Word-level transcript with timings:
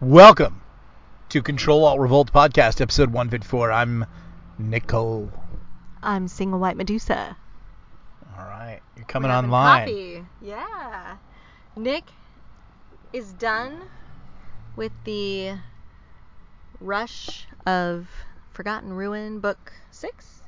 Welcome 0.00 0.60
to 1.30 1.40
Control 1.40 1.86
Alt 1.86 1.98
Revolt 1.98 2.30
Podcast, 2.30 2.82
episode 2.82 3.08
154. 3.14 3.72
I'm 3.72 4.04
Nick 4.58 4.86
Cole. 4.86 5.32
I'm 6.02 6.28
single 6.28 6.58
white 6.60 6.76
Medusa. 6.76 7.34
All 8.38 8.44
right, 8.44 8.80
you're 8.94 9.06
coming 9.06 9.30
We're 9.30 9.36
having 9.36 9.50
online. 9.50 9.88
Coffee. 9.88 10.24
Yeah. 10.42 11.16
Nick 11.76 12.04
is 13.14 13.32
done 13.32 13.80
with 14.76 14.92
the 15.04 15.54
rush 16.78 17.46
of 17.64 18.06
Forgotten 18.52 18.92
Ruin 18.92 19.40
book 19.40 19.72
six. 19.92 20.42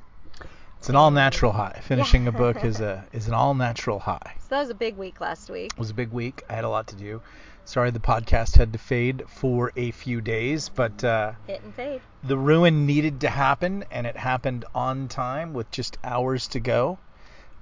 It's 0.77 0.89
an 0.89 0.95
all 0.95 1.09
natural 1.09 1.53
high. 1.53 1.81
Finishing 1.81 2.27
a 2.27 2.31
book 2.31 2.63
is 2.63 2.81
a 2.81 3.03
is 3.13 3.27
an 3.27 3.33
all 3.33 3.55
natural 3.55 3.97
high. 3.97 4.35
So 4.41 4.47
that 4.49 4.59
was 4.59 4.69
a 4.69 4.75
big 4.75 4.95
week 4.95 5.19
last 5.19 5.49
week. 5.49 5.71
It 5.73 5.79
was 5.79 5.89
a 5.89 5.95
big 5.95 6.11
week. 6.11 6.43
I 6.47 6.53
had 6.53 6.65
a 6.65 6.69
lot 6.69 6.85
to 6.89 6.95
do. 6.95 7.21
Sorry 7.65 7.91
the 7.91 7.99
podcast 7.99 8.57
had 8.57 8.73
to 8.73 8.79
fade 8.79 9.23
for 9.27 9.71
a 9.75 9.91
few 9.91 10.21
days, 10.21 10.69
but 10.69 11.03
uh, 11.03 11.33
Hit 11.45 11.61
and 11.63 11.73
fade. 11.73 12.01
the 12.23 12.37
ruin 12.37 12.85
needed 12.87 13.21
to 13.21 13.29
happen, 13.29 13.85
and 13.91 14.07
it 14.07 14.17
happened 14.17 14.65
on 14.73 15.07
time 15.07 15.53
with 15.53 15.69
just 15.71 15.97
hours 16.03 16.47
to 16.49 16.59
go. 16.59 16.97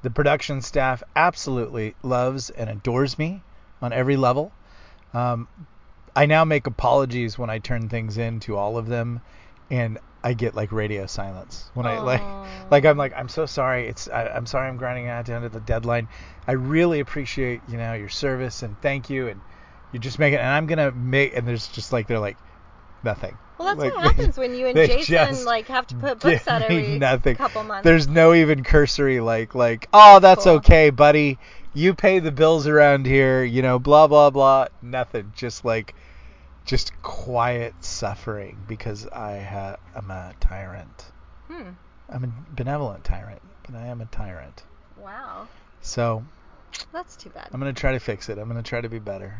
The 0.03 0.09
production 0.09 0.61
staff 0.61 1.03
absolutely 1.15 1.95
loves 2.03 2.49
and 2.49 2.69
adores 2.69 3.17
me 3.19 3.41
on 3.81 3.91
every 3.91 4.15
level. 4.15 4.51
Um, 5.13 5.47
I 6.15 6.25
now 6.25 6.45
make 6.45 6.67
apologies 6.67 7.37
when 7.37 7.49
I 7.49 7.59
turn 7.59 7.89
things 7.89 8.17
in 8.17 8.39
to 8.41 8.55
all 8.55 8.77
of 8.77 8.87
them, 8.87 9.19
and 9.69 9.97
I 10.23 10.33
get 10.33 10.55
like 10.55 10.71
radio 10.71 11.05
silence 11.05 11.69
when 11.73 11.85
I 11.85 11.99
like 11.99 12.71
like 12.71 12.85
I'm 12.85 12.97
like 12.97 13.13
I'm 13.15 13.29
so 13.29 13.45
sorry. 13.45 13.87
It's 13.87 14.07
I, 14.07 14.27
I'm 14.27 14.45
sorry 14.45 14.67
I'm 14.69 14.77
grinding 14.77 15.07
out 15.07 15.25
down 15.25 15.41
to 15.41 15.49
the 15.49 15.59
deadline. 15.59 16.07
I 16.47 16.53
really 16.53 17.01
appreciate 17.01 17.61
you 17.67 17.77
know 17.77 17.93
your 17.93 18.09
service 18.09 18.63
and 18.63 18.79
thank 18.81 19.09
you 19.09 19.27
and 19.27 19.39
you 19.93 19.99
just 19.99 20.19
make 20.19 20.33
it 20.33 20.37
and 20.37 20.47
I'm 20.49 20.65
gonna 20.67 20.91
make 20.91 21.35
and 21.35 21.47
there's 21.47 21.67
just 21.67 21.91
like 21.93 22.07
they're 22.07 22.19
like 22.19 22.37
nothing. 23.03 23.37
Well, 23.57 23.69
that's 23.69 23.79
Like, 23.79 23.93
what 23.95 24.01
they- 24.03 24.07
happens 24.23 24.37
when 24.37 24.53
you 24.55 24.67
and 24.67 24.75
Jason 24.75 25.45
like 25.45 25.67
have 25.67 25.87
to 25.87 25.95
put 25.95 26.19
books 26.19 26.47
out 26.47 26.61
every 26.61 26.97
nothing. 26.99 27.35
couple 27.35 27.63
months. 27.63 27.83
There's 27.83 28.07
no 28.07 28.33
even 28.33 28.63
cursory 28.63 29.19
like 29.19 29.55
like 29.55 29.87
oh 29.93 30.19
that's 30.19 30.43
Cool. 30.43 30.53
okay 30.57 30.89
buddy. 30.89 31.39
You 31.73 31.93
pay 31.93 32.19
the 32.19 32.31
bills 32.31 32.67
around 32.67 33.05
here. 33.05 33.43
You 33.43 33.61
know 33.61 33.79
blah 33.79 34.07
blah 34.07 34.29
blah. 34.29 34.67
Nothing. 34.81 35.31
Just 35.35 35.63
like 35.65 35.95
just 36.65 36.91
quiet 37.01 37.73
suffering 37.81 38.57
because 38.67 39.07
I 39.07 39.39
ha- 39.39 39.77
I'm 39.95 40.11
a 40.11 40.33
tyrant. 40.39 41.05
Hmm. 41.47 41.69
I'm 42.09 42.23
a 42.23 42.31
benevolent 42.55 43.03
tyrant, 43.03 43.41
but 43.65 43.75
I 43.75 43.87
am 43.87 44.01
a 44.01 44.05
tyrant. 44.05 44.63
Wow. 45.01 45.47
So 45.81 46.23
That's 46.91 47.15
too 47.15 47.29
bad. 47.29 47.49
I'm 47.53 47.59
gonna 47.59 47.73
try 47.73 47.93
to 47.93 47.99
fix 47.99 48.27
it. 48.29 48.37
I'm 48.37 48.47
gonna 48.47 48.63
try 48.63 48.81
to 48.81 48.89
be 48.89 48.99
better. 48.99 49.35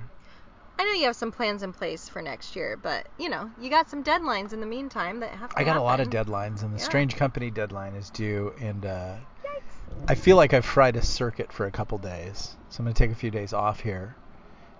I 0.80 0.83
know 0.83 0.92
you 0.94 1.06
have 1.06 1.16
some 1.16 1.31
plans 1.31 1.64
in 1.64 1.73
place 1.73 2.08
for 2.08 2.22
next 2.22 2.56
year, 2.56 2.78
but 2.78 3.08
you 3.17 3.30
know 3.30 3.50
you 3.59 3.70
got 3.70 3.89
some 3.89 4.03
deadlines 4.03 4.53
in 4.53 4.59
the 4.59 4.66
meantime 4.66 5.20
that 5.22 5.31
have 5.31 5.50
to 5.50 5.59
I 5.59 5.64
got 5.64 5.78
a 5.78 5.81
lot 5.81 6.00
of 6.00 6.09
deadlines, 6.09 6.61
and 6.64 6.73
the 6.73 6.78
Yeah. 6.78 6.86
Strange 6.86 7.16
Company 7.16 7.50
deadline 7.50 7.95
is 7.95 8.09
due, 8.09 8.53
and 8.59 8.86
uh, 8.86 9.16
Yikes. 9.44 9.61
I 10.08 10.16
feel 10.16 10.38
like 10.38 10.53
I've 10.53 10.66
fried 10.66 10.95
a 10.95 11.02
circuit 11.02 11.52
for 11.52 11.66
a 11.66 11.72
couple 11.72 11.98
days, 11.98 12.55
so 12.70 12.80
I'm 12.81 12.86
gonna 12.86 12.94
take 12.94 13.11
a 13.11 13.16
few 13.16 13.31
days 13.31 13.53
off 13.53 13.80
here 13.80 14.16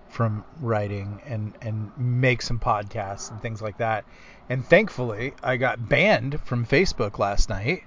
from 0.08 0.44
writing 0.60 1.20
and 1.26 1.54
and 1.60 1.90
make 1.98 2.42
some 2.42 2.58
podcasts 2.58 3.30
and 3.30 3.42
things 3.42 3.60
like 3.60 3.78
that. 3.78 4.04
And 4.48 4.64
thankfully, 4.64 5.34
I 5.42 5.56
got 5.56 5.88
banned 5.88 6.40
from 6.44 6.64
Facebook 6.64 7.18
last 7.18 7.48
night, 7.48 7.82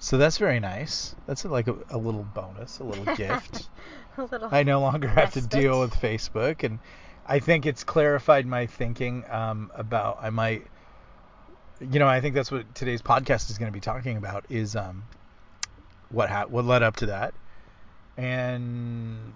so 0.00 0.18
that's 0.18 0.38
very 0.38 0.58
nice. 0.60 1.14
That's 1.26 1.44
like 1.44 1.68
a, 1.68 1.76
a 1.90 1.96
little 1.96 2.24
bonus, 2.34 2.80
a 2.80 2.84
little 2.84 3.14
gift. 3.14 3.68
a 4.18 4.24
little. 4.24 4.48
I 4.50 4.64
no 4.64 4.80
longer 4.80 5.08
have 5.08 5.32
to 5.34 5.40
deal 5.40 5.80
with 5.80 5.94
Facebook, 5.94 6.64
and 6.64 6.80
I 7.28 7.40
think 7.40 7.66
it's 7.66 7.84
clarified 7.84 8.46
my 8.46 8.66
thinking 8.66 9.24
um, 9.30 9.70
about 9.74 10.18
I 10.20 10.30
might, 10.30 10.66
you 11.80 11.98
know, 11.98 12.06
I 12.06 12.20
think 12.20 12.34
that's 12.34 12.50
what 12.52 12.74
today's 12.74 13.02
podcast 13.02 13.50
is 13.50 13.58
going 13.58 13.70
to 13.70 13.76
be 13.76 13.80
talking 13.80 14.16
about 14.16 14.46
is 14.48 14.76
um, 14.76 15.04
what 16.08 16.30
ha- 16.30 16.46
what 16.48 16.64
led 16.64 16.82
up 16.82 16.96
to 16.96 17.06
that, 17.06 17.34
and 18.16 19.32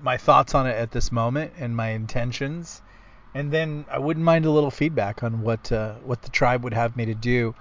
my 0.00 0.16
thoughts 0.16 0.54
on 0.54 0.66
it 0.66 0.74
at 0.76 0.90
this 0.90 1.12
moment 1.12 1.52
and 1.58 1.76
my 1.76 1.90
intentions, 1.90 2.82
and 3.34 3.52
then 3.52 3.86
I 3.90 3.98
wouldn't 3.98 4.24
mind 4.24 4.44
a 4.44 4.50
little 4.50 4.70
feedback 4.70 5.22
on 5.22 5.40
what 5.42 5.70
uh, 5.70 5.94
what 5.96 6.22
the 6.22 6.30
tribe 6.30 6.64
would 6.64 6.74
have 6.74 6.96
me 6.96 7.06
to 7.06 7.14
do. 7.14 7.54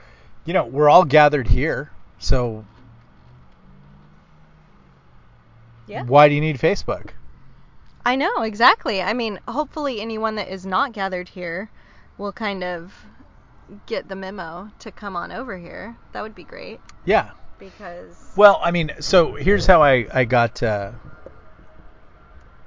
You 0.46 0.53
know, 0.53 0.66
we're 0.66 0.90
all 0.90 1.06
gathered 1.06 1.47
here, 1.47 1.91
so 2.18 2.66
Yeah. 5.85 6.03
why 6.03 6.30
do 6.30 6.35
you 6.35 6.41
need 6.41 6.58
Facebook? 6.58 7.12
I 8.06 8.16
know 8.16 8.41
exactly. 8.41 9.01
I 9.01 9.13
mean, 9.13 9.39
hopefully 9.47 10.01
anyone 10.01 10.35
that 10.35 10.47
is 10.51 10.66
not 10.66 10.91
gathered 10.91 11.29
here 11.29 11.69
will 12.17 12.31
kind 12.31 12.63
of 12.63 12.94
get 13.85 14.07
the 14.07 14.16
memo 14.16 14.69
to 14.79 14.91
come 14.91 15.16
on 15.16 15.31
over 15.31 15.57
here. 15.57 15.95
That 16.11 16.22
would 16.23 16.35
be 16.35 16.44
great 16.44 16.79
Yeah, 17.06 17.31
because 17.59 18.17
Well, 18.35 18.59
I 18.63 18.72
mean, 18.72 18.91
so 19.00 19.35
here's 19.35 19.66
how 19.66 19.81
I 19.81 20.07
I 20.13 20.25
got 20.25 20.61
uh, 20.61 20.91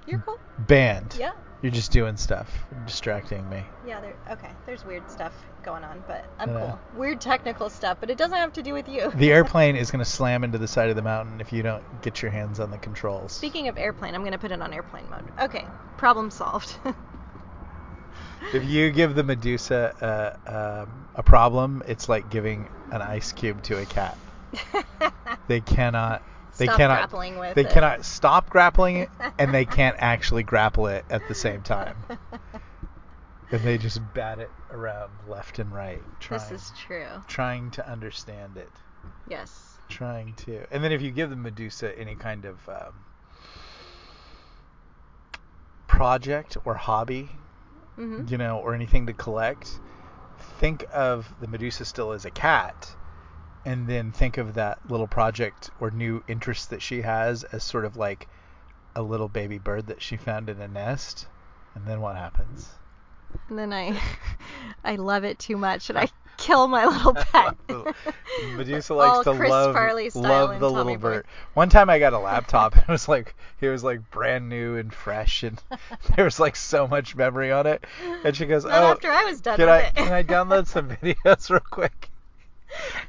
you're 0.07 0.21
cool. 0.21 0.39
banned. 0.59 1.17
Yeah. 1.19 1.33
You're 1.65 1.73
just 1.73 1.93
doing 1.93 2.19
stuff, 2.19 2.51
distracting 2.85 3.49
me. 3.49 3.65
Yeah, 3.87 3.99
there 4.03 4.15
okay. 4.31 4.51
There's 4.67 4.85
weird 4.85 5.11
stuff 5.11 5.33
going 5.63 5.83
on, 5.83 6.05
but 6.07 6.27
I'm 6.39 6.51
cool. 6.51 6.79
Weird 6.95 7.23
technical 7.23 7.71
stuff, 7.71 7.97
but 8.01 8.11
it 8.11 8.19
doesn't 8.19 8.37
have 8.37 8.53
to 8.53 8.63
do 8.63 8.75
with 8.75 8.87
you. 8.87 9.11
The 9.17 9.33
airplane 9.33 9.75
is 9.75 9.91
going 9.91 10.05
to 10.05 10.11
slam 10.11 10.45
into 10.45 10.59
the 10.59 10.69
side 10.69 10.91
of 10.91 10.97
the 10.97 11.01
mountain 11.01 11.41
if 11.41 11.55
you 11.55 11.63
don't 11.63 11.83
get 12.03 12.21
your 12.21 12.31
hands 12.31 12.61
on 12.61 12.71
the 12.71 12.77
controls. 12.77 13.33
Speaking 13.33 13.69
of 13.69 13.79
airplane, 13.79 14.15
I'm 14.15 14.21
going 14.21 14.33
to 14.33 14.39
put 14.39 14.53
it 14.53 14.61
on 14.61 14.75
airplane 14.75 15.09
mode. 15.09 15.25
Okay, 15.41 15.65
problem 15.97 16.31
solved. 16.31 16.77
If 18.53 18.63
you 18.67 18.91
give 18.91 19.15
the 19.15 19.25
Medusa 19.25 20.37
uh, 20.47 20.85
um, 20.85 21.09
a 21.15 21.23
problem, 21.23 21.83
it's 21.89 22.11
like 22.11 22.31
giving 22.31 22.69
an 22.93 23.01
ice 23.01 23.33
cube 23.33 23.63
to 23.63 23.79
a 23.79 23.87
cat. 23.87 24.19
They 25.49 25.61
cannot. 25.61 26.23
They 26.57 26.67
Stop 26.67 26.77
cannot. 26.77 26.99
grappling 26.99 27.39
with 27.39 27.55
they 27.55 27.63
it. 27.63 27.71
cannot 27.71 28.05
stop 28.05 28.49
grappling 28.51 28.97
it, 28.99 29.11
and 29.39 29.53
they 29.53 29.65
can't 29.65 29.97
actually 29.99 30.43
grapple 30.45 30.87
it 30.87 31.05
at 31.11 31.27
the 31.29 31.35
same 31.35 31.63
time. 31.63 31.97
And 33.51 33.61
they 33.63 33.77
just 33.79 34.01
bat 34.15 34.39
it 34.41 34.51
around 34.71 35.11
left 35.29 35.59
and 35.61 35.73
right, 35.73 36.03
trying 36.19 36.41
this 36.51 36.51
is 36.51 36.73
true. 36.77 37.07
trying 37.29 37.71
to 37.73 37.89
understand 37.89 38.57
it. 38.57 38.73
Yes. 39.29 39.79
trying 39.89 40.35
to 40.35 40.65
and 40.73 40.83
then 40.83 40.91
if 40.93 41.03
you 41.03 41.11
give 41.11 41.31
the 41.31 41.37
medusa 41.37 41.97
any 41.97 42.17
kind 42.17 42.47
of 42.47 42.67
um, 42.69 42.95
project 45.87 46.57
or 46.65 46.75
hobby 46.75 47.31
Mhm. 47.99 48.29
you 48.31 48.39
know 48.39 48.59
or 48.59 48.75
anything 48.75 49.07
to 49.07 49.13
collect 49.13 49.79
think 50.61 50.85
of 50.93 51.33
the 51.41 51.47
medusa 51.47 51.85
still 51.85 52.13
as 52.13 52.25
a 52.25 52.31
cat 52.31 52.97
and 53.65 53.87
then 53.89 54.13
think 54.13 54.37
of 54.39 54.55
that 54.55 54.79
little 54.89 55.07
project 55.09 55.71
or 55.81 55.91
new 55.91 56.23
interest 56.29 56.71
that 56.71 56.83
she 56.83 57.03
has 57.03 57.45
as 57.45 57.63
sort 57.65 57.85
of 57.85 57.97
like 57.97 58.29
a 58.97 59.03
little 59.03 59.29
baby 59.29 59.59
bird 59.59 59.87
that 59.89 60.03
she 60.03 60.17
found 60.17 60.49
in 60.49 60.61
a 60.61 60.69
nest 60.69 61.27
and 61.75 61.87
then 61.87 62.01
what 62.01 62.17
happens 62.17 62.69
And 63.49 63.59
then 63.59 63.73
I 63.73 63.99
I 64.85 64.97
love 64.97 65.25
it 65.25 65.39
too 65.39 65.57
much 65.57 65.89
and 65.91 65.99
I 65.99 66.09
kill 66.37 66.67
my 66.69 66.85
little 66.87 67.15
pet. 67.33 67.55
Medusa 68.57 68.95
likes 68.95 69.17
All 69.19 69.25
to 69.25 69.35
Chris 69.35 69.51
love 69.51 69.75
Farley 69.75 70.11
style 70.11 70.23
love 70.23 70.61
the 70.61 70.69
Tommy 70.71 70.75
little 70.77 70.95
Boy. 70.97 71.01
bird. 71.01 71.27
One 71.55 71.69
time 71.69 71.89
I 71.91 71.99
got 71.99 72.13
a 72.13 72.19
laptop 72.19 72.75
and 72.75 72.83
it 72.83 72.89
was 72.89 73.09
like 73.09 73.35
it 73.61 73.69
was 73.69 73.83
like 73.85 74.09
brand 74.11 74.49
new 74.49 74.77
and 74.77 74.93
fresh 74.93 75.43
and 75.43 75.61
there 76.15 76.25
was 76.25 76.39
like 76.39 76.57
so 76.57 76.87
much 76.87 77.17
memory 77.17 77.51
on 77.51 77.67
it. 77.67 77.85
And 78.25 78.37
she 78.37 78.47
goes, 78.47 78.65
Not 78.65 78.73
"Oh, 78.75 78.87
after 78.93 79.11
I 79.11 79.25
was 79.25 79.41
done 79.41 79.57
can 79.57 79.67
with 79.67 79.75
I 79.75 79.81
it." 79.87 79.95
can 79.95 80.13
I 80.13 80.23
download 80.23 80.67
some 80.67 80.89
videos 80.91 81.51
real 81.51 81.61
quick?" 81.61 82.11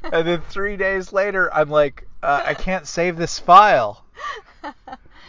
And 0.03 0.27
then 0.27 0.41
three 0.49 0.77
days 0.77 1.11
later, 1.13 1.53
I'm 1.53 1.69
like, 1.69 2.07
uh, 2.21 2.41
"I 2.45 2.53
can't 2.53 2.87
save 2.87 3.17
this 3.17 3.39
file." 3.39 4.03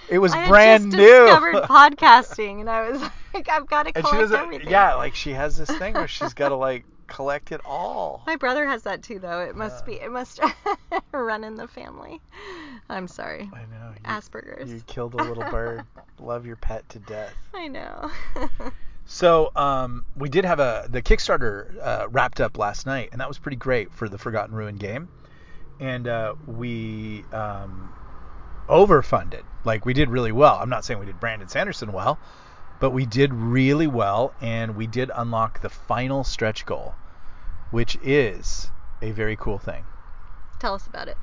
It 0.08 0.19
was 0.19 0.32
I 0.32 0.47
brand 0.48 0.92
just 0.92 0.97
new. 0.97 1.24
discovered 1.26 1.54
podcasting 1.64 2.60
and 2.60 2.70
I 2.70 2.91
was 2.91 3.00
like, 3.34 3.48
I've 3.48 3.66
got 3.66 3.86
to 3.86 3.92
collect 3.92 4.32
everything. 4.32 4.69
Yeah, 4.69 4.94
like 4.94 5.14
she 5.14 5.32
has 5.32 5.56
this 5.56 5.68
thing 5.68 5.94
where 5.94 6.06
she's 6.09 6.33
got 6.34 6.50
to 6.50 6.54
like 6.56 6.84
collect 7.09 7.50
it 7.53 7.60
all. 7.65 8.22
My 8.27 8.36
brother 8.36 8.66
has 8.66 8.83
that 8.84 9.03
too, 9.03 9.18
though. 9.18 9.41
It 9.41 9.56
must 9.56 9.84
Yeah. 9.86 9.94
be. 9.94 10.00
It 10.00 10.10
must 10.12 10.41
run 11.12 11.42
in 11.44 11.56
the 11.56 11.66
family. 11.68 12.21
I'm 12.88 13.09
sorry. 13.09 13.50
I 13.53 13.60
know. 13.62 13.92
You, 13.94 14.03
Asperger's. 14.04 14.71
You 14.71 14.80
killed 14.86 15.15
a 15.15 15.22
little 15.24 15.44
bird. 15.50 15.84
Love 16.21 16.47
your 16.47 16.56
pet 16.56 16.88
to 16.91 16.98
death. 17.00 17.34
I 17.54 17.68
know. 17.68 18.10
So 19.06 19.53
um, 19.54 20.04
we 20.16 20.28
did 20.28 20.44
have 20.44 20.58
a 20.58 20.86
the 20.91 21.00
Kickstarter 21.00 21.76
uh, 21.80 22.08
wrapped 22.10 22.41
up 22.41 22.58
last 22.58 22.86
night, 22.86 23.10
and 23.12 23.20
that 23.20 23.28
was 23.28 23.38
pretty 23.38 23.56
great 23.56 23.92
for 23.92 24.08
the 24.08 24.18
Forgotten 24.18 24.54
Ruin 24.54 24.76
game. 24.76 25.08
And 25.78 26.08
uh, 26.08 26.34
we 26.47 27.24
um, 27.32 27.92
overfunded. 28.68 29.44
Like 29.64 29.86
we 29.86 29.94
did 29.94 30.10
really 30.10 30.32
well. 30.32 30.56
I'm 30.56 30.68
not 30.68 30.84
saying 30.84 30.98
we 30.98 31.06
did 31.06 31.20
Brandon 31.20 31.48
Sanderson 31.48 31.92
well, 31.92 32.18
but 32.80 32.91
we 32.91 33.06
did 33.06 33.32
really 33.32 33.86
well, 33.86 34.34
and 34.41 34.76
we 34.76 34.88
did 34.88 35.10
unlock 35.14 35.60
the 35.60 35.68
final 35.68 36.24
stretch 36.24 36.66
goal, 36.66 36.94
which 37.70 37.97
is 38.02 38.70
a 39.00 39.12
very 39.12 39.36
cool 39.36 39.59
thing. 39.59 39.84
Tell 40.59 40.74
us 40.74 40.86
about 40.86 41.06
it. 41.06 41.16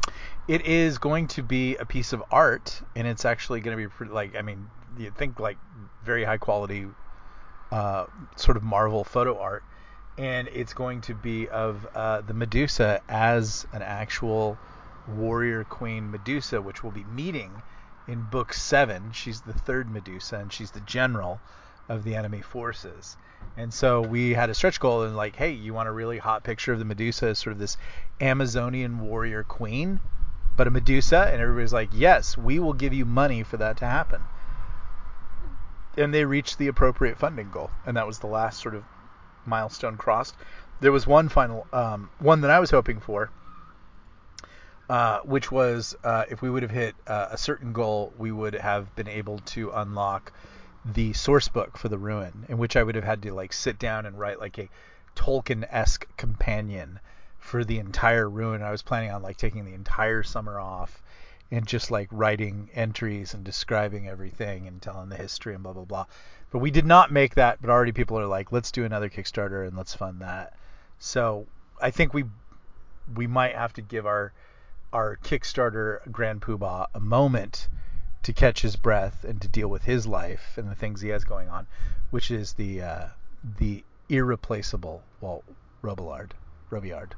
It 0.47 0.65
is 0.65 0.99
going 0.99 1.27
to 1.29 1.43
be 1.43 1.75
a 1.75 1.85
piece 1.85 2.13
of 2.13 2.23
art, 2.31 2.81
and 2.95 3.07
it's 3.07 3.25
actually 3.25 3.59
going 3.59 3.75
to 3.75 3.83
be 3.83 3.89
pretty, 3.89 4.13
like 4.13 4.37
I 4.37 4.41
mean, 4.41 4.69
you 4.97 5.11
think 5.11 5.39
like 5.39 5.57
very 6.05 6.23
high 6.23 6.37
quality 6.37 6.87
uh, 7.73 8.05
sort 8.35 8.55
of 8.55 8.61
Marvel 8.61 9.03
photo 9.03 9.39
art, 9.39 9.63
and 10.15 10.47
it's 10.49 10.73
going 10.73 11.01
to 11.01 11.15
be 11.15 11.49
of 11.49 11.87
uh, 11.95 12.21
the 12.21 12.33
Medusa 12.35 13.01
as 13.09 13.65
an 13.73 13.81
actual 13.81 14.59
warrior 15.07 15.63
queen 15.63 16.11
Medusa, 16.11 16.61
which 16.61 16.83
we'll 16.83 16.91
be 16.91 17.03
meeting 17.05 17.51
in 18.07 18.21
book 18.29 18.53
seven. 18.53 19.11
She's 19.11 19.41
the 19.41 19.53
third 19.53 19.89
Medusa, 19.89 20.37
and 20.37 20.53
she's 20.53 20.69
the 20.69 20.81
general 20.81 21.39
of 21.89 22.03
the 22.03 22.13
enemy 22.13 22.41
forces. 22.41 23.17
And 23.57 23.73
so 23.73 24.01
we 24.01 24.33
had 24.33 24.51
a 24.51 24.53
stretch 24.53 24.79
goal 24.79 25.01
and 25.01 25.15
like, 25.15 25.35
hey, 25.35 25.51
you 25.51 25.73
want 25.73 25.89
a 25.89 25.91
really 25.91 26.19
hot 26.19 26.43
picture 26.43 26.73
of 26.73 26.79
the 26.79 26.85
Medusa 26.85 27.29
as 27.29 27.39
sort 27.39 27.53
of 27.53 27.59
this 27.59 27.77
Amazonian 28.21 28.99
warrior 28.99 29.41
queen, 29.41 29.99
but 30.55 30.67
a 30.67 30.69
Medusa? 30.69 31.27
And 31.31 31.41
everybody's 31.41 31.73
like, 31.73 31.89
yes, 31.91 32.37
we 32.37 32.59
will 32.59 32.73
give 32.73 32.93
you 32.93 33.05
money 33.05 33.41
for 33.41 33.57
that 33.57 33.77
to 33.77 33.85
happen. 33.85 34.21
And 35.97 36.13
they 36.13 36.25
reached 36.25 36.57
the 36.57 36.67
appropriate 36.67 37.17
funding 37.17 37.51
goal, 37.51 37.69
and 37.85 37.97
that 37.97 38.07
was 38.07 38.19
the 38.19 38.27
last 38.27 38.61
sort 38.61 38.75
of 38.75 38.83
milestone 39.45 39.97
crossed. 39.97 40.35
There 40.79 40.91
was 40.91 41.05
one 41.05 41.29
final 41.29 41.67
um, 41.71 42.09
one 42.19 42.41
that 42.41 42.51
I 42.51 42.59
was 42.59 42.71
hoping 42.71 42.99
for, 42.99 43.29
uh, 44.89 45.19
which 45.19 45.51
was 45.51 45.95
uh, 46.03 46.25
if 46.29 46.41
we 46.41 46.49
would 46.49 46.63
have 46.63 46.71
hit 46.71 46.95
uh, 47.05 47.27
a 47.31 47.37
certain 47.37 47.73
goal, 47.73 48.11
we 48.17 48.31
would 48.31 48.55
have 48.55 48.95
been 48.95 49.07
able 49.07 49.39
to 49.39 49.71
unlock 49.71 50.33
the 50.83 51.13
source 51.13 51.47
book 51.47 51.77
for 51.77 51.89
the 51.89 51.97
ruin, 51.97 52.45
in 52.49 52.57
which 52.57 52.75
I 52.75 52.83
would 52.83 52.95
have 52.95 53.03
had 53.03 53.21
to 53.21 53.33
like 53.33 53.53
sit 53.53 53.77
down 53.77 54.05
and 54.05 54.17
write 54.17 54.39
like 54.39 54.57
a 54.57 54.69
Tolkien-esque 55.15 56.07
companion 56.17 56.99
for 57.37 57.63
the 57.63 57.77
entire 57.77 58.27
ruin. 58.27 58.63
I 58.63 58.71
was 58.71 58.81
planning 58.81 59.11
on 59.11 59.21
like 59.21 59.37
taking 59.37 59.63
the 59.63 59.73
entire 59.73 60.23
summer 60.23 60.59
off 60.59 61.02
and 61.51 61.67
just 61.67 61.91
like 61.91 62.07
writing 62.11 62.69
entries 62.73 63.33
and 63.33 63.43
describing 63.43 64.07
everything 64.07 64.67
and 64.67 64.81
telling 64.81 65.09
the 65.09 65.15
history 65.15 65.53
and 65.53 65.63
blah 65.63 65.73
blah 65.73 65.85
blah. 65.85 66.05
But 66.51 66.59
we 66.59 66.71
did 66.71 66.85
not 66.85 67.11
make 67.11 67.35
that. 67.35 67.61
But 67.61 67.69
already 67.69 67.91
people 67.91 68.19
are 68.19 68.25
like, 68.25 68.51
let's 68.51 68.71
do 68.71 68.85
another 68.85 69.09
Kickstarter 69.09 69.67
and 69.67 69.75
let's 69.75 69.93
fund 69.93 70.21
that. 70.21 70.57
So 70.99 71.47
I 71.81 71.91
think 71.91 72.13
we 72.13 72.25
we 73.15 73.27
might 73.27 73.55
have 73.55 73.73
to 73.73 73.81
give 73.81 74.05
our 74.05 74.33
our 74.91 75.17
Kickstarter 75.17 75.99
Grand 76.11 76.41
Poobah 76.41 76.87
a 76.93 76.99
moment 76.99 77.67
to 78.23 78.31
catch 78.33 78.61
his 78.61 78.75
breath 78.75 79.23
and 79.23 79.41
to 79.41 79.47
deal 79.47 79.67
with 79.67 79.83
his 79.83 80.07
life 80.07 80.57
and 80.57 80.69
the 80.69 80.75
things 80.75 81.01
he 81.01 81.09
has 81.09 81.23
going 81.23 81.49
on, 81.49 81.67
which 82.09 82.31
is 82.31 82.53
the 82.53 82.81
uh, 82.81 83.07
the 83.57 83.83
irreplaceable 84.09 85.03
Walt 85.19 85.43
Robillard. 85.81 86.31
Robillard. 86.71 87.11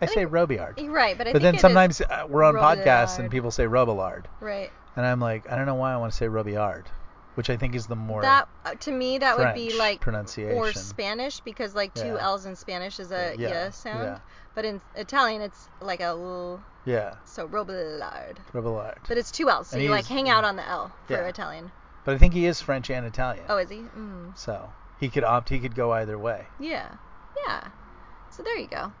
I, 0.00 0.04
I 0.04 0.08
say 0.08 0.26
Robillard. 0.26 0.78
Right, 0.88 1.16
but 1.16 1.28
I 1.28 1.32
But 1.32 1.42
then 1.42 1.58
sometimes 1.58 2.00
uh, 2.00 2.26
we're 2.28 2.42
on 2.42 2.54
podcasts 2.54 3.18
and 3.18 3.30
people 3.30 3.50
say 3.50 3.64
Robillard, 3.64 4.24
right. 4.40 4.70
and 4.96 5.06
I'm 5.06 5.20
like, 5.20 5.50
I 5.50 5.56
don't 5.56 5.66
know 5.66 5.74
why 5.74 5.92
I 5.92 5.96
want 5.96 6.12
to 6.12 6.16
say 6.16 6.26
Robillard, 6.26 6.84
which 7.34 7.50
I 7.50 7.56
think 7.56 7.74
is 7.74 7.86
the 7.86 7.96
more 7.96 8.22
that 8.22 8.48
uh, 8.64 8.74
to 8.74 8.92
me 8.92 9.18
that 9.18 9.38
would 9.38 9.54
be 9.54 9.68
French 9.68 9.78
like 9.78 10.00
pronunciation. 10.00 10.56
or 10.56 10.72
Spanish 10.72 11.40
because 11.40 11.74
like 11.74 11.94
two 11.94 12.06
Yeah. 12.14 12.18
L's 12.20 12.46
in 12.46 12.56
Spanish 12.56 13.00
is 13.00 13.10
a 13.10 13.34
Yeah, 13.38 13.48
yeah, 13.48 13.70
sound, 13.70 14.02
yeah. 14.04 14.18
but 14.54 14.64
in 14.64 14.80
Italian 14.94 15.42
it's 15.42 15.68
like 15.80 16.00
a 16.00 16.12
little 16.12 16.60
yeah, 16.84 17.16
so 17.24 17.48
Robillard. 17.48 18.36
Robillard. 18.52 18.98
But 19.08 19.18
it's 19.18 19.30
two 19.32 19.50
L's, 19.50 19.68
so 19.68 19.76
And 19.76 19.82
you 19.84 19.90
like 19.90 20.06
hang 20.06 20.28
out 20.28 20.44
on 20.44 20.56
the 20.56 20.66
L 20.68 20.92
for. 21.08 21.16
Italian. 21.26 21.72
But 22.04 22.14
I 22.14 22.18
think 22.18 22.32
he 22.34 22.46
is 22.46 22.60
French 22.60 22.88
and 22.90 23.04
Italian. 23.04 23.44
Oh, 23.48 23.56
is 23.56 23.68
he? 23.68 23.78
Mm. 23.78 24.38
So 24.38 24.70
he 25.00 25.08
could 25.08 25.24
opt. 25.24 25.48
He 25.48 25.58
could 25.58 25.74
go 25.74 25.90
either 25.90 26.16
way. 26.16 26.46
Yeah, 26.60 26.88
yeah. 27.44 27.68
So 28.30 28.44
there 28.44 28.56
you 28.56 28.68
go. 28.68 28.92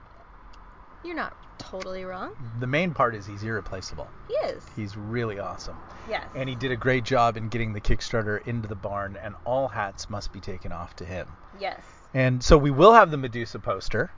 You're 1.06 1.14
not 1.14 1.36
totally 1.58 2.04
wrong. 2.04 2.32
The 2.58 2.66
main 2.66 2.92
part 2.92 3.14
is 3.14 3.26
he's 3.26 3.44
irreplaceable. 3.44 4.08
He 4.26 4.34
is. 4.34 4.64
He's 4.74 4.96
really 4.96 5.38
awesome. 5.38 5.76
Yes. 6.10 6.24
And 6.34 6.48
he 6.48 6.56
did 6.56 6.72
a 6.72 6.76
great 6.76 7.04
job 7.04 7.36
in 7.36 7.48
getting 7.48 7.72
the 7.72 7.80
Kickstarter 7.80 8.44
into 8.46 8.66
the 8.66 8.74
barn, 8.74 9.16
and 9.22 9.36
all 9.44 9.68
hats 9.68 10.10
must 10.10 10.32
be 10.32 10.40
taken 10.40 10.72
off 10.72 10.96
to 10.96 11.04
him. 11.04 11.28
yes. 11.60 11.80
And 12.12 12.42
so 12.42 12.56
we 12.56 12.70
will 12.70 12.94
have 12.94 13.10
the 13.10 13.16
Medusa 13.18 13.58
poster, 13.58 14.10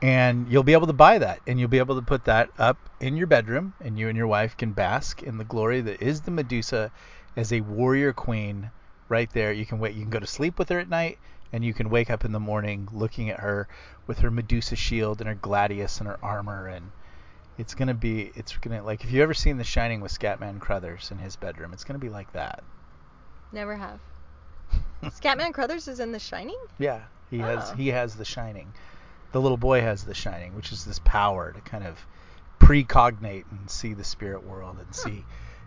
and 0.00 0.48
you'll 0.48 0.62
be 0.62 0.74
able 0.74 0.86
to 0.86 0.92
buy 0.92 1.18
that, 1.18 1.40
and 1.46 1.58
you'll 1.58 1.68
be 1.68 1.78
able 1.78 1.96
to 1.96 2.02
put 2.02 2.24
that 2.24 2.50
up 2.58 2.78
in 3.00 3.16
your 3.16 3.26
bedroom, 3.26 3.74
and 3.80 3.98
you 3.98 4.08
and 4.08 4.16
your 4.16 4.28
wife 4.28 4.56
can 4.56 4.72
bask 4.72 5.22
in 5.22 5.36
the 5.36 5.44
glory 5.44 5.80
that 5.82 6.00
is 6.00 6.22
the 6.22 6.30
Medusa 6.30 6.92
as 7.36 7.52
a 7.52 7.60
warrior 7.60 8.12
queen 8.12 8.70
right 9.08 9.30
there. 9.32 9.52
You 9.52 9.66
can 9.66 9.80
wait. 9.80 9.94
You 9.94 10.02
can 10.02 10.10
go 10.10 10.20
to 10.20 10.26
sleep 10.26 10.58
with 10.58 10.68
her 10.68 10.78
at 10.78 10.88
night, 10.88 11.18
and 11.52 11.64
you 11.64 11.74
can 11.74 11.90
wake 11.90 12.10
up 12.10 12.24
in 12.24 12.32
the 12.32 12.40
morning 12.40 12.88
looking 12.92 13.28
at 13.30 13.40
her 13.40 13.66
with 14.06 14.18
her 14.20 14.30
Medusa 14.30 14.76
shield 14.76 15.20
and 15.20 15.28
her 15.28 15.34
gladius 15.34 15.98
and 15.98 16.08
her 16.08 16.18
armor, 16.22 16.66
and 16.66 16.90
it's 17.58 17.74
gonna 17.74 17.94
be. 17.94 18.32
It's 18.34 18.56
gonna 18.58 18.82
like 18.82 19.04
if 19.04 19.10
you 19.10 19.22
ever 19.22 19.34
seen 19.34 19.56
The 19.58 19.64
Shining 19.64 20.00
with 20.00 20.12
Scatman 20.12 20.60
Crothers 20.60 21.10
in 21.10 21.18
his 21.18 21.36
bedroom, 21.36 21.72
it's 21.72 21.84
gonna 21.84 21.98
be 21.98 22.08
like 22.10 22.32
that. 22.32 22.62
Never 23.52 23.76
have. 23.76 24.00
Scatman 25.04 25.52
Crothers 25.54 25.88
is 25.88 26.00
in 26.00 26.12
The 26.12 26.18
Shining. 26.18 26.58
Yeah, 26.78 27.02
he 27.30 27.38
has 27.38 27.70
Oh. 27.70 27.74
he 27.76 27.88
has 27.88 28.14
the 28.16 28.24
shining. 28.24 28.72
The 29.32 29.40
little 29.40 29.56
boy 29.58 29.80
has 29.80 30.04
the 30.04 30.14
shining, 30.14 30.54
which 30.54 30.72
is 30.72 30.84
this 30.84 31.00
power 31.00 31.52
to 31.52 31.60
kind 31.60 31.84
of 31.86 31.98
precognate 32.60 33.44
and 33.50 33.70
see 33.70 33.92
the 33.92 34.04
spirit 34.04 34.42
world 34.44 34.78
and 34.80 34.94
see 34.94 35.24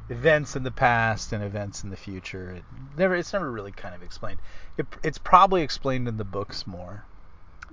events 0.09 0.55
in 0.55 0.63
the 0.63 0.71
past 0.71 1.31
and 1.33 1.43
events 1.43 1.83
in 1.83 1.89
the 1.89 1.95
future. 1.95 2.51
It 2.51 2.63
never 2.97 3.15
it's 3.15 3.31
never 3.33 3.51
really 3.51 3.71
kind 3.71 3.93
of 3.95 4.01
explained. 4.03 4.39
It, 4.77 4.87
it's 5.03 5.17
probably 5.17 5.61
explained 5.61 6.07
in 6.07 6.17
the 6.17 6.23
books 6.23 6.65
more, 6.65 7.05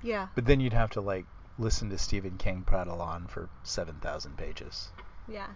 Yeah. 0.06 0.28
but 0.34 0.46
then 0.46 0.60
you'd 0.60 0.72
have 0.72 0.90
to 0.90 1.00
like 1.00 1.26
listen 1.58 1.90
to 1.90 1.98
Stephen 1.98 2.36
King 2.38 2.62
prattle 2.62 3.00
on 3.02 3.26
for 3.26 3.48
7,000 3.64 4.36
pages. 4.36 4.90
Yeah. 5.28 5.48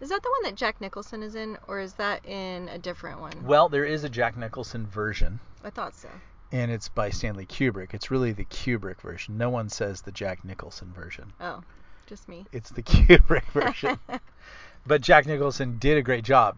Is 0.00 0.08
that 0.08 0.22
the 0.22 0.30
one 0.30 0.42
that 0.42 0.56
Jack 0.56 0.80
Nicholson 0.80 1.22
is 1.22 1.34
in, 1.34 1.56
or 1.68 1.78
is 1.80 1.94
that 1.94 2.26
in 2.26 2.68
a 2.68 2.78
different 2.78 3.20
one? 3.20 3.32
Well, 3.44 3.68
there 3.68 3.84
is 3.84 4.02
a 4.04 4.08
Jack 4.08 4.36
Nicholson 4.36 4.86
version. 4.86 5.38
I 5.62 5.70
thought 5.70 5.94
so. 5.94 6.08
And 6.50 6.70
it's 6.70 6.88
by 6.88 7.10
Stanley 7.10 7.46
Kubrick. 7.46 7.94
It's 7.94 8.10
really 8.10 8.32
the 8.32 8.44
Kubrick 8.46 9.00
version. 9.00 9.38
No 9.38 9.50
one 9.50 9.68
says 9.68 10.02
the 10.02 10.12
Jack 10.12 10.44
Nicholson 10.44 10.92
version. 10.92 11.32
Oh, 11.40 11.62
just 12.06 12.28
me. 12.28 12.46
It's 12.52 12.70
the 12.70 12.82
Kubrick 12.92 13.46
version. 13.52 13.98
but 14.86 15.00
Jack 15.00 15.26
Nicholson 15.26 15.78
did 15.78 15.96
a 15.96 16.02
great 16.02 16.24
job. 16.24 16.56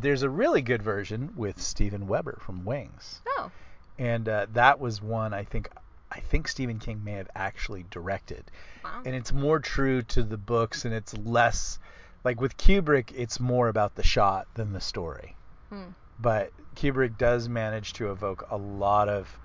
There's 0.00 0.22
a 0.22 0.30
really 0.30 0.62
good 0.62 0.82
version 0.82 1.32
with 1.36 1.60
Steven 1.60 2.06
Weber 2.06 2.38
from 2.40 2.64
Wings, 2.64 3.20
oh, 3.38 3.52
and 3.98 4.28
uh, 4.28 4.46
that 4.52 4.80
was 4.80 5.00
one 5.00 5.32
I 5.32 5.44
think 5.44 5.70
I 6.16 6.20
think 6.20 6.48
Stephen 6.48 6.78
King 6.78 7.04
may 7.04 7.12
have 7.12 7.28
actually 7.34 7.84
directed, 7.90 8.50
wow. 8.82 9.02
and 9.04 9.14
it's 9.14 9.32
more 9.32 9.58
true 9.58 10.02
to 10.02 10.22
the 10.22 10.38
books, 10.38 10.84
and 10.86 10.94
it's 10.94 11.16
less 11.18 11.78
like 12.24 12.40
with 12.40 12.56
Kubrick, 12.56 13.12
it's 13.14 13.38
more 13.38 13.68
about 13.68 13.94
the 13.94 14.02
shot 14.02 14.48
than 14.54 14.72
the 14.72 14.80
story. 14.80 15.36
Hmm. 15.68 15.90
But 16.18 16.50
Kubrick 16.74 17.18
does 17.18 17.48
manage 17.48 17.92
to 17.94 18.10
evoke 18.10 18.46
a 18.50 18.56
lot 18.56 19.08
of 19.08 19.38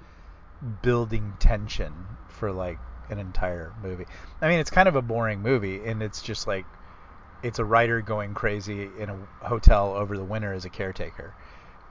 building 0.81 1.33
tension 1.39 1.93
for 2.29 2.51
like 2.51 2.79
an 3.09 3.19
entire 3.19 3.73
movie. 3.83 4.05
I 4.41 4.47
mean, 4.47 4.59
it's 4.59 4.71
kind 4.71 4.87
of 4.87 4.95
a 4.95 5.01
boring 5.01 5.41
movie, 5.41 5.83
and 5.85 6.01
it's 6.01 6.21
just 6.21 6.47
like 6.47 6.65
it's 7.43 7.59
a 7.59 7.65
writer 7.65 8.01
going 8.01 8.33
crazy 8.33 8.89
in 8.97 9.09
a 9.09 9.45
hotel 9.45 9.93
over 9.93 10.17
the 10.17 10.23
winter 10.23 10.53
as 10.53 10.65
a 10.65 10.69
caretaker 10.69 11.33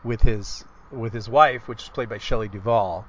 with 0.02 0.22
his 0.22 0.64
with 0.90 1.12
his 1.12 1.28
wife, 1.28 1.68
which 1.68 1.84
is 1.84 1.88
played 1.90 2.08
by 2.08 2.18
Shelley 2.18 2.48
Duvall, 2.48 3.06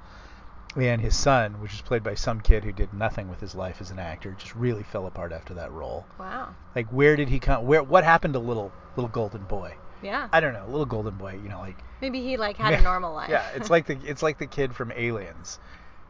and 0.76 1.02
his 1.02 1.18
son, 1.18 1.60
which 1.62 1.74
is 1.74 1.82
played 1.82 2.04
by 2.04 2.16
some 2.16 2.40
kid 2.42 2.64
who 2.64 2.72
did 2.72 2.94
nothing 2.94 3.28
with 3.30 3.40
his 3.42 3.54
life 3.56 3.82
as 3.82 3.92
an 3.92 4.00
actor, 4.00 4.36
just 4.40 4.56
really 4.56 4.84
fell 4.84 5.06
apart 5.06 5.34
after 5.34 5.54
that 5.56 5.72
role. 5.72 6.06
Wow. 6.18 6.56
Like, 6.76 6.88
where 6.90 7.16
did 7.16 7.30
he 7.30 7.40
come? 7.40 7.66
Where 7.66 7.84
what 7.84 8.04
happened 8.04 8.34
to 8.36 8.40
little 8.40 8.72
little 8.96 9.10
golden 9.10 9.44
boy? 9.44 9.76
Yeah. 10.02 10.30
I 10.32 10.40
don't 10.40 10.54
know, 10.54 10.66
little 10.68 10.86
golden 10.86 11.16
boy. 11.16 11.40
You 11.44 11.50
know, 11.50 11.60
like 11.60 11.78
Maybe 12.02 12.22
he 12.22 12.38
like 12.38 12.58
had 12.58 12.74
a 12.74 12.82
normal 12.84 13.14
life. 13.14 13.30
yeah, 13.30 13.48
it's 13.56 13.70
like 13.70 13.86
the 13.86 13.98
it's 14.06 14.24
like 14.24 14.38
the 14.38 14.48
kid 14.48 14.74
from 14.76 14.92
Aliens. 14.92 15.60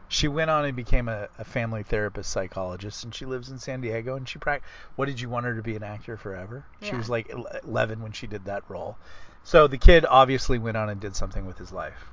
She 0.08 0.28
went 0.28 0.50
on 0.50 0.66
and 0.66 0.76
became 0.76 1.08
a, 1.08 1.28
a 1.38 1.44
family 1.44 1.82
therapist 1.82 2.30
psychologist, 2.30 3.02
and 3.02 3.14
she 3.14 3.24
lives 3.24 3.48
in 3.48 3.58
San 3.58 3.80
Diego. 3.80 4.14
And 4.14 4.28
she 4.28 4.38
prac. 4.38 4.62
What 4.94 5.06
did 5.06 5.18
you 5.20 5.28
want 5.30 5.46
her 5.46 5.56
to 5.56 5.62
be 5.62 5.74
an 5.74 5.82
actor 5.82 6.16
forever? 6.18 6.66
She 6.82 6.88
Yeah. 6.88 6.98
was 6.98 7.08
like 7.08 7.30
11 7.64 8.02
when 8.02 8.12
she 8.12 8.26
did 8.26 8.44
that 8.44 8.62
role. 8.68 8.98
So 9.42 9.66
the 9.66 9.78
kid 9.78 10.04
obviously 10.08 10.58
went 10.58 10.76
on 10.76 10.88
and 10.90 11.00
did 11.00 11.16
something 11.16 11.46
with 11.46 11.56
his 11.58 11.72
life. 11.72 12.10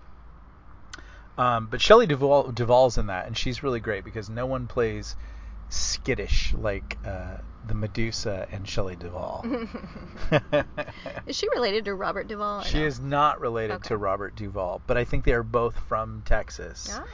Um, 1.37 1.67
but 1.67 1.81
Shelley 1.81 2.05
Duvall, 2.05 2.51
Duvall's 2.51 2.97
in 2.97 3.07
that, 3.07 3.27
and 3.27 3.37
she's 3.37 3.63
really 3.63 3.79
great 3.79 4.03
because 4.03 4.29
no 4.29 4.45
one 4.45 4.67
plays 4.67 5.15
skittish 5.69 6.53
like 6.53 6.97
uh, 7.05 7.37
the 7.67 7.73
Medusa 7.75 8.47
and 8.51 8.67
Shelley 8.67 8.95
Duvall. 8.95 9.45
is 11.27 11.37
she 11.37 11.47
related 11.49 11.85
to 11.85 11.93
Robert 11.95 12.27
Duvall? 12.27 12.63
She 12.63 12.79
no? 12.79 12.85
is 12.85 12.99
not 12.99 13.39
related 13.39 13.75
Okay. 13.75 13.87
to 13.89 13.97
Robert 13.97 14.35
Duvall, 14.35 14.81
but 14.87 14.97
I 14.97 15.05
think 15.05 15.23
they 15.23 15.33
are 15.33 15.43
both 15.43 15.77
from 15.87 16.23
Texas. 16.25 16.89
Oh. 16.91 17.05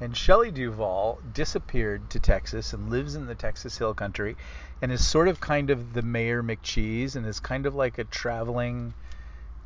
And 0.00 0.16
Shelley 0.16 0.50
Duvall 0.50 1.20
disappeared 1.32 2.10
to 2.10 2.20
Texas 2.20 2.72
and 2.72 2.90
lives 2.90 3.14
in 3.14 3.26
the 3.26 3.34
Texas 3.34 3.78
Hill 3.78 3.94
Country 3.94 4.36
and 4.82 4.90
is 4.90 5.06
sort 5.06 5.28
of 5.28 5.40
kind 5.40 5.70
of 5.70 5.92
the 5.92 6.02
Mayor 6.02 6.42
McCheese 6.42 7.14
and 7.16 7.24
is 7.26 7.38
kind 7.40 7.64
of 7.64 7.74
like 7.74 7.98
a 7.98 8.04
traveling, 8.04 8.94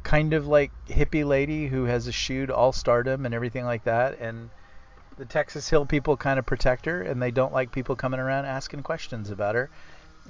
kind 0.09 0.33
of 0.33 0.47
like 0.47 0.71
hippie 0.88 1.25
lady 1.25 1.67
who 1.69 1.85
has 1.85 2.09
eschewed 2.09 2.50
all 2.50 2.73
stardom 2.73 3.27
and 3.27 3.35
everything 3.35 3.65
like 3.67 3.85
that. 3.85 4.19
And 4.19 4.49
the 5.19 5.27
Texas 5.27 5.69
Hill 5.69 5.85
people 5.85 6.17
kind 6.17 6.38
of 6.38 6.47
protect 6.47 6.87
her 6.87 7.03
and 7.03 7.21
they 7.21 7.31
don't 7.31 7.53
like 7.53 7.73
people 7.73 7.95
coming 7.95 8.19
around 8.19 8.47
asking 8.47 8.83
questions 8.85 9.31
about 9.31 9.55
her. 9.55 9.69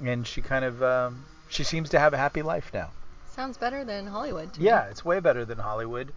And 0.03 0.27
she 0.27 0.41
kind 0.41 0.65
of, 0.65 0.83
um, 0.83 1.23
she 1.47 1.63
seems 1.63 1.89
to 1.91 1.99
have 1.99 2.13
a 2.13 2.17
happy 2.17 2.41
life 2.41 2.71
now. 2.73 2.91
Sounds 3.35 3.57
better 3.57 3.85
than 3.85 4.05
Hollywood. 4.07 4.53
To 4.55 4.61
Yeah, 4.61 4.83
Me. 4.83 4.91
it's 4.91 5.05
way 5.05 5.21
better 5.21 5.45
than 5.45 5.57
Hollywood. 5.59 6.11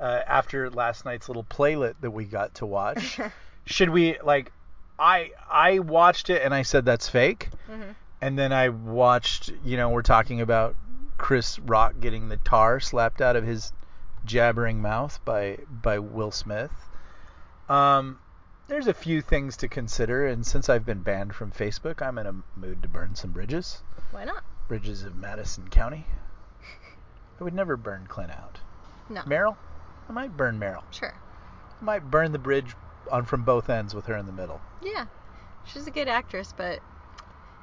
uh, 0.00 0.20
after 0.28 0.70
last 0.70 1.04
night's 1.04 1.28
little 1.28 1.42
playlet 1.42 1.96
that 2.00 2.12
we 2.12 2.24
got 2.24 2.54
to 2.54 2.64
watch, 2.66 3.18
should 3.66 3.90
we 3.90 4.16
like? 4.22 4.52
I 4.96 5.32
I 5.50 5.80
watched 5.80 6.30
it 6.30 6.40
and 6.42 6.54
I 6.54 6.62
said 6.62 6.84
that's 6.84 7.08
fake, 7.08 7.48
Mhm. 7.68 7.96
and 8.20 8.38
then 8.38 8.52
I 8.52 8.68
watched. 8.68 9.50
You 9.64 9.76
know, 9.76 9.88
we're 9.88 10.02
talking 10.02 10.40
about 10.40 10.76
Chris 11.18 11.58
Rock 11.58 12.00
getting 12.00 12.28
the 12.28 12.38
tar 12.38 12.80
slapped 12.80 13.20
out 13.20 13.36
of 13.36 13.44
his 13.44 13.72
jabbering 14.24 14.80
mouth 14.80 15.22
by 15.24 15.58
by 15.68 15.98
Will 15.98 16.30
Smith. 16.30 16.72
Um, 17.68 18.18
there's 18.68 18.86
a 18.86 18.94
few 18.94 19.20
things 19.20 19.56
to 19.58 19.68
consider, 19.68 20.26
and 20.26 20.46
since 20.46 20.68
I've 20.68 20.86
been 20.86 21.02
banned 21.02 21.34
from 21.34 21.50
Facebook, 21.50 22.00
I'm 22.00 22.18
in 22.18 22.26
a 22.26 22.34
mood 22.58 22.82
to 22.82 22.88
burn 22.88 23.14
some 23.14 23.32
bridges. 23.32 23.82
Why 24.10 24.24
not? 24.24 24.44
Bridges 24.68 25.02
of 25.02 25.16
Madison 25.16 25.68
County. 25.68 26.06
I 27.40 27.44
would 27.44 27.54
never 27.54 27.76
burn 27.76 28.06
Clint 28.08 28.30
out. 28.30 28.60
No. 29.08 29.22
Meryl? 29.22 29.56
I 30.08 30.12
might 30.12 30.36
burn 30.36 30.58
Meryl. 30.58 30.82
Sure. 30.90 31.14
I 31.80 31.84
might 31.84 32.10
burn 32.10 32.32
the 32.32 32.38
bridge 32.38 32.74
on 33.10 33.24
from 33.24 33.42
both 33.42 33.70
ends 33.70 33.94
with 33.94 34.06
her 34.06 34.16
in 34.16 34.26
the 34.26 34.32
middle. 34.32 34.60
Yeah. 34.82 35.06
She's 35.64 35.86
a 35.86 35.90
good 35.90 36.08
actress, 36.08 36.52
but 36.56 36.80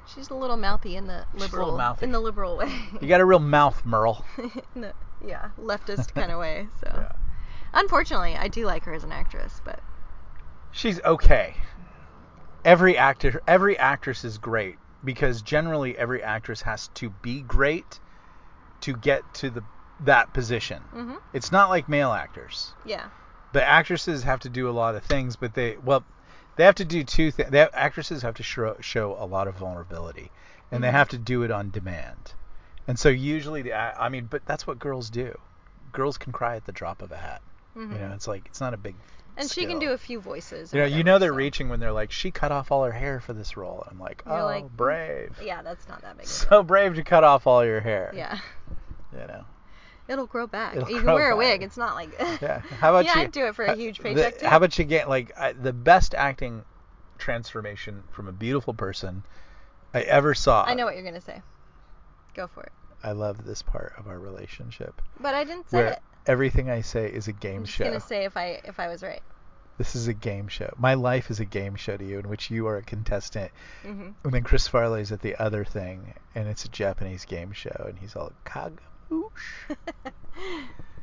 she's 0.06 0.30
a 0.30 0.34
little 0.34 0.56
mouthy 0.56 0.96
in 0.96 1.06
the 1.06 1.24
liberal 1.34 1.78
in 2.00 2.12
the 2.12 2.20
liberal 2.20 2.56
way. 2.56 2.72
You 3.00 3.08
got 3.08 3.20
a 3.20 3.24
real 3.24 3.38
mouth, 3.38 3.84
Merle. 3.84 4.24
In 4.74 4.80
the- 4.82 4.94
yeah, 5.26 5.50
leftist 5.58 6.14
kind 6.14 6.30
of 6.30 6.38
way. 6.46 6.68
So, 6.84 6.90
Yeah. 6.94 7.12
unfortunately, 7.74 8.36
I 8.36 8.48
do 8.48 8.66
like 8.66 8.84
her 8.84 8.92
as 8.92 9.02
an 9.04 9.12
actress, 9.12 9.60
but 9.64 9.80
She's 10.72 11.00
okay. 11.02 11.54
Every 12.64 12.98
actor, 12.98 13.40
every 13.46 13.78
actress 13.78 14.24
is 14.24 14.36
great 14.38 14.76
because 15.04 15.40
generally 15.40 15.96
every 15.96 16.22
actress 16.22 16.60
has 16.62 16.88
to 16.94 17.10
be 17.22 17.40
great 17.42 18.00
to 18.82 18.94
get 18.96 19.22
to 19.34 19.50
the 19.50 19.62
that 20.00 20.32
position. 20.34 20.82
Mhm. 20.94 21.16
It's 21.32 21.50
not 21.50 21.70
like 21.70 21.88
male 21.88 22.12
actors. 22.12 22.74
yeah. 22.84 23.06
the 23.52 23.66
actresses 23.66 24.22
have 24.24 24.40
to 24.40 24.50
do 24.50 24.68
a 24.68 24.72
lot 24.72 24.94
of 24.94 25.02
things, 25.02 25.34
but 25.36 25.54
they 25.54 25.78
well, 25.82 26.04
they 26.56 26.64
have 26.64 26.74
to 26.76 26.84
do 26.84 27.04
two 27.04 27.30
things. 27.30 27.54
Actresses 27.54 28.22
have 28.22 28.34
to 28.34 28.42
show, 28.42 28.76
show 28.80 29.16
a 29.18 29.26
lot 29.26 29.46
of 29.48 29.54
vulnerability, 29.56 30.30
and 30.70 30.82
they 30.82 30.88
Mhm. 30.88 30.92
have 30.92 31.08
to 31.10 31.18
do 31.18 31.42
it 31.42 31.50
on 31.50 31.70
demand. 31.70 32.34
And 32.88 32.98
so 32.98 33.08
usually 33.08 33.62
the 33.62 33.70
ac- 33.72 33.96
I 33.98 34.08
mean, 34.08 34.26
but 34.26 34.44
that's 34.46 34.66
what 34.66 34.78
girls 34.78 35.10
do. 35.10 35.38
Girls 35.92 36.18
can 36.18 36.32
cry 36.32 36.56
at 36.56 36.64
the 36.66 36.72
drop 36.72 37.02
of 37.02 37.10
a 37.12 37.16
hat. 37.16 37.42
Mhm. 37.76 37.92
You 37.92 37.98
know, 37.98 38.12
it's 38.14 38.28
like 38.28 38.46
it's 38.46 38.60
not 38.60 38.74
a 38.74 38.76
big. 38.76 38.94
and 39.38 39.50
she 39.50 39.66
can 39.66 39.78
do 39.78 39.92
a 39.92 39.98
few 39.98 40.18
voices. 40.18 40.72
You 40.72 40.80
know, 40.80 40.86
you 40.86 41.04
know 41.04 41.18
they're 41.18 41.28
so- 41.30 41.36
reaching 41.36 41.68
when 41.68 41.78
they're 41.78 41.92
like, 41.92 42.10
she 42.10 42.30
cut 42.30 42.50
off 42.52 42.72
all 42.72 42.84
her 42.84 42.92
hair 42.92 43.20
for 43.20 43.34
this 43.34 43.54
role. 43.54 43.86
I'm 43.90 43.98
like, 43.98 44.22
You're 44.24 44.40
oh, 44.40 44.44
like, 44.46 44.64
"Mm, 44.64 44.70
brave. 44.76 45.38
Yeah, 45.44 45.60
that's 45.60 45.86
not 45.88 46.00
that 46.00 46.16
big. 46.16 46.26
So 46.26 46.62
brave 46.62 46.94
to 46.94 47.02
cut 47.04 47.22
off 47.22 47.46
all 47.46 47.62
your 47.62 47.80
hair. 47.80 48.12
Yeah. 48.14 48.38
You 49.12 49.26
know. 49.26 49.44
It'll 50.08 50.26
grow 50.26 50.46
back. 50.46 50.76
It'll 50.76 50.88
you 50.88 51.00
grow 51.00 51.14
can 51.14 51.14
wear 51.14 51.30
a 51.32 51.36
wig. 51.36 51.62
It's 51.62 51.76
not 51.76 51.94
like. 51.94 52.10
Yeah. 52.18 52.60
How 52.80 52.90
about 52.90 53.04
yeah, 53.04 53.16
you? 53.16 53.22
I'd 53.22 53.32
do 53.32 53.46
it 53.46 53.54
for 53.54 53.64
a 53.64 53.74
huge 53.74 53.98
the- 53.98 54.04
paycheck 54.04 54.38
too. 54.38 54.46
How 54.46 54.56
about 54.58 54.78
you 54.78 54.84
get 54.84 55.08
like 55.08 55.36
I, 55.38 55.52
the 55.52 55.72
best 55.72 56.14
acting 56.14 56.64
transformation 57.18 58.02
from 58.12 58.28
a 58.28 58.32
beautiful 58.32 58.74
person 58.74 59.22
I 59.94 60.02
ever 60.02 60.34
saw? 60.34 60.64
I 60.64 60.74
know 60.74 60.84
what 60.84 60.94
you're 60.94 61.04
gonna 61.04 61.20
say. 61.20 61.42
Go 62.34 62.46
for 62.46 62.62
it. 62.62 62.72
I 63.02 63.12
love 63.12 63.44
this 63.44 63.62
part 63.62 63.94
of 63.98 64.08
our 64.08 64.18
relationship 64.18 65.00
But 65.20 65.34
I 65.34 65.44
didn't 65.44 65.70
say 65.70 65.76
where 65.76 65.86
it. 65.88 65.98
everything 66.26 66.70
I 66.70 66.80
say 66.80 67.08
is 67.08 67.28
a 67.28 67.32
game 67.32 67.50
show. 67.50 67.56
I'm 67.58 67.64
just 67.64 67.76
show. 67.76 67.84
gonna 67.84 68.00
say 68.00 68.24
if 68.24 68.36
I 68.36 68.60
if 68.64 68.78
I 68.80 68.88
was 68.88 69.02
right. 69.02 69.22
This 69.78 69.94
is 69.94 70.08
a 70.08 70.14
game 70.14 70.48
show. 70.48 70.72
My 70.78 70.94
life 70.94 71.30
is 71.30 71.38
a 71.38 71.44
game 71.44 71.74
show 71.76 71.98
to 71.98 72.04
you 72.04 72.18
in 72.18 72.28
which 72.30 72.50
you 72.50 72.66
are 72.66 72.78
a 72.78 72.82
contestant. 72.82 73.50
hmm 73.82 74.10
And 74.24 74.32
then 74.32 74.42
Chris 74.42 74.66
Farley's 74.66 75.12
at 75.12 75.20
the 75.20 75.36
other 75.36 75.64
thing, 75.64 76.14
and 76.34 76.48
it's 76.48 76.64
a 76.64 76.68
Japanese 76.68 77.26
game 77.26 77.52
show, 77.52 77.84
and 77.86 77.98
he's 77.98 78.16
all 78.16 78.32
kagamoosh. 79.10 79.76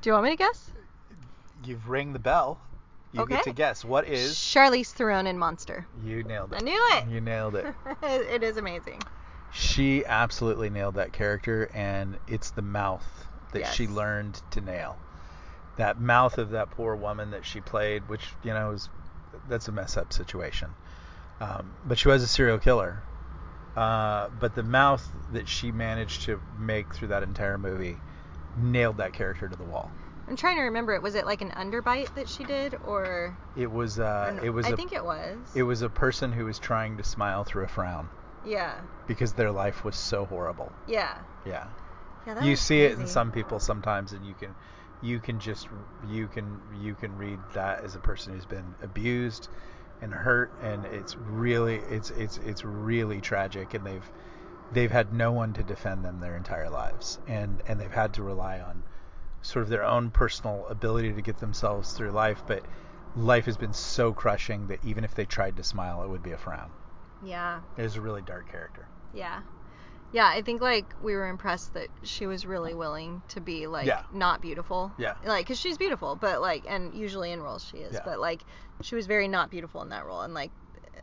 Do 0.02 0.10
you 0.10 0.14
want 0.14 0.26
me 0.26 0.32
to 0.32 0.36
guess? 0.36 0.72
You've 1.66 1.90
ring 1.90 2.14
the 2.14 2.20
bell. 2.20 2.60
You 3.12 3.22
Okay. 3.22 3.36
get 3.36 3.44
to 3.46 3.54
guess 3.54 3.86
what 3.86 4.08
is. 4.08 4.34
Charlize 4.36 4.92
Theron 4.92 5.28
in 5.28 5.38
Monster. 5.38 5.86
You 6.04 6.24
nailed 6.24 6.54
it. 6.54 6.58
I 6.58 6.66
knew 6.66 6.90
it. 6.94 7.08
You 7.08 7.22
nailed 7.22 7.56
it. 7.56 7.74
it 8.04 8.44
is 8.44 8.58
amazing. 8.58 9.02
She 9.52 10.04
absolutely 10.06 10.72
nailed 10.72 10.96
that 10.96 11.14
character, 11.14 11.70
and 11.74 12.18
it's 12.28 12.50
the 12.52 12.64
mouth 12.64 13.06
that 13.52 13.68
she 13.68 13.88
learned 13.88 14.42
to 14.52 14.62
nail. 14.62 14.98
That 15.78 16.00
mouth 16.00 16.40
of 16.40 16.52
that 16.52 16.72
poor 16.72 16.96
woman 16.96 17.32
that 17.32 17.46
she 17.46 17.62
played, 17.62 18.10
which 18.10 18.28
you 18.44 18.52
know 18.54 18.72
is 18.72 18.90
that's 19.48 19.68
a 19.68 19.72
mess 19.72 19.96
up 19.96 20.12
situation. 20.12 20.70
Um, 21.40 21.72
but 21.86 22.00
she 22.00 22.08
was 22.08 22.24
a 22.24 22.28
serial 22.28 22.58
killer. 22.58 23.04
Uh, 23.76 24.30
but 24.40 24.54
the 24.56 24.64
mouth 24.64 25.08
that 25.32 25.48
she 25.48 25.72
managed 25.72 26.24
to 26.24 26.40
make 26.60 26.94
through 26.94 27.08
that 27.10 27.24
entire 27.24 27.58
movie 27.58 27.98
nailed 28.62 28.98
that 28.98 29.14
character 29.14 29.48
to 29.48 29.56
the 29.56 29.64
wall. 29.64 29.90
I'm 30.28 30.36
trying 30.38 30.58
to 30.58 30.64
remember 30.64 30.94
it. 30.94 31.02
Was 31.02 31.16
it 31.16 31.26
like 31.26 31.42
an 31.42 31.50
underbite 31.52 32.14
that 32.16 32.30
she 32.30 32.44
did, 32.44 32.76
or? 32.86 33.36
It 33.58 33.70
was 33.70 34.00
uh, 34.00 34.40
it 34.44 34.52
was 34.52 34.66
I 34.66 34.70
a, 34.70 34.76
think 34.76 34.94
it 34.94 35.04
was. 35.04 35.38
it 35.56 35.64
was 35.64 35.82
a 35.82 35.90
person 35.90 36.32
who 36.32 36.46
was 36.46 36.60
trying 36.60 36.98
to 36.98 37.04
smile 37.04 37.44
through 37.44 37.64
a 37.66 37.68
frown 37.68 38.08
Yeah. 38.46 38.80
because 39.08 39.34
their 39.34 39.52
life 39.52 39.84
was 39.84 39.96
so 39.96 40.26
horrible. 40.26 40.72
Yeah. 40.88 41.18
Yeah. 41.46 41.66
Yeah. 42.26 42.42
You 42.44 42.56
see 42.56 42.82
it 42.84 42.98
in 43.00 43.08
some 43.08 43.32
people 43.32 43.60
sometimes 43.60 44.14
and 44.14 44.26
you 44.26 44.34
can 44.36 44.56
you 45.02 45.20
can 45.20 45.40
just 45.40 45.68
you 46.08 46.28
can 46.28 46.62
you 46.80 46.94
can 46.96 47.18
read 47.18 47.40
that 47.54 47.84
as 47.84 47.96
a 47.96 48.00
person 48.00 48.34
who's 48.34 48.46
been 48.46 48.76
abused 48.82 49.50
and 50.04 50.14
hurt 50.14 50.52
and 50.60 50.86
it's 50.86 51.18
really 51.18 51.78
it's 51.78 52.10
it's 52.12 52.38
it's 52.38 52.66
really 52.66 53.22
tragic 53.22 53.74
and 53.74 53.86
they've 53.86 54.12
they've 54.70 54.92
had 54.92 55.14
no 55.14 55.32
one 55.32 55.54
to 55.54 55.64
defend 55.64 56.04
them 56.04 56.20
their 56.20 56.36
entire 56.36 56.70
lives 56.70 57.18
and 57.26 57.62
and 57.66 57.80
they've 57.80 57.92
had 57.94 58.14
to 58.14 58.22
rely 58.22 58.60
on 58.60 58.84
sort 59.42 59.64
of 59.64 59.70
their 59.70 59.84
own 59.84 60.12
personal 60.12 60.68
ability 60.68 61.14
to 61.14 61.22
get 61.22 61.38
themselves 61.38 61.94
through 61.94 62.12
life 62.12 62.44
but 62.46 62.66
life 63.16 63.46
has 63.46 63.56
been 63.58 63.74
so 63.74 64.14
crushing 64.14 64.68
that 64.68 64.84
even 64.84 65.04
if 65.06 65.14
they 65.16 65.26
tried 65.26 65.56
to 65.56 65.64
smile 65.64 66.04
it 66.04 66.10
would 66.10 66.24
be 66.24 66.32
a 66.32 66.38
frown 66.38 66.72
Yeah. 67.22 67.62
it 67.78 67.82
was 67.84 67.96
a 67.96 68.02
really 68.02 68.22
dark 68.22 68.48
character 68.48 68.90
Yeah. 69.14 69.42
Yeah, 70.14 70.28
I 70.28 70.42
think 70.44 70.62
like 70.62 70.86
we 71.02 71.16
were 71.16 71.28
impressed 71.28 71.74
that 71.74 71.88
she 72.04 72.26
was 72.28 72.46
really 72.46 72.74
willing 72.74 73.22
to 73.30 73.42
be 73.42 73.68
like 73.68 73.88
Yeah. 73.88 74.04
not 74.14 74.42
beautiful. 74.42 74.92
Yeah. 74.98 75.16
Like 75.26 75.48
cuz 75.48 75.60
she's 75.60 75.78
beautiful, 75.78 76.16
but 76.16 76.40
like 76.42 76.64
and 76.68 76.94
usually 76.94 77.32
in 77.32 77.42
roles 77.42 77.64
she 77.66 77.78
is, 77.78 77.94
Yeah. 77.96 78.02
but 78.06 78.20
like 78.20 78.44
she 78.82 78.96
was 78.96 79.08
very 79.08 79.28
not 79.28 79.50
beautiful 79.50 79.82
in 79.82 79.90
that 79.90 80.06
role 80.06 80.22
and 80.22 80.34
like 80.34 80.52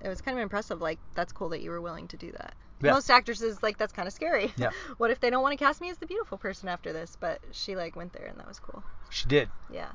it 0.00 0.08
was 0.08 0.20
kind 0.22 0.38
of 0.38 0.42
impressive 0.42 0.80
like 0.80 0.98
that's 1.14 1.32
cool 1.32 1.50
that 1.50 1.60
you 1.60 1.70
were 1.70 1.80
willing 1.80 2.08
to 2.08 2.16
do 2.16 2.30
that. 2.32 2.54
Yeah. 2.82 2.92
Most 2.92 3.10
actresses 3.10 3.62
like 3.62 3.76
that's 3.76 3.92
kind 3.92 4.06
of 4.08 4.14
scary. 4.14 4.52
Yeah. 4.56 4.70
what 4.96 5.10
if 5.10 5.20
they 5.20 5.28
don't 5.28 5.42
want 5.42 5.58
to 5.58 5.62
cast 5.62 5.80
me 5.80 5.90
as 5.90 5.98
the 5.98 6.06
beautiful 6.06 6.38
person 6.38 6.68
after 6.68 6.92
this? 6.92 7.16
But 7.18 7.40
she 7.50 7.76
like 7.76 7.96
went 7.96 8.12
there 8.12 8.26
and 8.26 8.38
that 8.38 8.46
was 8.46 8.60
cool. 8.60 8.82
she 9.10 9.26
did 9.26 9.48
Yeah. 9.70 9.90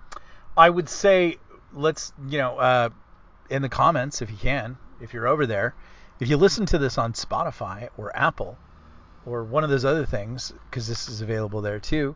I 0.57 0.69
would 0.69 0.89
say 0.89 1.37
let's 1.73 2.11
you 2.27 2.37
know 2.37 2.57
uh, 2.57 2.89
in 3.49 3.61
the 3.61 3.69
comments 3.69 4.21
if 4.21 4.29
you 4.29 4.37
can 4.37 4.77
if 4.99 5.13
you're 5.13 5.27
over 5.27 5.45
there 5.45 5.73
if 6.19 6.29
you 6.29 6.37
listen 6.37 6.65
to 6.67 6.77
this 6.77 6.97
on 6.97 7.13
Spotify 7.13 7.89
or 7.97 8.15
Apple 8.15 8.57
or 9.25 9.43
one 9.43 9.63
of 9.63 9.69
those 9.69 9.85
other 9.85 10.05
things 10.05 10.53
because 10.69 10.87
this 10.87 11.09
is 11.09 11.21
available 11.21 11.61
there 11.61 11.79
too 11.79 12.15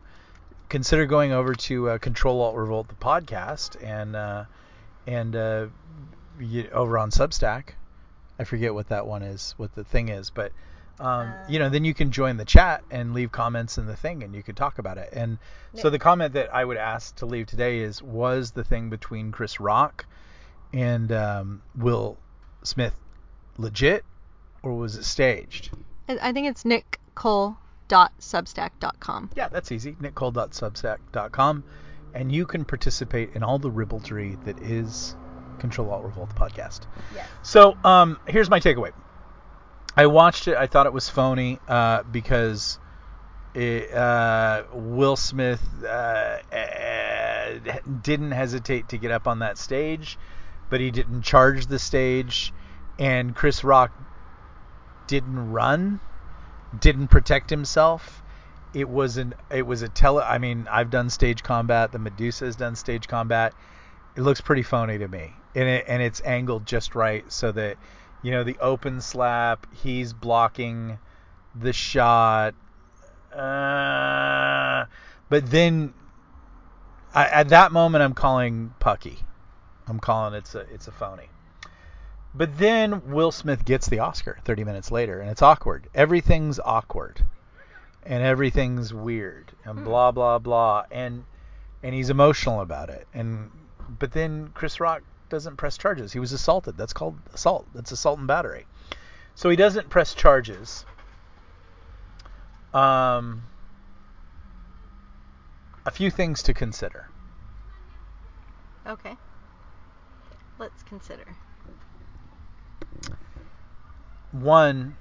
consider 0.70 1.04
going 1.04 1.32
over 1.32 1.52
to 1.54 1.90
uh, 1.90 1.98
Control 1.98 2.40
Alt 2.40 2.56
Revolt 2.56 2.88
the 2.88 2.94
podcast 2.94 3.76
and 3.84 4.16
uh, 4.16 4.44
and 5.06 5.36
uh, 5.36 5.66
you, 6.38 6.68
over 6.72 6.96
on 6.96 7.10
Substack. 7.10 7.70
I 8.38 8.44
forget 8.44 8.72
what 8.72 8.88
that 8.88 9.06
one 9.06 9.22
is 9.22 9.54
what 9.58 9.74
the 9.74 9.84
thing 9.84 10.08
is 10.08 10.30
but 10.30 10.52
um, 10.98 11.32
you 11.48 11.58
know 11.58 11.68
then 11.68 11.84
you 11.84 11.92
can 11.92 12.10
join 12.10 12.38
the 12.38 12.44
chat 12.44 12.82
and 12.90 13.12
leave 13.12 13.32
comments 13.32 13.76
in 13.76 13.86
the 13.86 13.96
thing 13.96 14.22
and 14.22 14.34
you 14.34 14.42
could 14.42 14.56
talk 14.56 14.78
about 14.78 14.96
it. 14.96 15.10
And 15.12 15.38
so 15.74 15.90
the 15.90 15.98
comment 15.98 16.34
that 16.34 16.54
I 16.54 16.64
would 16.64 16.76
ask 16.76 17.16
to 17.16 17.26
leave 17.26 17.46
today 17.46 17.80
is 17.80 18.02
was 18.02 18.52
the 18.52 18.64
thing 18.64 18.88
between 18.88 19.32
Chris 19.32 19.60
Rock 19.60 20.06
and 20.72 21.10
um, 21.12 21.62
Will 21.76 22.16
Smith 22.62 22.94
legit 23.58 24.04
or 24.62 24.74
was 24.74 24.96
it 24.96 25.04
staged? 25.04 25.70
I, 26.08 26.18
I 26.28 26.32
think 26.32 26.48
it's 26.48 26.64
nickcole.substack.com. 27.20 29.30
Yeah, 29.36 29.48
that's 29.48 29.72
easy. 29.72 29.96
nickcole.substack.com 30.00 31.64
and 32.14 32.32
you 32.32 32.46
can 32.46 32.64
participate 32.64 33.30
in 33.34 33.42
all 33.42 33.58
the 33.58 33.70
ribaldry 33.70 34.36
that 34.44 34.60
is 34.60 35.14
Control 35.58 35.90
Alt 35.90 36.04
Revolt 36.04 36.34
podcast. 36.34 36.86
Yes. 37.14 37.28
So 37.42 37.76
um, 37.84 38.18
here's 38.26 38.50
my 38.50 38.60
takeaway. 38.60 38.92
I 39.96 40.06
watched 40.06 40.48
it. 40.48 40.56
I 40.56 40.66
thought 40.66 40.86
it 40.86 40.92
was 40.92 41.08
phony 41.08 41.58
uh, 41.68 42.02
because 42.04 42.78
it, 43.54 43.92
uh, 43.92 44.64
Will 44.72 45.16
Smith 45.16 45.62
uh, 45.84 45.86
uh, 45.86 47.58
didn't 48.02 48.32
hesitate 48.32 48.88
to 48.90 48.98
get 48.98 49.10
up 49.10 49.26
on 49.26 49.40
that 49.40 49.58
stage, 49.58 50.18
but 50.68 50.80
he 50.80 50.90
didn't 50.90 51.22
charge 51.22 51.66
the 51.66 51.78
stage, 51.78 52.52
and 52.98 53.34
Chris 53.34 53.64
Rock 53.64 53.92
didn't 55.08 55.50
run, 55.50 56.00
didn't 56.78 57.08
protect 57.08 57.50
himself. 57.50 58.22
It 58.72 58.88
was 58.88 59.16
an 59.16 59.34
it 59.50 59.66
was 59.66 59.82
a 59.82 59.88
tele. 59.88 60.22
I 60.22 60.38
mean, 60.38 60.68
I've 60.70 60.90
done 60.90 61.10
stage 61.10 61.42
combat. 61.42 61.92
The 61.92 61.98
Medusa 61.98 62.44
has 62.44 62.56
done 62.56 62.76
stage 62.76 63.08
combat. 63.08 63.54
It 64.16 64.20
looks 64.22 64.40
pretty 64.40 64.62
phony 64.62 64.98
to 64.98 65.08
me, 65.08 65.32
and 65.54 65.68
it 65.68 65.84
and 65.88 66.02
it's 66.02 66.20
angled 66.24 66.66
just 66.66 66.94
right 66.94 67.30
so 67.32 67.50
that 67.52 67.78
you 68.22 68.30
know 68.30 68.44
the 68.44 68.58
open 68.60 69.00
slap. 69.00 69.66
He's 69.72 70.12
blocking 70.12 70.98
the 71.54 71.72
shot. 71.72 72.54
Uh, 73.34 74.86
but 75.28 75.50
then 75.50 75.94
I, 77.14 77.26
at 77.26 77.48
that 77.48 77.72
moment, 77.72 78.02
I'm 78.02 78.14
calling 78.14 78.74
Pucky. 78.80 79.18
I'm 79.88 79.98
calling 79.98 80.34
it's 80.34 80.54
a 80.54 80.60
it's 80.72 80.86
a 80.86 80.92
phony. 80.92 81.28
But 82.34 82.58
then 82.58 83.10
Will 83.10 83.32
Smith 83.32 83.64
gets 83.64 83.88
the 83.88 83.98
Oscar 83.98 84.38
30 84.44 84.64
minutes 84.64 84.90
later, 84.90 85.20
and 85.20 85.30
it's 85.30 85.42
awkward. 85.42 85.88
Everything's 85.94 86.60
awkward, 86.60 87.24
and 88.04 88.22
everything's 88.22 88.94
weird, 88.94 89.52
and 89.64 89.84
blah 89.84 90.12
blah 90.12 90.38
blah, 90.38 90.84
and 90.90 91.24
and 91.82 91.94
he's 91.94 92.10
emotional 92.10 92.60
about 92.60 92.88
it. 92.88 93.08
And 93.12 93.50
but 93.98 94.12
then 94.12 94.50
Chris 94.54 94.78
Rock 94.78 95.02
doesn't 95.28 95.56
press 95.56 95.76
charges. 95.76 96.12
He 96.12 96.20
was 96.20 96.32
assaulted. 96.32 96.76
That's 96.76 96.92
called 96.92 97.18
assault. 97.34 97.66
That's 97.74 97.90
assault 97.90 98.18
and 98.18 98.28
battery. 98.28 98.66
So 99.34 99.48
he 99.48 99.56
doesn't 99.56 99.88
press 99.88 100.14
charges. 100.14 100.84
Um, 102.72 103.42
a 105.84 105.90
few 105.90 106.10
things 106.10 106.42
to 106.44 106.54
consider. 106.54 107.08
Okay. 108.86 109.16
Let's 110.58 110.82
consider. 110.82 111.24
One, 114.32 114.96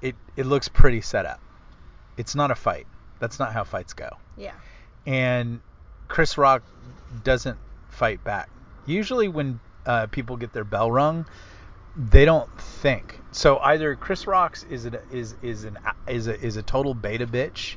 it 0.00 0.14
it 0.36 0.46
looks 0.46 0.68
pretty 0.68 1.00
set 1.00 1.26
up. 1.26 1.40
It's 2.16 2.34
not 2.34 2.50
a 2.50 2.54
fight. 2.54 2.86
That's 3.18 3.38
not 3.38 3.52
how 3.52 3.64
fights 3.64 3.92
go. 3.94 4.08
Yeah. 4.36 4.54
And 5.06 5.60
Chris 6.08 6.36
Rock 6.36 6.62
doesn't 7.24 7.58
fight 7.88 8.22
back. 8.24 8.48
Usually, 8.86 9.28
when 9.28 9.60
uh, 9.86 10.06
people 10.06 10.36
get 10.36 10.52
their 10.52 10.64
bell 10.64 10.90
rung, 10.90 11.26
they 11.96 12.24
don't 12.24 12.50
think. 12.60 13.18
So 13.32 13.58
either 13.58 13.94
Chris 13.96 14.26
Rock's 14.26 14.64
is 14.64 14.84
an, 14.84 14.98
is 15.10 15.34
is 15.42 15.64
an 15.64 15.78
is 16.06 16.28
a 16.28 16.40
is 16.40 16.56
a 16.56 16.62
total 16.62 16.94
beta 16.94 17.26
bitch, 17.26 17.76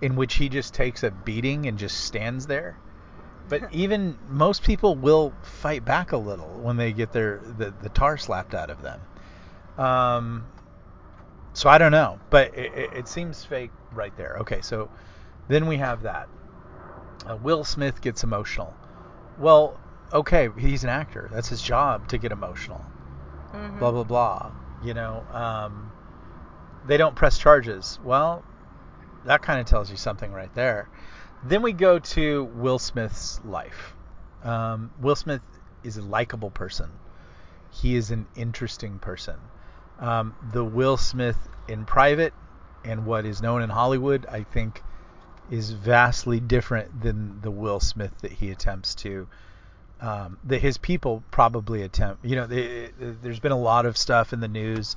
in 0.00 0.16
which 0.16 0.34
he 0.34 0.48
just 0.48 0.74
takes 0.74 1.02
a 1.02 1.10
beating 1.10 1.66
and 1.66 1.78
just 1.78 2.04
stands 2.04 2.46
there. 2.46 2.76
But 3.48 3.62
even 3.72 4.16
most 4.28 4.62
people 4.62 4.94
will 4.94 5.32
fight 5.42 5.84
back 5.84 6.12
a 6.12 6.16
little 6.16 6.48
when 6.62 6.76
they 6.76 6.92
get 6.92 7.12
their 7.12 7.38
the, 7.38 7.72
the 7.82 7.88
tar 7.88 8.16
slapped 8.16 8.54
out 8.54 8.70
of 8.70 8.82
them. 8.82 9.00
Um, 9.78 10.46
so 11.54 11.68
I 11.68 11.78
don't 11.78 11.92
know, 11.92 12.18
but 12.30 12.56
it, 12.56 12.72
it, 12.74 12.92
it 12.94 13.08
seems 13.08 13.44
fake 13.44 13.70
right 13.92 14.16
there. 14.16 14.36
Okay, 14.40 14.60
so 14.62 14.90
then 15.48 15.66
we 15.66 15.76
have 15.78 16.02
that. 16.02 16.28
Uh, 17.26 17.36
Will 17.36 17.64
Smith 17.64 18.00
gets 18.00 18.24
emotional. 18.24 18.74
Well, 19.38 19.78
okay, 20.12 20.48
he's 20.58 20.82
an 20.84 20.90
actor. 20.90 21.28
That's 21.32 21.48
his 21.48 21.62
job 21.62 22.08
to 22.08 22.18
get 22.18 22.32
emotional. 22.32 22.84
Mhm. 23.52 23.78
Blah 23.78 23.90
blah 23.92 24.04
blah. 24.04 24.52
You 24.82 24.94
know, 24.94 25.24
um, 25.32 25.92
they 26.86 26.96
don't 26.96 27.14
press 27.14 27.38
charges. 27.38 27.98
Well, 28.02 28.42
that 29.24 29.42
kind 29.42 29.60
of 29.60 29.66
tells 29.66 29.90
you 29.90 29.96
something 29.96 30.32
right 30.32 30.52
there. 30.54 30.88
Then 31.44 31.62
we 31.62 31.72
go 31.72 31.98
to 31.98 32.44
Will 32.44 32.78
Smith's 32.78 33.40
life. 33.44 33.94
Um, 34.44 34.92
Will 35.00 35.16
Smith 35.16 35.42
is 35.82 35.96
a 35.96 36.02
likable 36.02 36.50
person. 36.50 36.90
He 37.70 37.96
is 37.96 38.10
an 38.10 38.26
interesting 38.36 38.98
person. 38.98 39.36
Um, 39.98 40.34
the 40.52 40.64
Will 40.64 40.96
Smith 40.96 41.48
in 41.68 41.84
private 41.84 42.32
and 42.84 43.06
what 43.06 43.24
is 43.24 43.42
known 43.42 43.62
in 43.62 43.70
Hollywood, 43.70 44.26
I 44.26 44.42
think, 44.42 44.82
is 45.50 45.70
vastly 45.70 46.40
different 46.40 47.02
than 47.02 47.40
the 47.40 47.50
Will 47.50 47.80
Smith 47.80 48.12
that 48.20 48.32
he 48.32 48.50
attempts 48.50 48.94
to. 48.96 49.28
Um, 50.00 50.38
that 50.44 50.60
his 50.60 50.78
people 50.78 51.22
probably 51.30 51.82
attempt. 51.82 52.24
You 52.24 52.34
know, 52.34 52.46
they, 52.46 52.90
there's 52.98 53.38
been 53.38 53.52
a 53.52 53.58
lot 53.58 53.86
of 53.86 53.96
stuff 53.96 54.32
in 54.32 54.40
the 54.40 54.48
news 54.48 54.96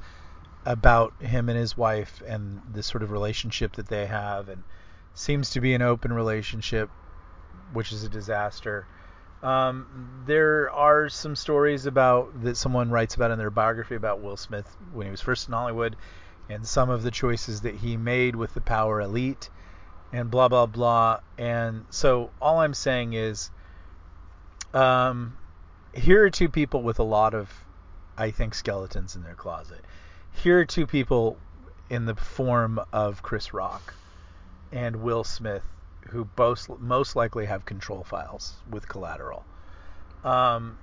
about 0.65 1.13
him 1.21 1.47
and 1.47 1.57
his 1.57 1.77
wife 1.77 2.23
and 2.25 2.59
the 2.73 2.81
sort 2.81 3.03
of 3.03 3.11
relationship 3.11 3.73
that 3.73 3.87
they 3.87 4.07
have, 4.07 4.49
and 4.49 4.63
seems 5.15 5.49
to 5.51 5.61
be 5.61 5.73
an 5.73 5.81
open 5.81 6.13
relationship, 6.13 6.89
which 7.73 7.91
is 7.91 8.03
a 8.03 8.09
disaster. 8.09 8.85
Um, 9.41 10.23
there 10.27 10.69
are 10.71 11.09
some 11.09 11.35
stories 11.35 11.85
about 11.85 12.43
that 12.43 12.57
someone 12.57 12.89
writes 12.91 13.15
about 13.15 13.31
in 13.31 13.39
their 13.39 13.49
biography 13.49 13.95
about 13.95 14.21
Will 14.21 14.37
Smith 14.37 14.67
when 14.93 15.07
he 15.07 15.11
was 15.11 15.21
first 15.21 15.47
in 15.47 15.53
Hollywood, 15.53 15.95
and 16.49 16.67
some 16.67 16.89
of 16.89 17.01
the 17.01 17.11
choices 17.11 17.61
that 17.61 17.75
he 17.75 17.97
made 17.97 18.35
with 18.35 18.53
the 18.53 18.61
Power 18.61 19.01
Elite, 19.01 19.49
and 20.11 20.29
blah 20.29 20.49
blah 20.49 20.65
blah. 20.65 21.21
And 21.37 21.85
so 21.89 22.31
all 22.41 22.59
I'm 22.59 22.73
saying 22.73 23.13
is, 23.13 23.51
um, 24.73 25.37
here 25.93 26.23
are 26.23 26.29
two 26.29 26.49
people 26.49 26.83
with 26.83 26.99
a 26.99 27.03
lot 27.03 27.33
of, 27.33 27.49
I 28.17 28.31
think, 28.31 28.53
skeletons 28.53 29.15
in 29.15 29.23
their 29.23 29.35
closet. 29.35 29.81
Here 30.33 30.59
are 30.59 30.65
two 30.65 30.85
people 30.85 31.37
in 31.89 32.05
the 32.05 32.15
form 32.15 32.81
of 32.91 33.23
Chris 33.23 33.53
Rock 33.53 33.93
and 34.75 34.97
Will 34.97 35.23
Smith, 35.23 35.63
who 36.09 36.25
both 36.25 36.69
most 36.79 37.15
likely 37.15 37.45
have 37.45 37.65
control 37.65 38.03
files 38.03 38.57
with 38.69 38.89
collateral. 38.89 39.45
Um, 40.23 40.77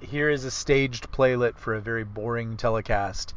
here 0.00 0.30
is 0.30 0.44
a 0.44 0.50
staged 0.50 1.10
playlet 1.12 1.58
for 1.58 1.74
a 1.74 1.80
very 1.80 2.02
boring 2.02 2.56
telecast 2.56 3.34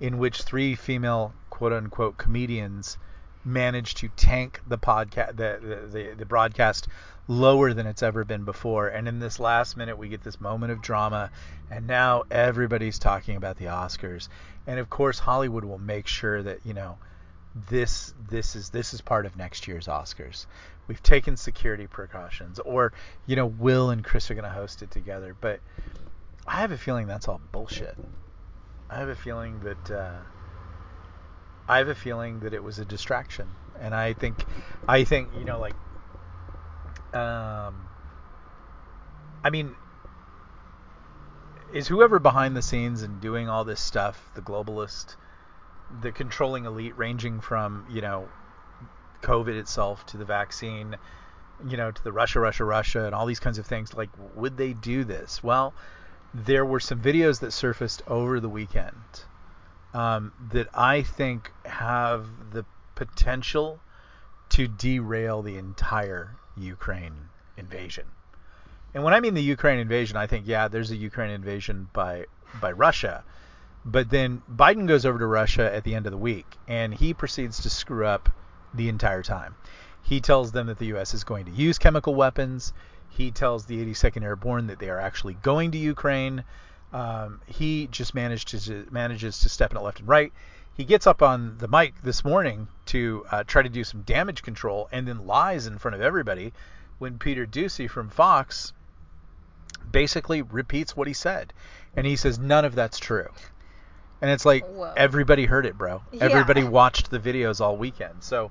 in 0.00 0.18
which 0.18 0.42
three 0.42 0.76
female 0.76 1.34
quote 1.50 1.72
unquote 1.72 2.16
comedians 2.16 2.96
managed 3.44 3.96
to 3.96 4.08
tank 4.08 4.60
the 4.68 4.78
podcast 4.78 5.36
the, 5.36 5.88
the, 5.90 6.14
the 6.16 6.26
broadcast 6.26 6.88
lower 7.26 7.72
than 7.72 7.86
it's 7.86 8.02
ever 8.02 8.24
been 8.24 8.44
before 8.44 8.88
and 8.88 9.08
in 9.08 9.18
this 9.18 9.40
last 9.40 9.76
minute 9.76 9.96
we 9.96 10.08
get 10.08 10.22
this 10.22 10.40
moment 10.40 10.70
of 10.70 10.82
drama 10.82 11.30
and 11.70 11.86
now 11.86 12.22
everybody's 12.30 12.98
talking 12.98 13.36
about 13.36 13.56
the 13.56 13.64
Oscars 13.64 14.28
and 14.66 14.78
of 14.78 14.90
course 14.90 15.18
Hollywood 15.18 15.64
will 15.64 15.78
make 15.78 16.06
sure 16.06 16.42
that 16.42 16.58
you 16.64 16.74
know 16.74 16.98
this 17.68 18.14
this 18.28 18.56
is 18.56 18.70
this 18.70 18.94
is 18.94 19.00
part 19.00 19.26
of 19.26 19.36
next 19.36 19.66
year's 19.66 19.86
Oscars. 19.86 20.46
We've 20.86 21.02
taken 21.02 21.36
security 21.36 21.86
precautions, 21.86 22.58
or 22.58 22.92
you 23.26 23.36
know, 23.36 23.46
Will 23.46 23.90
and 23.90 24.04
Chris 24.04 24.30
are 24.30 24.34
going 24.34 24.44
to 24.44 24.50
host 24.50 24.82
it 24.82 24.90
together. 24.90 25.36
But 25.40 25.60
I 26.46 26.60
have 26.60 26.72
a 26.72 26.78
feeling 26.78 27.06
that's 27.06 27.28
all 27.28 27.40
bullshit. 27.52 27.96
I 28.88 28.96
have 28.96 29.08
a 29.08 29.14
feeling 29.14 29.60
that 29.60 29.90
uh, 29.90 30.18
I 31.68 31.78
have 31.78 31.88
a 31.88 31.94
feeling 31.94 32.40
that 32.40 32.54
it 32.54 32.62
was 32.62 32.78
a 32.78 32.84
distraction, 32.84 33.48
and 33.78 33.94
I 33.94 34.12
think 34.12 34.44
I 34.88 35.04
think 35.04 35.28
you 35.38 35.44
know 35.44 35.60
like 35.60 35.74
um, 37.14 37.88
I 39.44 39.50
mean. 39.50 39.74
Is 41.72 41.86
whoever 41.86 42.18
behind 42.18 42.56
the 42.56 42.62
scenes 42.62 43.02
and 43.02 43.20
doing 43.20 43.48
all 43.48 43.64
this 43.64 43.80
stuff 43.80 44.32
the 44.34 44.42
globalist, 44.42 45.14
the 46.02 46.12
controlling 46.12 46.64
elite 46.64 46.96
ranging 46.96 47.40
from 47.40 47.86
you 47.90 48.00
know 48.00 48.28
covid 49.22 49.56
itself 49.58 50.06
to 50.06 50.16
the 50.16 50.24
vaccine 50.24 50.96
you 51.68 51.76
know 51.76 51.90
to 51.90 52.02
the 52.04 52.12
russia 52.12 52.40
russia 52.40 52.64
russia 52.64 53.04
and 53.04 53.14
all 53.14 53.26
these 53.26 53.40
kinds 53.40 53.58
of 53.58 53.66
things 53.66 53.94
like 53.94 54.08
would 54.34 54.56
they 54.56 54.72
do 54.72 55.04
this? 55.04 55.42
Well 55.42 55.74
there 56.32 56.64
were 56.64 56.78
some 56.78 57.00
videos 57.00 57.40
that 57.40 57.52
surfaced 57.52 58.02
over 58.06 58.38
the 58.38 58.48
weekend 58.48 59.24
um, 59.92 60.32
that 60.52 60.68
i 60.74 61.02
think 61.02 61.50
have 61.64 62.26
the 62.52 62.64
potential 62.94 63.80
to 64.48 64.68
derail 64.68 65.42
the 65.42 65.56
entire 65.56 66.36
ukraine 66.56 67.28
invasion. 67.56 68.06
And 68.94 69.04
when 69.04 69.12
i 69.12 69.20
mean 69.20 69.34
the 69.34 69.42
ukraine 69.42 69.78
invasion 69.78 70.16
i 70.16 70.26
think 70.26 70.46
yeah 70.46 70.68
there's 70.68 70.90
a 70.90 70.96
ukraine 70.96 71.30
invasion 71.30 71.88
by 71.92 72.26
by 72.60 72.72
russia 72.72 73.24
but 73.84 74.10
then 74.10 74.42
Biden 74.50 74.86
goes 74.86 75.06
over 75.06 75.18
to 75.18 75.26
Russia 75.26 75.74
at 75.74 75.84
the 75.84 75.94
end 75.94 76.06
of 76.06 76.12
the 76.12 76.18
week 76.18 76.58
and 76.68 76.92
he 76.92 77.14
proceeds 77.14 77.62
to 77.62 77.70
screw 77.70 78.06
up 78.06 78.28
the 78.74 78.88
entire 78.88 79.22
time. 79.22 79.54
He 80.02 80.20
tells 80.20 80.52
them 80.52 80.66
that 80.66 80.78
the 80.78 80.86
U.S. 80.86 81.14
is 81.14 81.24
going 81.24 81.46
to 81.46 81.50
use 81.50 81.78
chemical 81.78 82.14
weapons. 82.14 82.72
He 83.08 83.30
tells 83.30 83.66
the 83.66 83.84
82nd 83.84 84.22
Airborne 84.22 84.66
that 84.66 84.78
they 84.78 84.90
are 84.90 85.00
actually 85.00 85.34
going 85.34 85.70
to 85.72 85.78
Ukraine. 85.78 86.44
Um, 86.92 87.40
he 87.46 87.86
just 87.86 88.14
to 88.14 88.86
manages 88.90 89.40
to 89.40 89.48
step 89.48 89.70
in 89.70 89.76
it 89.76 89.82
left 89.82 90.00
and 90.00 90.08
right. 90.08 90.32
He 90.74 90.84
gets 90.84 91.06
up 91.06 91.22
on 91.22 91.58
the 91.58 91.68
mic 91.68 92.00
this 92.02 92.24
morning 92.24 92.68
to 92.86 93.24
uh, 93.30 93.44
try 93.44 93.62
to 93.62 93.68
do 93.68 93.84
some 93.84 94.02
damage 94.02 94.42
control 94.42 94.88
and 94.90 95.06
then 95.06 95.26
lies 95.26 95.66
in 95.66 95.78
front 95.78 95.94
of 95.94 96.00
everybody 96.00 96.52
when 96.98 97.18
Peter 97.18 97.46
Doocy 97.46 97.88
from 97.88 98.08
Fox 98.08 98.72
basically 99.90 100.42
repeats 100.42 100.96
what 100.96 101.06
he 101.06 101.14
said. 101.14 101.52
And 101.96 102.06
he 102.06 102.16
says 102.16 102.38
none 102.38 102.64
of 102.64 102.74
that's 102.74 102.98
true. 102.98 103.28
And 104.20 104.30
it's 104.30 104.44
like 104.44 104.66
Whoa. 104.66 104.92
everybody 104.96 105.46
heard 105.46 105.66
it, 105.66 105.78
bro. 105.78 106.02
Yeah. 106.12 106.24
Everybody 106.24 106.62
watched 106.64 107.10
the 107.10 107.18
videos 107.18 107.60
all 107.60 107.76
weekend. 107.76 108.22
So 108.22 108.50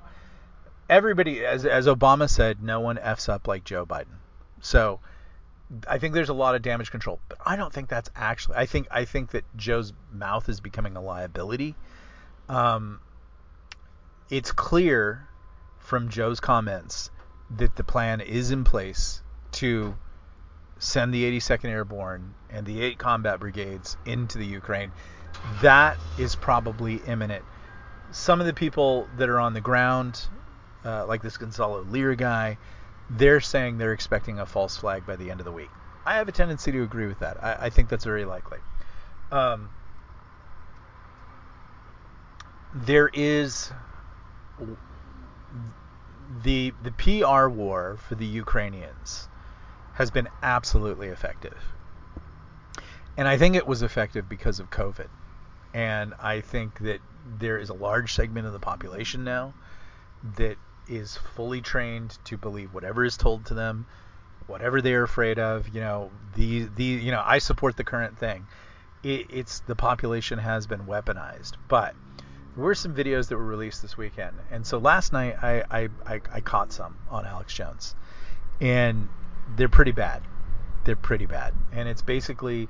everybody, 0.88 1.44
as 1.44 1.64
as 1.64 1.86
Obama 1.86 2.28
said, 2.28 2.62
no 2.62 2.80
one 2.80 2.98
f's 2.98 3.28
up 3.28 3.46
like 3.46 3.64
Joe 3.64 3.86
Biden. 3.86 4.18
So 4.60 5.00
I 5.88 5.98
think 5.98 6.14
there's 6.14 6.28
a 6.28 6.34
lot 6.34 6.54
of 6.54 6.62
damage 6.62 6.90
control, 6.90 7.20
but 7.28 7.38
I 7.44 7.56
don't 7.56 7.72
think 7.72 7.88
that's 7.88 8.10
actually. 8.16 8.56
I 8.56 8.66
think 8.66 8.88
I 8.90 9.04
think 9.04 9.30
that 9.30 9.44
Joe's 9.56 9.92
mouth 10.12 10.48
is 10.48 10.60
becoming 10.60 10.96
a 10.96 11.00
liability. 11.00 11.76
Um, 12.48 13.00
it's 14.28 14.50
clear 14.50 15.28
from 15.78 16.08
Joe's 16.08 16.40
comments 16.40 17.10
that 17.56 17.76
the 17.76 17.84
plan 17.84 18.20
is 18.20 18.50
in 18.50 18.64
place 18.64 19.22
to 19.52 19.96
send 20.78 21.12
the 21.12 21.24
82nd 21.38 21.66
Airborne 21.66 22.34
and 22.48 22.64
the 22.64 22.80
eight 22.80 22.98
combat 22.98 23.40
brigades 23.40 23.96
into 24.06 24.38
the 24.38 24.46
Ukraine. 24.46 24.92
That 25.62 25.98
is 26.18 26.34
probably 26.34 26.96
imminent. 27.06 27.44
Some 28.12 28.40
of 28.40 28.46
the 28.46 28.54
people 28.54 29.08
that 29.18 29.28
are 29.28 29.38
on 29.38 29.54
the 29.54 29.60
ground, 29.60 30.26
uh, 30.84 31.06
like 31.06 31.22
this 31.22 31.36
Gonzalo 31.36 31.82
Lira 31.82 32.16
guy, 32.16 32.58
they're 33.10 33.40
saying 33.40 33.78
they're 33.78 33.92
expecting 33.92 34.38
a 34.38 34.46
false 34.46 34.76
flag 34.76 35.06
by 35.06 35.16
the 35.16 35.30
end 35.30 35.40
of 35.40 35.44
the 35.44 35.52
week. 35.52 35.70
I 36.06 36.16
have 36.16 36.28
a 36.28 36.32
tendency 36.32 36.72
to 36.72 36.82
agree 36.82 37.06
with 37.06 37.20
that. 37.20 37.42
I, 37.42 37.66
I 37.66 37.70
think 37.70 37.88
that's 37.88 38.04
very 38.04 38.24
likely. 38.24 38.58
Um, 39.30 39.68
there 42.74 43.10
is 43.12 43.70
the 46.44 46.72
the 46.82 46.92
PR 46.92 47.48
war 47.48 47.98
for 48.08 48.14
the 48.14 48.26
Ukrainians 48.26 49.28
has 49.94 50.10
been 50.10 50.28
absolutely 50.42 51.08
effective. 51.08 51.58
And 53.16 53.28
I 53.28 53.36
think 53.36 53.54
it 53.54 53.66
was 53.66 53.82
effective 53.82 54.28
because 54.28 54.60
of 54.60 54.70
COVID. 54.70 55.08
And 55.72 56.14
I 56.20 56.40
think 56.40 56.78
that 56.80 57.00
there 57.38 57.58
is 57.58 57.68
a 57.68 57.74
large 57.74 58.14
segment 58.14 58.46
of 58.46 58.52
the 58.52 58.58
population 58.58 59.24
now 59.24 59.54
that 60.36 60.56
is 60.88 61.16
fully 61.16 61.60
trained 61.60 62.18
to 62.24 62.36
believe 62.36 62.74
whatever 62.74 63.04
is 63.04 63.16
told 63.16 63.46
to 63.46 63.54
them, 63.54 63.86
whatever 64.46 64.82
they're 64.82 65.04
afraid 65.04 65.38
of. 65.38 65.68
You 65.68 65.80
know, 65.80 66.10
the 66.34 66.68
the 66.76 66.84
you 66.84 67.10
know, 67.10 67.22
I 67.24 67.38
support 67.38 67.76
the 67.76 67.84
current 67.84 68.18
thing. 68.18 68.46
It, 69.02 69.26
it's 69.30 69.60
the 69.60 69.76
population 69.76 70.38
has 70.38 70.66
been 70.66 70.80
weaponized, 70.80 71.52
but 71.68 71.94
there 72.54 72.64
were 72.64 72.74
some 72.74 72.94
videos 72.94 73.28
that 73.28 73.36
were 73.36 73.46
released 73.46 73.80
this 73.80 73.96
weekend, 73.96 74.36
and 74.50 74.66
so 74.66 74.78
last 74.78 75.12
night 75.12 75.36
I 75.42 75.62
I, 75.70 75.88
I, 76.06 76.20
I 76.32 76.40
caught 76.40 76.72
some 76.72 76.98
on 77.08 77.24
Alex 77.24 77.54
Jones, 77.54 77.94
and 78.60 79.08
they're 79.56 79.68
pretty 79.68 79.92
bad. 79.92 80.22
They're 80.84 80.96
pretty 80.96 81.26
bad, 81.26 81.54
and 81.72 81.88
it's 81.88 82.02
basically 82.02 82.68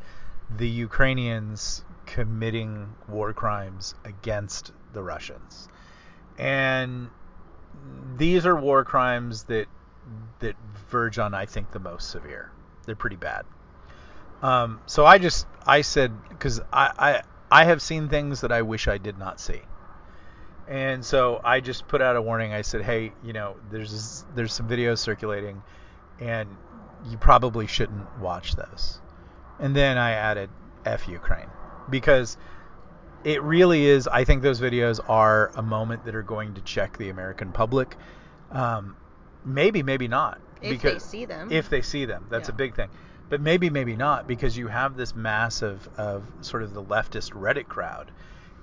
the 0.57 0.69
Ukrainians 0.69 1.85
committing 2.15 2.95
war 3.09 3.33
crimes 3.33 3.95
against 4.05 4.73
the 4.93 5.03
Russians, 5.03 5.69
and 6.39 7.09
these 8.17 8.47
are 8.47 8.57
war 8.57 8.85
crimes 8.85 9.45
that 9.45 9.67
that 10.41 10.57
verge 10.91 11.19
on 11.19 11.35
I 11.35 11.47
think 11.47 11.71
the 11.71 11.79
most 11.79 12.11
severe. 12.11 12.51
They're 12.87 12.97
pretty 12.97 13.17
bad. 13.17 13.45
Um, 14.43 14.81
so 14.87 15.07
I 15.07 15.19
just 15.19 15.47
I 15.67 15.83
said 15.83 16.13
because 16.29 16.61
I, 16.73 16.93
I 16.99 17.23
I 17.51 17.65
have 17.65 17.83
seen 17.83 18.09
things 18.09 18.41
that 18.41 18.53
I 18.53 18.63
wish 18.63 18.89
I 18.89 18.99
did 18.99 19.19
not 19.19 19.41
see. 19.41 19.61
And 20.67 21.05
so 21.05 21.41
I 21.43 21.61
just 21.61 21.89
put 21.89 22.01
out 22.01 22.17
a 22.17 22.23
warning. 22.23 22.53
I 22.53 22.63
said, 22.63 22.83
"Hey, 22.83 23.13
you 23.25 23.33
know, 23.33 23.57
there's 23.71 24.25
there's 24.35 24.53
some 24.53 24.69
videos 24.69 24.99
circulating, 24.99 25.63
and 26.21 26.49
you 27.09 27.19
probably 27.19 27.67
shouldn't 27.67 28.19
watch 28.19 28.55
those." 28.55 29.01
And 29.59 29.75
then 29.75 29.99
I 29.99 30.13
added 30.13 30.49
"F 30.85 31.09
Ukraine" 31.09 31.51
because 31.91 32.37
it 33.25 33.43
really 33.43 33.87
is. 33.87 34.09
I 34.09 34.25
think 34.25 34.43
those 34.43 34.61
videos 34.61 35.01
are 35.09 35.51
a 35.55 35.63
moment 35.63 36.05
that 36.05 36.15
are 36.15 36.23
going 36.23 36.55
to 36.55 36.61
check 36.63 36.97
the 36.99 37.11
American 37.11 37.53
public. 37.53 37.97
Um, 38.51 38.97
maybe, 39.45 39.83
maybe 39.83 40.09
not. 40.09 40.41
If 40.63 40.71
because 40.71 41.03
they 41.05 41.19
see 41.19 41.25
them. 41.25 41.53
If 41.53 41.69
they 41.69 41.83
see 41.83 42.05
them, 42.05 42.27
that's 42.31 42.49
a 42.49 42.53
big 42.53 42.75
thing. 42.75 42.89
But 43.29 43.41
maybe, 43.41 43.71
maybe 43.71 43.97
not, 43.97 44.27
because 44.27 44.57
you 44.57 44.67
have 44.67 44.97
this 44.97 45.15
mass 45.15 45.63
of, 45.63 45.89
of 45.97 46.25
sort 46.41 46.63
of 46.63 46.75
the 46.75 46.83
leftist 46.83 47.33
Reddit 47.33 47.69
crowd, 47.69 48.11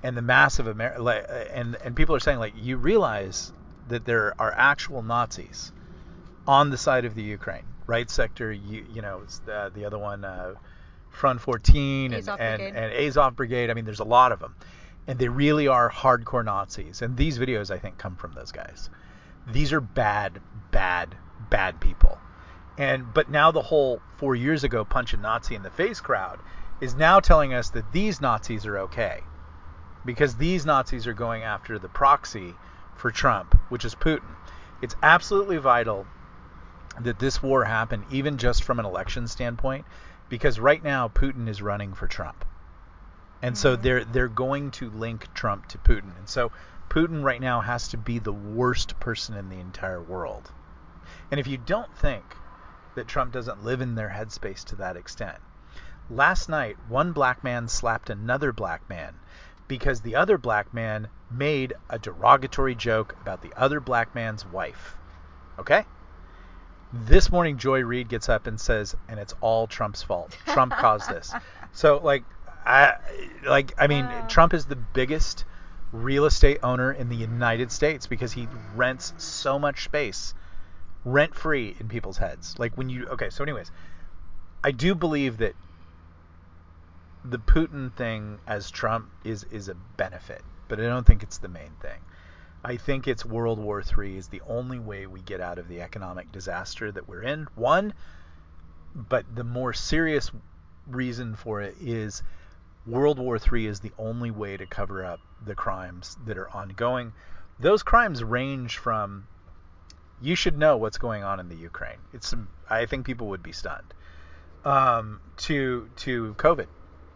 and 0.03 0.15
the 0.15 0.21
massive 0.21 0.67
Amer- 0.67 0.99
like, 0.99 1.25
uh, 1.29 1.45
and 1.53 1.77
and 1.83 1.95
people 1.95 2.15
are 2.15 2.19
saying 2.19 2.39
like 2.39 2.53
you 2.55 2.77
realize 2.77 3.53
that 3.87 4.05
there 4.05 4.33
are 4.39 4.53
actual 4.55 5.01
Nazis 5.01 5.71
on 6.45 6.69
the 6.69 6.77
side 6.77 7.05
of 7.05 7.15
the 7.15 7.23
Ukraine, 7.23 7.63
right 7.87 8.09
sector, 8.09 8.51
you 8.51 8.85
you 8.93 9.01
know, 9.01 9.21
it's 9.23 9.39
the, 9.39 9.71
the 9.73 9.85
other 9.85 9.97
one, 9.97 10.23
uh, 10.25 10.55
Front 11.17 11.41
14 11.41 12.13
and, 12.13 12.21
Azov 12.21 12.39
and, 12.39 12.59
Brigade. 12.59 12.77
and 12.77 12.93
Azov 12.93 13.35
Brigade. 13.35 13.69
I 13.69 13.73
mean, 13.73 13.85
there's 13.85 13.99
a 13.99 14.05
lot 14.05 14.31
of 14.31 14.39
them, 14.39 14.55
and 15.07 15.19
they 15.19 15.27
really 15.27 15.67
are 15.67 15.89
hardcore 15.89 16.45
Nazis. 16.45 17.01
And 17.01 17.17
these 17.17 17.37
videos, 17.39 17.71
I 17.71 17.79
think, 17.79 17.97
come 17.97 18.15
from 18.15 18.33
those 18.33 18.51
guys. 18.51 18.89
These 19.51 19.73
are 19.73 19.81
bad, 19.81 20.39
bad, 20.71 21.15
bad 21.49 21.79
people. 21.79 22.17
And 22.77 23.13
but 23.13 23.29
now 23.29 23.51
the 23.51 23.61
whole 23.61 24.01
four 24.17 24.35
years 24.35 24.63
ago 24.63 24.85
punch 24.85 25.13
a 25.13 25.17
Nazi 25.17 25.55
in 25.55 25.63
the 25.63 25.71
face 25.71 25.99
crowd 25.99 26.39
is 26.79 26.93
now 26.95 27.19
telling 27.19 27.53
us 27.53 27.71
that 27.71 27.91
these 27.91 28.21
Nazis 28.21 28.65
are 28.67 28.77
okay 28.79 29.21
because 30.05 30.35
these 30.35 30.65
Nazis 30.65 31.07
are 31.07 31.13
going 31.13 31.43
after 31.43 31.79
the 31.79 31.89
proxy 31.89 32.53
for 32.95 33.11
Trump, 33.11 33.55
which 33.69 33.83
is 33.83 33.95
Putin. 33.95 34.35
It's 34.81 34.95
absolutely 35.01 35.57
vital 35.57 36.05
that 37.01 37.19
this 37.19 37.41
war 37.41 37.63
happen, 37.63 38.05
even 38.11 38.37
just 38.37 38.63
from 38.63 38.79
an 38.79 38.85
election 38.85 39.27
standpoint, 39.27 39.85
because 40.29 40.59
right 40.59 40.83
now 40.83 41.07
Putin 41.07 41.47
is 41.47 41.61
running 41.61 41.93
for 41.93 42.07
Trump, 42.07 42.45
and 43.41 43.57
so 43.57 43.77
Mhm. 43.77 43.81
they're 43.81 44.05
they're 44.05 44.27
going 44.27 44.71
to 44.71 44.89
link 44.89 45.33
Trump 45.33 45.67
to 45.67 45.77
Putin, 45.77 46.17
and 46.17 46.27
so 46.29 46.51
Putin 46.89 47.23
right 47.23 47.41
now 47.41 47.61
has 47.61 47.87
to 47.89 47.97
be 47.97 48.19
the 48.19 48.33
worst 48.33 48.99
person 48.99 49.35
in 49.35 49.49
the 49.49 49.59
entire 49.59 50.01
world. 50.01 50.51
And 51.31 51.39
if 51.39 51.47
you 51.47 51.57
don't 51.57 51.95
think 51.95 52.41
that 52.95 53.07
Trump 53.07 53.31
doesn't 53.33 53.63
live 53.63 53.81
in 53.81 53.95
their 53.95 54.09
headspace 54.09 54.63
to 54.65 54.75
that 54.77 54.97
extent, 54.97 55.37
last 56.09 56.49
night 56.49 56.77
one 56.87 57.11
black 57.11 57.43
man 57.43 57.67
slapped 57.67 58.09
another 58.09 58.51
black 58.53 58.89
man 58.89 59.19
because 59.67 60.01
the 60.01 60.15
other 60.15 60.37
black 60.37 60.73
man 60.73 61.09
made 61.29 61.73
a 61.89 61.99
derogatory 61.99 62.75
joke 62.75 63.15
about 63.21 63.41
the 63.41 63.53
other 63.57 63.79
black 63.81 64.15
man's 64.15 64.45
wife. 64.45 64.95
Okay? 65.59 65.85
This 66.93 67.31
morning, 67.31 67.57
Joy 67.57 67.81
Reid 67.81 68.07
gets 68.07 68.29
up 68.29 68.47
and 68.47 68.59
says, 68.59 68.95
"And 69.09 69.19
it's 69.19 69.33
all 69.41 69.67
Trump's 69.67 70.03
fault. 70.03 70.37
Trump 70.47 70.73
caused 70.73 71.09
this." 71.09 71.33
So, 71.73 71.99
like, 72.01 72.23
I 72.65 72.93
like, 73.45 73.73
I 73.77 73.85
mean. 73.87 74.09
Trump 74.27 74.53
is 74.53 74.65
the 74.65 74.75
biggest 74.75 75.45
real 75.91 76.25
estate 76.25 76.59
owner 76.63 76.91
in 76.91 77.09
the 77.09 77.15
United 77.15 77.71
States 77.71 78.07
because 78.07 78.33
he 78.33 78.47
rents 78.75 79.13
so 79.17 79.59
much 79.59 79.83
space, 79.83 80.33
rent 81.05 81.35
free 81.35 81.75
in 81.79 81.87
people's 81.87 82.17
heads. 82.17 82.57
Like 82.57 82.75
when 82.77 82.89
you, 82.89 83.05
okay, 83.07 83.29
so 83.29 83.43
anyways, 83.43 83.71
I 84.63 84.71
do 84.71 84.95
believe 84.95 85.37
that 85.37 85.53
the 87.23 87.39
Putin 87.39 87.93
thing 87.93 88.39
as 88.47 88.71
Trump 88.71 89.09
is 89.23 89.43
is 89.45 89.69
a 89.69 89.75
benefit, 89.75 90.41
but 90.67 90.79
I 90.79 90.83
don't 90.83 91.05
think 91.05 91.23
it's 91.23 91.37
the 91.37 91.49
main 91.49 91.71
thing. 91.81 91.99
I 92.67 92.75
think 92.75 93.07
it's 93.07 93.23
World 93.23 93.59
War 93.59 93.81
III 93.81 94.17
is 94.17 94.27
the 94.27 94.41
only 94.45 94.77
way 94.77 95.07
we 95.07 95.21
get 95.21 95.39
out 95.39 95.57
of 95.57 95.69
the 95.69 95.79
economic 95.79 96.33
disaster 96.33 96.91
that 96.91 97.07
we're 97.07 97.23
in. 97.23 97.47
One, 97.55 97.93
but 98.93 99.23
the 99.33 99.45
more 99.45 99.71
serious 99.71 100.31
reason 100.85 101.37
for 101.37 101.61
it 101.61 101.77
is 101.79 102.23
World 102.85 103.19
War 103.19 103.37
III 103.37 103.67
is 103.67 103.79
the 103.79 103.93
only 103.97 104.31
way 104.31 104.57
to 104.57 104.65
cover 104.65 105.05
up 105.05 105.21
the 105.45 105.55
crimes 105.55 106.17
that 106.25 106.37
are 106.37 106.49
ongoing. 106.49 107.13
Those 107.57 107.83
crimes 107.83 108.21
range 108.21 108.77
from 108.77 109.27
you 110.21 110.35
should 110.35 110.57
know 110.57 110.75
what's 110.75 110.97
going 110.97 111.23
on 111.23 111.39
in 111.39 111.47
the 111.47 111.55
Ukraine. 111.55 111.99
It's 112.11 112.33
I 112.69 112.85
think 112.85 113.05
people 113.05 113.27
would 113.27 113.43
be 113.43 113.53
stunned. 113.53 113.93
Um, 114.65 115.21
to 115.37 115.89
to 116.03 116.33
COVID, 116.37 116.67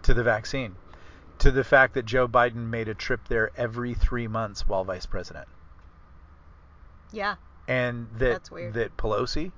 to 0.03 0.13
the 0.13 0.23
vaccine, 0.23 0.77
to 1.41 1.51
the 1.51 1.63
fact 1.63 1.93
that 1.95 2.05
Joe 2.05 2.27
Biden 2.27 2.69
made 2.69 2.87
a 2.87 2.93
trip 2.93 3.27
there 3.27 3.51
every 3.57 3.93
three 3.93 4.27
months 4.27 4.67
while 4.67 4.83
vice 4.83 5.05
president, 5.05 5.47
Yeah. 7.11 7.35
and 7.67 8.07
that 8.13 8.19
That's 8.19 8.51
weird. 8.51 8.73
that 8.75 8.95
Pelosi, 8.97 9.51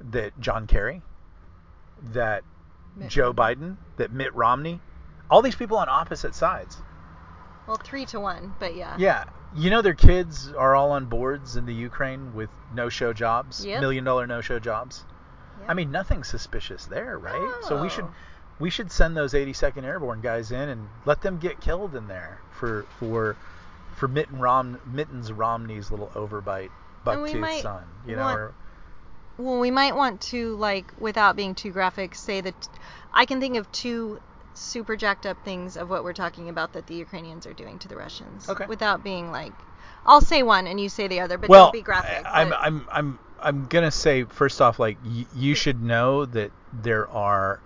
that 0.00 0.38
John 0.40 0.66
Kerry, 0.66 1.02
that 2.12 2.44
Mitt 2.96 3.08
Joe. 3.10 3.32
Biden, 3.32 3.76
that 3.96 4.12
Mitt 4.12 4.34
Romney, 4.34 4.80
all 5.30 5.42
these 5.42 5.54
people 5.56 5.78
on 5.78 5.88
opposite 5.88 6.34
sides. 6.34 6.76
Well, 7.66 7.76
three 7.82 8.04
to 8.06 8.20
one, 8.20 8.54
but 8.58 8.74
yeah. 8.74 8.96
Yeah. 8.98 9.24
You 9.54 9.70
know 9.70 9.82
their 9.82 9.94
kids 9.94 10.52
are 10.52 10.74
all 10.76 10.92
on 10.92 11.06
boards 11.06 11.56
in 11.56 11.66
the 11.66 11.74
Ukraine 11.74 12.34
with 12.34 12.50
no-show 12.74 13.12
jobs, 13.12 13.64
Yep. 13.64 13.80
million-dollar 13.80 14.26
no-show 14.26 14.58
jobs. 14.58 15.04
Yeah. 15.60 15.66
I 15.70 15.74
mean, 15.74 15.90
nothing 15.90 16.24
suspicious 16.24 16.86
there, 16.86 17.18
right? 17.18 17.52
So 17.62 17.80
we 17.80 17.88
should 17.88 18.04
No. 18.04 18.10
We 18.60 18.70
should 18.70 18.92
send 18.92 19.16
those 19.16 19.32
82nd 19.32 19.84
Airborne 19.84 20.20
guys 20.20 20.52
in 20.52 20.68
and 20.68 20.86
let 21.06 21.20
them 21.22 21.38
get 21.38 21.60
killed 21.60 21.94
in 21.96 22.06
there 22.06 22.38
for 22.52 22.86
for 22.98 23.36
for 23.96 24.06
Mitten 24.08 24.38
Rom 24.38 24.78
Mittens 24.86 25.32
Romney's 25.32 25.90
little 25.90 26.08
overbite 26.14 26.70
bucktooth 27.04 27.62
son, 27.62 27.82
you 28.06 28.16
know. 28.16 28.22
want- 28.22 28.38
Or, 28.38 28.54
Well, 29.38 29.58
we 29.58 29.70
might 29.70 29.96
want 29.96 30.20
to 30.32 30.54
like, 30.56 30.92
without 31.00 31.34
being 31.36 31.54
too 31.54 31.70
graphic, 31.70 32.14
say 32.14 32.40
that 32.42 32.68
I 33.14 33.24
can 33.24 33.40
think 33.40 33.56
of 33.56 33.70
two 33.72 34.20
super 34.54 34.96
jacked 34.96 35.24
up 35.24 35.38
things 35.44 35.76
of 35.76 35.88
what 35.88 36.04
we're 36.04 36.12
talking 36.12 36.48
about 36.50 36.74
that 36.74 36.86
the 36.86 36.94
Ukrainians 36.94 37.46
are 37.46 37.54
doing 37.54 37.78
to 37.78 37.88
the 37.88 37.96
Russians. 37.96 38.48
Okay. 38.48 38.66
Without 38.66 39.02
being 39.02 39.30
like, 39.32 39.52
I'll 40.04 40.20
say 40.20 40.42
one 40.42 40.66
and 40.66 40.78
you 40.78 40.88
say 40.90 41.08
the 41.08 41.20
other, 41.20 41.38
but 41.38 41.48
well, 41.48 41.66
don't 41.66 41.72
be 41.72 41.80
graphic. 41.82 42.26
I, 42.26 42.42
I'm 42.42 42.52
I'm 42.52 42.86
I'm 42.92 43.18
I'm 43.42 43.66
gonna 43.66 43.90
say 43.90 44.24
first 44.24 44.60
off, 44.60 44.78
like 44.78 44.98
y- 45.04 45.26
you 45.34 45.54
should 45.54 45.82
know 45.82 46.26
that 46.26 46.50
there 46.82 47.08
are 47.08 47.60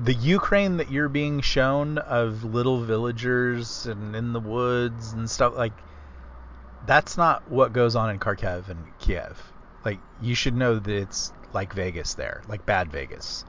the 0.00 0.14
Ukraine 0.14 0.78
that 0.78 0.90
you're 0.90 1.08
being 1.08 1.40
shown 1.40 1.98
of 1.98 2.44
little 2.44 2.82
villagers 2.82 3.86
and 3.86 4.16
in 4.16 4.32
the 4.32 4.40
woods 4.40 5.12
and 5.12 5.30
stuff 5.30 5.54
like 5.54 5.74
that's 6.86 7.16
not 7.16 7.48
what 7.50 7.72
goes 7.72 7.94
on 7.94 8.10
in 8.10 8.18
Kharkiv 8.18 8.68
and 8.68 8.84
Kiev. 8.98 9.52
Like 9.84 9.98
you 10.20 10.34
should 10.34 10.56
know 10.56 10.78
that 10.78 10.92
it's 10.92 11.32
like 11.52 11.74
Vegas 11.74 12.14
there, 12.14 12.42
like 12.48 12.64
bad 12.64 12.90
Vegas. 12.90 13.44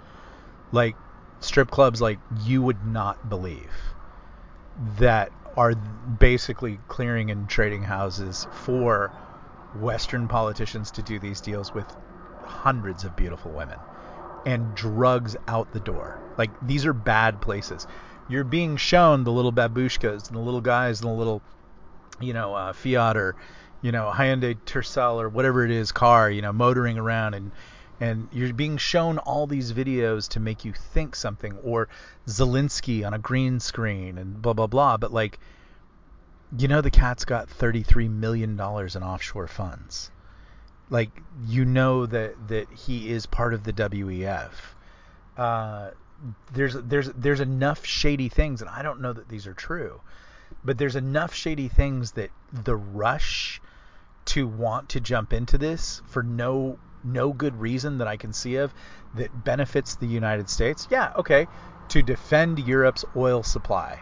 Like 0.71 0.95
strip 1.39 1.71
clubs 1.71 2.01
like 2.01 2.19
you 2.43 2.61
would 2.61 2.85
not 2.85 3.29
believe 3.29 3.71
that 4.97 5.31
are 5.55 5.75
basically 5.75 6.79
clearing 6.87 7.31
and 7.31 7.47
trading 7.47 7.83
houses 7.83 8.47
for 8.51 9.11
Western 9.79 10.27
politicians 10.27 10.91
to 10.91 11.01
do 11.01 11.19
these 11.19 11.41
deals 11.41 11.73
with 11.73 11.85
hundreds 12.43 13.03
of 13.03 13.15
beautiful 13.15 13.51
women 13.51 13.79
and 14.45 14.75
drugs 14.75 15.35
out 15.47 15.71
the 15.71 15.79
door. 15.79 16.19
Like 16.37 16.51
these 16.61 16.85
are 16.85 16.93
bad 16.93 17.41
places. 17.41 17.87
You're 18.27 18.43
being 18.43 18.77
shown 18.77 19.23
the 19.23 19.31
little 19.31 19.51
babushkas 19.51 20.27
and 20.27 20.37
the 20.37 20.41
little 20.41 20.61
guys 20.61 21.01
and 21.01 21.09
the 21.09 21.13
little, 21.13 21.41
you 22.19 22.33
know, 22.33 22.53
uh, 22.55 22.73
Fiat 22.73 23.17
or, 23.17 23.35
you 23.81 23.91
know, 23.91 24.11
Hyundai 24.13 24.57
Tercel 24.65 25.21
or 25.21 25.29
whatever 25.29 25.65
it 25.65 25.71
is 25.71 25.91
car, 25.91 26.29
you 26.29 26.41
know, 26.41 26.53
motoring 26.53 26.97
around 26.97 27.33
and 27.33 27.51
and 27.99 28.27
you're 28.31 28.53
being 28.53 28.77
shown 28.77 29.17
all 29.19 29.47
these 29.47 29.71
videos 29.71 30.29
to 30.29 30.39
make 30.39 30.65
you 30.65 30.73
think 30.73 31.15
something 31.15 31.57
or 31.63 31.87
Zelensky 32.27 33.05
on 33.05 33.13
a 33.13 33.19
green 33.19 33.59
screen 33.59 34.17
and 34.17 34.41
blah 34.41 34.53
blah 34.53 34.67
blah. 34.67 34.97
But 34.97 35.13
like, 35.13 35.39
you 36.57 36.67
know, 36.67 36.81
the 36.81 36.91
cat's 36.91 37.25
got 37.25 37.49
33 37.49 38.09
million 38.09 38.55
dollars 38.55 38.95
in 38.95 39.03
offshore 39.03 39.47
funds 39.47 40.11
like 40.89 41.09
you 41.47 41.65
know 41.65 42.05
that 42.05 42.47
that 42.47 42.71
he 42.71 43.09
is 43.09 43.25
part 43.25 43.53
of 43.53 43.63
the 43.63 43.73
WEF. 43.73 44.51
Uh, 45.35 45.89
there's 46.53 46.73
there's 46.73 47.09
there's 47.09 47.39
enough 47.39 47.85
shady 47.85 48.29
things, 48.29 48.61
and 48.61 48.69
I 48.69 48.81
don't 48.81 49.01
know 49.01 49.13
that 49.13 49.29
these 49.29 49.47
are 49.47 49.53
true, 49.53 50.01
but 50.63 50.77
there's 50.77 50.95
enough 50.95 51.33
shady 51.33 51.67
things 51.67 52.11
that 52.13 52.29
the 52.51 52.75
rush 52.75 53.61
to 54.25 54.47
want 54.47 54.89
to 54.89 54.99
jump 54.99 55.33
into 55.33 55.57
this 55.57 56.01
for 56.07 56.23
no 56.23 56.77
no 57.03 57.33
good 57.33 57.59
reason 57.59 57.97
that 57.97 58.07
I 58.07 58.15
can 58.15 58.31
see 58.31 58.55
of 58.55 58.73
that 59.15 59.43
benefits 59.43 59.95
the 59.95 60.07
United 60.07 60.49
States. 60.49 60.87
Yeah, 60.89 61.11
okay, 61.17 61.47
to 61.89 62.01
defend 62.01 62.59
Europe's 62.59 63.03
oil 63.15 63.43
supply 63.43 64.01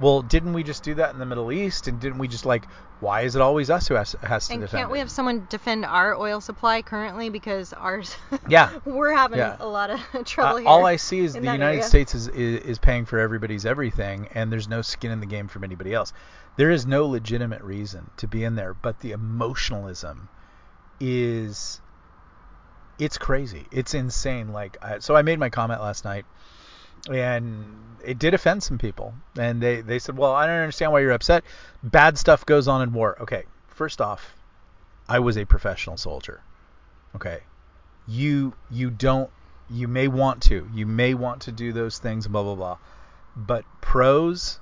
well, 0.00 0.22
didn't 0.22 0.52
we 0.52 0.62
just 0.62 0.82
do 0.82 0.94
that 0.94 1.12
in 1.12 1.18
the 1.18 1.26
Middle 1.26 1.52
East? 1.52 1.86
And 1.88 2.00
didn't 2.00 2.18
we 2.18 2.28
just 2.28 2.44
like, 2.44 2.66
why 3.00 3.22
is 3.22 3.36
it 3.36 3.42
always 3.42 3.70
us 3.70 3.86
who 3.88 3.94
has, 3.94 4.16
has 4.22 4.46
to 4.48 4.54
and 4.54 4.62
defend 4.62 4.80
can't 4.80 4.90
we 4.90 4.98
it? 4.98 5.02
have 5.02 5.10
someone 5.10 5.46
defend 5.50 5.84
our 5.84 6.14
oil 6.16 6.40
supply 6.40 6.82
currently 6.82 7.28
because 7.30 7.72
ours? 7.72 8.16
Yeah. 8.48 8.70
we're 8.84 9.12
having 9.14 9.38
Yeah. 9.38 9.56
a 9.60 9.66
lot 9.66 9.90
of 9.90 10.00
trouble 10.24 10.56
Uh, 10.56 10.60
here. 10.60 10.68
all 10.68 10.86
I 10.86 10.96
see 10.96 11.20
is 11.20 11.34
the 11.34 11.40
United 11.40 11.64
area. 11.64 11.82
States 11.82 12.14
is, 12.14 12.28
is 12.28 12.60
is 12.64 12.78
paying 12.78 13.04
for 13.04 13.18
everybody's 13.18 13.64
everything, 13.66 14.28
and 14.34 14.50
there's 14.50 14.68
no 14.68 14.82
skin 14.82 15.10
in 15.10 15.20
the 15.20 15.26
game 15.26 15.48
from 15.48 15.64
anybody 15.64 15.92
else. 15.94 16.12
There 16.56 16.70
is 16.70 16.86
no 16.86 17.06
legitimate 17.06 17.62
reason 17.62 18.10
to 18.18 18.28
be 18.28 18.44
in 18.44 18.54
there, 18.54 18.74
but 18.74 19.00
the 19.00 19.12
emotionalism 19.12 20.28
is 21.00 21.80
it's 22.98 23.18
crazy. 23.18 23.66
It's 23.72 23.92
insane. 23.94 24.52
Like, 24.52 24.76
I, 24.80 25.00
so 25.00 25.16
I 25.16 25.22
made 25.22 25.38
my 25.40 25.50
comment 25.50 25.80
last 25.80 26.04
night, 26.04 26.24
and 27.10 27.64
it 28.04 28.18
did 28.18 28.34
offend 28.34 28.62
some 28.62 28.78
people, 28.78 29.14
and 29.38 29.62
they 29.62 29.80
they 29.80 29.98
said, 29.98 30.16
"Well, 30.16 30.32
I 30.32 30.46
don't 30.46 30.56
understand 30.56 30.92
why 30.92 31.00
you're 31.00 31.12
upset. 31.12 31.44
Bad 31.82 32.18
stuff 32.18 32.44
goes 32.46 32.68
on 32.68 32.82
in 32.82 32.92
war." 32.92 33.16
Okay, 33.20 33.44
first 33.68 34.00
off, 34.00 34.34
I 35.08 35.18
was 35.18 35.36
a 35.36 35.44
professional 35.44 35.96
soldier. 35.96 36.42
Okay, 37.14 37.40
you 38.06 38.54
you 38.70 38.90
don't 38.90 39.30
you 39.70 39.88
may 39.88 40.08
want 40.08 40.42
to 40.42 40.68
you 40.72 40.86
may 40.86 41.14
want 41.14 41.40
to 41.42 41.52
do 41.52 41.72
those 41.72 41.98
things 41.98 42.26
blah 42.26 42.42
blah 42.42 42.54
blah 42.54 42.78
but 43.34 43.64
pros 43.80 44.60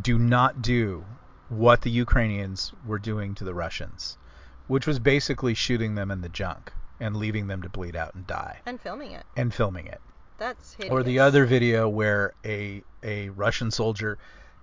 do 0.00 0.18
not 0.18 0.60
do 0.60 1.04
what 1.48 1.82
the 1.82 1.90
Ukrainians 1.90 2.72
were 2.84 2.98
doing 2.98 3.34
to 3.36 3.44
the 3.44 3.54
Russians 3.54 4.18
which 4.66 4.86
was 4.86 4.98
basically 4.98 5.54
shooting 5.54 5.94
them 5.94 6.10
in 6.10 6.20
the 6.20 6.28
junk 6.28 6.72
and 6.98 7.16
leaving 7.16 7.46
them 7.46 7.62
to 7.62 7.68
bleed 7.68 7.94
out 7.94 8.14
and 8.14 8.26
die 8.26 8.60
and 8.66 8.80
filming 8.80 9.12
it. 9.12 9.24
and 9.36 9.54
filming 9.54 9.86
it 9.86 10.00
That's 10.38 10.74
hideous. 10.74 10.92
or 10.92 11.02
the 11.02 11.20
other 11.20 11.44
video 11.46 11.88
where 11.88 12.34
a 12.44 12.82
a 13.02 13.28
Russian 13.30 13.70
soldier 13.70 14.18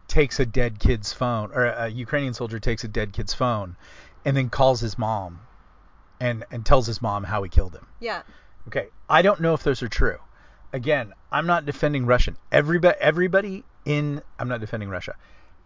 takes 0.08 0.40
a 0.40 0.46
dead 0.46 0.80
kid's 0.80 1.14
phone 1.14 1.52
or 1.54 1.66
a 1.66 1.88
Ukrainian 1.88 2.34
soldier 2.34 2.60
takes 2.60 2.84
a 2.84 2.88
dead 2.88 3.14
kid's 3.14 3.34
phone 3.34 3.78
and 4.26 4.36
then 4.36 4.50
calls 4.50 4.82
his 4.82 4.98
mom 4.98 5.40
and 6.20 6.44
and 6.52 6.66
tells 6.66 6.88
his 6.88 7.02
mom 7.02 7.24
how 7.24 7.42
he 7.44 7.50
killed 7.50 7.74
him 7.74 7.88
Yeah. 8.00 8.24
Okay, 8.68 8.88
I 9.10 9.22
don't 9.22 9.40
know 9.40 9.54
if 9.56 9.64
those 9.64 9.82
are 9.82 9.88
true. 9.88 10.20
Again, 10.74 11.14
I'm 11.32 11.48
not 11.48 11.66
defending 11.66 12.06
Russian. 12.06 12.38
Everybody, 12.52 12.98
everybody 13.00 13.64
in 13.86 14.22
I'm 14.38 14.48
not 14.50 14.60
defending 14.60 14.90
Russia. 14.90 15.16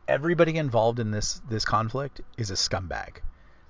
Everybody 0.07 0.55
involved 0.57 0.99
in 0.99 1.11
this 1.11 1.41
this 1.49 1.65
conflict 1.65 2.21
is 2.37 2.51
a 2.51 2.53
scumbag. 2.53 3.17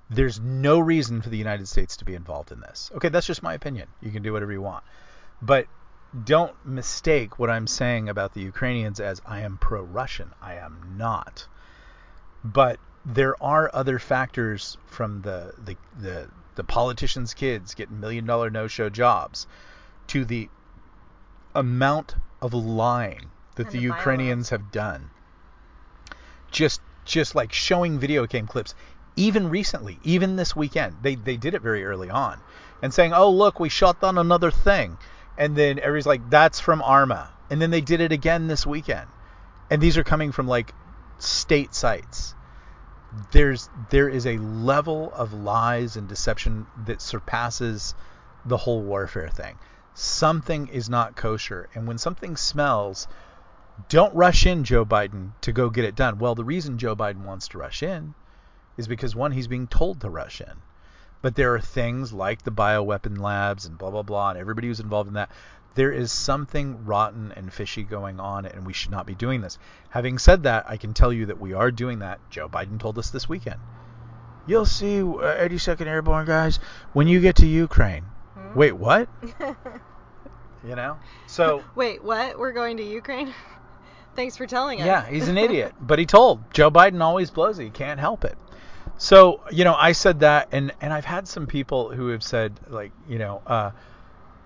There's 0.09 0.39
no 0.39 0.79
reason 0.79 1.21
for 1.21 1.29
the 1.29 1.37
United 1.37 1.67
States 1.67 1.97
to 1.97 2.05
be 2.05 2.13
involved 2.13 2.51
in 2.51 2.59
this. 2.59 2.91
Okay, 2.95 3.09
that's 3.09 3.25
just 3.25 3.41
my 3.41 3.53
opinion. 3.55 3.87
You 4.01 4.11
can 4.11 4.21
do 4.21 4.33
whatever 4.33 4.51
you 4.51 4.61
want. 4.61 4.83
But 5.41 5.65
don't 6.23 6.55
mistake 6.65 7.37
what 7.37 7.49
I'm 7.49 7.67
saying 7.67 8.07
about 8.07 8.33
the 8.33 8.41
Ukrainians 8.41 8.99
as 8.99 9.21
I 9.25 9.41
am 9.41 9.57
pro-Russian. 9.57 10.31
I 10.41 10.55
am 10.55 10.95
not. 10.97 11.47
But 12.43 12.79
there 13.05 13.35
are 13.43 13.69
other 13.73 13.99
factors 13.99 14.77
from 14.87 15.21
the 15.21 15.53
the 15.57 15.75
the, 15.99 16.29
the 16.55 16.63
politicians' 16.63 17.33
kids 17.33 17.73
getting 17.73 17.99
million 17.99 18.25
dollar 18.25 18.49
no 18.49 18.67
show 18.67 18.89
jobs 18.89 19.45
to 20.07 20.23
the 20.25 20.49
amount 21.53 22.15
of 22.41 22.53
lying 22.53 23.31
that 23.55 23.67
And 23.67 23.73
the 23.73 23.77
the 23.77 23.83
Ukrainians 23.83 24.49
have 24.49 24.71
done. 24.71 25.09
Just 26.51 26.81
just 27.03 27.35
like 27.35 27.51
showing 27.51 27.99
video 27.99 28.25
game 28.25 28.47
clips 28.47 28.73
even 29.15 29.49
recently, 29.49 29.99
even 30.03 30.35
this 30.35 30.55
weekend. 30.55 30.97
They 31.01 31.15
they 31.15 31.37
did 31.37 31.53
it 31.53 31.61
very 31.61 31.85
early 31.85 32.09
on 32.09 32.39
and 32.81 32.93
saying, 32.93 33.13
"Oh, 33.13 33.29
look, 33.29 33.59
we 33.59 33.69
shot 33.69 34.01
down 34.01 34.17
another 34.17 34.51
thing." 34.51 34.97
And 35.37 35.55
then 35.55 35.79
everybody's 35.79 36.05
like, 36.05 36.29
"That's 36.29 36.59
from 36.59 36.81
Arma." 36.81 37.29
And 37.49 37.61
then 37.61 37.69
they 37.69 37.81
did 37.81 38.01
it 38.01 38.11
again 38.11 38.47
this 38.47 38.65
weekend. 38.65 39.07
And 39.69 39.81
these 39.81 39.97
are 39.97 40.03
coming 40.03 40.31
from 40.31 40.47
like 40.47 40.73
state 41.19 41.73
sites 41.73 42.35
there's 43.31 43.69
there 43.89 44.09
is 44.09 44.25
a 44.25 44.37
level 44.37 45.11
of 45.13 45.33
lies 45.33 45.95
and 45.95 46.07
deception 46.07 46.67
that 46.85 47.01
surpasses 47.01 47.95
the 48.45 48.57
whole 48.57 48.81
warfare 48.81 49.29
thing. 49.29 49.57
Something 49.93 50.67
is 50.67 50.89
not 50.89 51.15
kosher, 51.15 51.69
and 51.73 51.87
when 51.87 51.97
something 51.97 52.35
smells, 52.35 53.07
don't 53.87 54.13
rush 54.13 54.45
in, 54.45 54.63
Joe 54.63 54.85
Biden, 54.85 55.31
to 55.41 55.53
go 55.53 55.69
get 55.69 55.85
it 55.85 55.95
done. 55.95 56.19
Well, 56.19 56.35
the 56.35 56.43
reason 56.43 56.77
Joe 56.77 56.95
Biden 56.95 57.23
wants 57.23 57.47
to 57.49 57.57
rush 57.57 57.81
in 57.81 58.13
is 58.77 58.87
because 58.87 59.15
one, 59.15 59.31
he's 59.31 59.47
being 59.47 59.67
told 59.67 60.01
to 60.01 60.09
rush 60.09 60.41
in. 60.41 60.61
But 61.25 61.33
there 61.33 61.55
are 61.55 61.59
things 61.59 62.13
like 62.13 62.43
the 62.43 62.51
bioweapon 62.51 63.17
labs 63.17 63.65
and 63.65 63.79
blah 63.79 63.89
blah 63.89 64.03
blah, 64.03 64.29
and 64.29 64.37
everybody 64.37 64.67
who's 64.67 64.79
involved 64.79 65.07
in 65.07 65.15
that. 65.15 65.31
There 65.73 65.91
is 65.91 66.11
something 66.11 66.85
rotten 66.85 67.31
and 67.31 67.51
fishy 67.51 67.81
going 67.81 68.19
on, 68.19 68.45
and 68.45 68.63
we 68.63 68.73
should 68.73 68.91
not 68.91 69.07
be 69.07 69.15
doing 69.15 69.41
this. 69.41 69.57
Having 69.89 70.19
said 70.19 70.43
that, 70.43 70.69
I 70.69 70.77
can 70.77 70.93
tell 70.93 71.11
you 71.11 71.25
that 71.25 71.41
we 71.41 71.53
are 71.53 71.71
doing 71.71 71.97
that. 71.97 72.19
Joe 72.29 72.47
Biden 72.47 72.79
told 72.79 72.99
us 72.99 73.09
this 73.09 73.27
weekend. 73.27 73.59
You'll 74.45 74.67
see, 74.67 74.99
uh, 74.99 75.03
82nd 75.03 75.87
Airborne 75.87 76.27
guys, 76.27 76.59
when 76.93 77.07
you 77.07 77.19
get 77.19 77.37
to 77.37 77.47
Ukraine. 77.47 78.03
Hmm? 78.35 78.53
Wait, 78.59 78.73
what? 78.73 79.09
You 80.63 80.75
know? 80.75 80.97
So, 81.25 81.63
Wait, 81.75 82.03
what? 82.03 82.37
We're 82.37 82.53
going 82.53 82.77
to 82.77 82.83
Ukraine? 82.83 83.33
Thanks 84.15 84.37
for 84.37 84.45
telling 84.45 84.79
us. 84.79 84.85
yeah, 84.85 85.05
he's 85.07 85.27
an 85.27 85.37
idiot. 85.37 85.73
But 85.81 85.99
he 85.99 86.05
told 86.05 86.53
Joe 86.53 86.71
Biden 86.71 87.01
always 87.01 87.31
blows 87.31 87.59
it. 87.59 87.63
He 87.63 87.69
can't 87.69 87.99
help 87.99 88.25
it. 88.25 88.37
So, 88.97 89.41
you 89.51 89.63
know, 89.63 89.75
I 89.75 89.91
said 89.91 90.21
that, 90.21 90.49
and, 90.51 90.71
and 90.79 90.93
I've 90.93 91.05
had 91.05 91.27
some 91.27 91.47
people 91.47 91.91
who 91.91 92.09
have 92.09 92.23
said, 92.23 92.59
like, 92.69 92.91
you 93.09 93.19
know, 93.19 93.41
uh, 93.45 93.71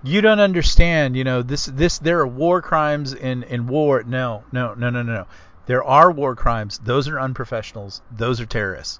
you 0.01 0.21
don't 0.21 0.39
understand, 0.39 1.15
you 1.15 1.23
know, 1.23 1.41
this, 1.43 1.65
this, 1.65 1.99
there 1.99 2.19
are 2.19 2.27
war 2.27 2.61
crimes 2.61 3.13
in, 3.13 3.43
in 3.43 3.67
war. 3.67 4.03
No, 4.03 4.43
no, 4.51 4.73
no, 4.73 4.89
no, 4.89 5.03
no, 5.03 5.13
no. 5.13 5.27
There 5.67 5.83
are 5.83 6.11
war 6.11 6.35
crimes. 6.35 6.79
Those 6.79 7.07
are 7.07 7.19
unprofessionals. 7.19 8.01
Those 8.11 8.41
are 8.41 8.45
terrorists. 8.45 8.99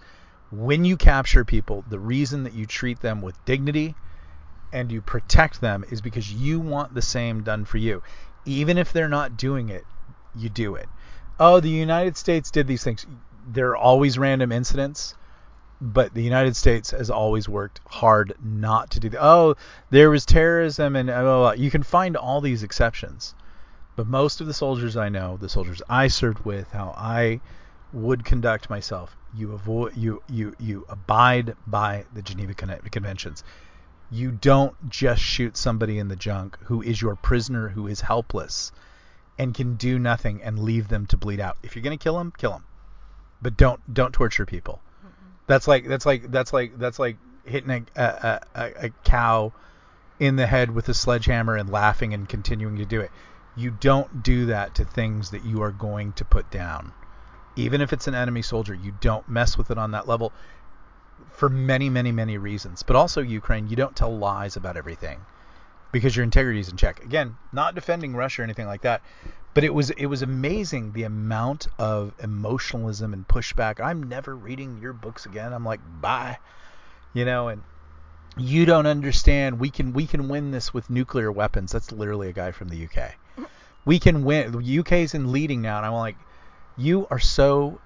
When 0.51 0.85
you 0.85 0.97
capture 0.97 1.45
people, 1.45 1.83
the 1.89 1.99
reason 1.99 2.43
that 2.43 2.53
you 2.53 2.65
treat 2.65 2.99
them 3.01 3.21
with 3.21 3.43
dignity 3.45 3.95
and 4.71 4.91
you 4.91 5.01
protect 5.01 5.61
them 5.61 5.83
is 5.89 6.01
because 6.01 6.31
you 6.31 6.59
want 6.59 6.93
the 6.93 7.01
same 7.01 7.43
done 7.43 7.65
for 7.65 7.77
you. 7.77 8.03
Even 8.45 8.77
if 8.77 8.93
they're 8.93 9.09
not 9.09 9.37
doing 9.37 9.69
it, 9.69 9.85
you 10.35 10.49
do 10.49 10.75
it. 10.75 10.87
Oh, 11.39 11.59
the 11.59 11.69
United 11.69 12.17
States 12.17 12.51
did 12.51 12.67
these 12.67 12.83
things. 12.83 13.07
There 13.47 13.69
are 13.69 13.77
always 13.77 14.19
random 14.19 14.51
incidents, 14.51 15.15
but 15.81 16.13
the 16.13 16.23
United 16.23 16.55
States 16.55 16.91
has 16.91 17.09
always 17.09 17.47
worked 17.47 17.79
hard 17.87 18.33
not 18.43 18.91
to 18.91 18.99
do 18.99 19.09
that. 19.09 19.23
Oh, 19.23 19.55
there 19.89 20.09
was 20.09 20.25
terrorism 20.25 20.95
and 20.95 21.07
blah, 21.07 21.21
blah, 21.21 21.39
blah. 21.39 21.51
you 21.51 21.71
can 21.71 21.83
find 21.83 22.17
all 22.17 22.41
these 22.41 22.63
exceptions. 22.63 23.33
But 23.95 24.07
most 24.07 24.41
of 24.41 24.47
the 24.47 24.53
soldiers 24.53 24.97
I 24.97 25.09
know, 25.09 25.37
the 25.37 25.49
soldiers 25.49 25.81
I 25.89 26.07
served 26.07 26.45
with, 26.45 26.71
how 26.71 26.93
I 26.97 27.41
would 27.91 28.23
conduct 28.25 28.69
myself, 28.69 29.15
you 29.33 29.53
avoid 29.53 29.95
you 29.95 30.21
you 30.27 30.55
you 30.59 30.85
abide 30.89 31.55
by 31.67 32.05
the 32.13 32.21
Geneva 32.21 32.53
Con- 32.53 32.79
Conventions. 32.91 33.43
You 34.11 34.31
don't 34.31 34.89
just 34.89 35.21
shoot 35.21 35.55
somebody 35.55 35.99
in 35.99 36.07
the 36.07 36.15
junk 36.15 36.57
who 36.63 36.81
is 36.81 37.01
your 37.01 37.15
prisoner 37.15 37.69
who 37.69 37.87
is 37.87 38.01
helpless 38.01 38.71
and 39.37 39.53
can 39.53 39.75
do 39.75 39.99
nothing 39.99 40.41
and 40.43 40.59
leave 40.59 40.87
them 40.87 41.05
to 41.07 41.17
bleed 41.17 41.39
out. 41.39 41.57
If 41.63 41.75
you're 41.75 41.83
going 41.83 41.97
to 41.97 42.03
kill 42.03 42.17
them, 42.17 42.33
kill 42.37 42.51
them. 42.51 42.65
But 43.41 43.55
don't 43.55 43.93
don't 43.93 44.13
torture 44.13 44.45
people. 44.45 44.81
That's 45.49 45.67
like 45.67 45.87
that's 45.89 46.05
like 46.07 46.31
that's 46.31 46.53
like 46.53 46.79
that's 46.79 46.99
like 46.99 47.17
hitting 47.45 47.71
a, 47.71 47.81
a, 47.97 48.41
a, 48.55 48.85
a 48.87 48.89
cow 49.03 49.53
in 50.19 50.37
the 50.37 50.47
head 50.47 50.71
with 50.71 50.89
a 50.89 50.95
sledgehammer 50.95 51.57
and 51.57 51.69
laughing 51.71 52.13
and 52.13 52.29
continuing 52.29 52.77
to 52.77 52.85
do 52.85 53.01
it. 53.01 53.11
You 53.55 53.71
don't 53.71 54.23
do 54.23 54.47
that 54.47 54.75
to 54.75 54.85
things 54.85 55.31
that 55.31 55.43
you 55.43 55.61
are 55.63 55.73
going 55.73 56.13
to 56.15 56.25
put 56.25 56.51
down. 56.51 56.93
Even 57.57 57.81
if 57.81 57.93
it's 57.93 58.07
an 58.07 58.15
enemy 58.15 58.43
soldier, 58.43 58.75
you 58.75 58.93
don't 59.01 59.27
mess 59.29 59.57
with 59.57 59.71
it 59.71 59.77
on 59.79 59.91
that 59.91 60.07
level. 60.07 60.33
for 61.31 61.49
many, 61.49 61.89
many, 61.89 62.11
many 62.11 62.37
reasons. 62.37 62.83
But 62.83 62.95
also 62.95 63.21
Ukraine, 63.21 63.67
you 63.69 63.75
don't 63.75 63.95
tell 63.95 64.15
lies 64.17 64.55
about 64.57 64.77
everything 64.77 65.25
because 65.91 66.15
your 66.15 66.23
integrity 66.23 66.59
is 66.59 66.69
in 66.69 66.77
check. 66.77 67.03
Again, 67.03 67.37
not 67.51 67.75
defending 67.75 68.15
Russia 68.15 68.41
or 68.41 68.45
anything 68.45 68.67
like 68.67 68.81
that, 68.83 69.01
but 69.53 69.63
it 69.63 69.73
was 69.73 69.89
it 69.91 70.05
was 70.05 70.21
amazing 70.21 70.91
the 70.91 71.03
amount 71.03 71.67
of 71.77 72.13
emotionalism 72.19 73.13
and 73.13 73.27
pushback. 73.27 73.79
I'm 73.79 74.03
never 74.03 74.35
reading 74.35 74.77
your 74.77 74.93
books 74.93 75.25
again. 75.25 75.53
I'm 75.53 75.65
like, 75.65 75.79
bye, 76.01 76.37
you 77.13 77.25
know, 77.25 77.47
and 77.47 77.63
you 78.37 78.65
don't 78.65 78.85
understand. 78.85 79.59
We 79.59 79.69
can 79.69 79.93
we 79.93 80.05
can 80.05 80.29
win 80.29 80.51
this 80.51 80.73
with 80.73 80.89
nuclear 80.89 81.31
weapons. 81.31 81.71
That's 81.71 81.91
literally 81.91 82.29
a 82.29 82.33
guy 82.33 82.51
from 82.51 82.69
the 82.69 82.85
UK. 82.85 83.15
We 83.85 83.99
can 83.99 84.23
win. 84.23 84.51
The 84.51 84.79
UK's 84.79 85.13
in 85.13 85.31
leading 85.31 85.61
now, 85.61 85.77
and 85.77 85.85
I'm 85.85 85.93
like, 85.93 86.17
you 86.77 87.07
are 87.09 87.19
so 87.19 87.81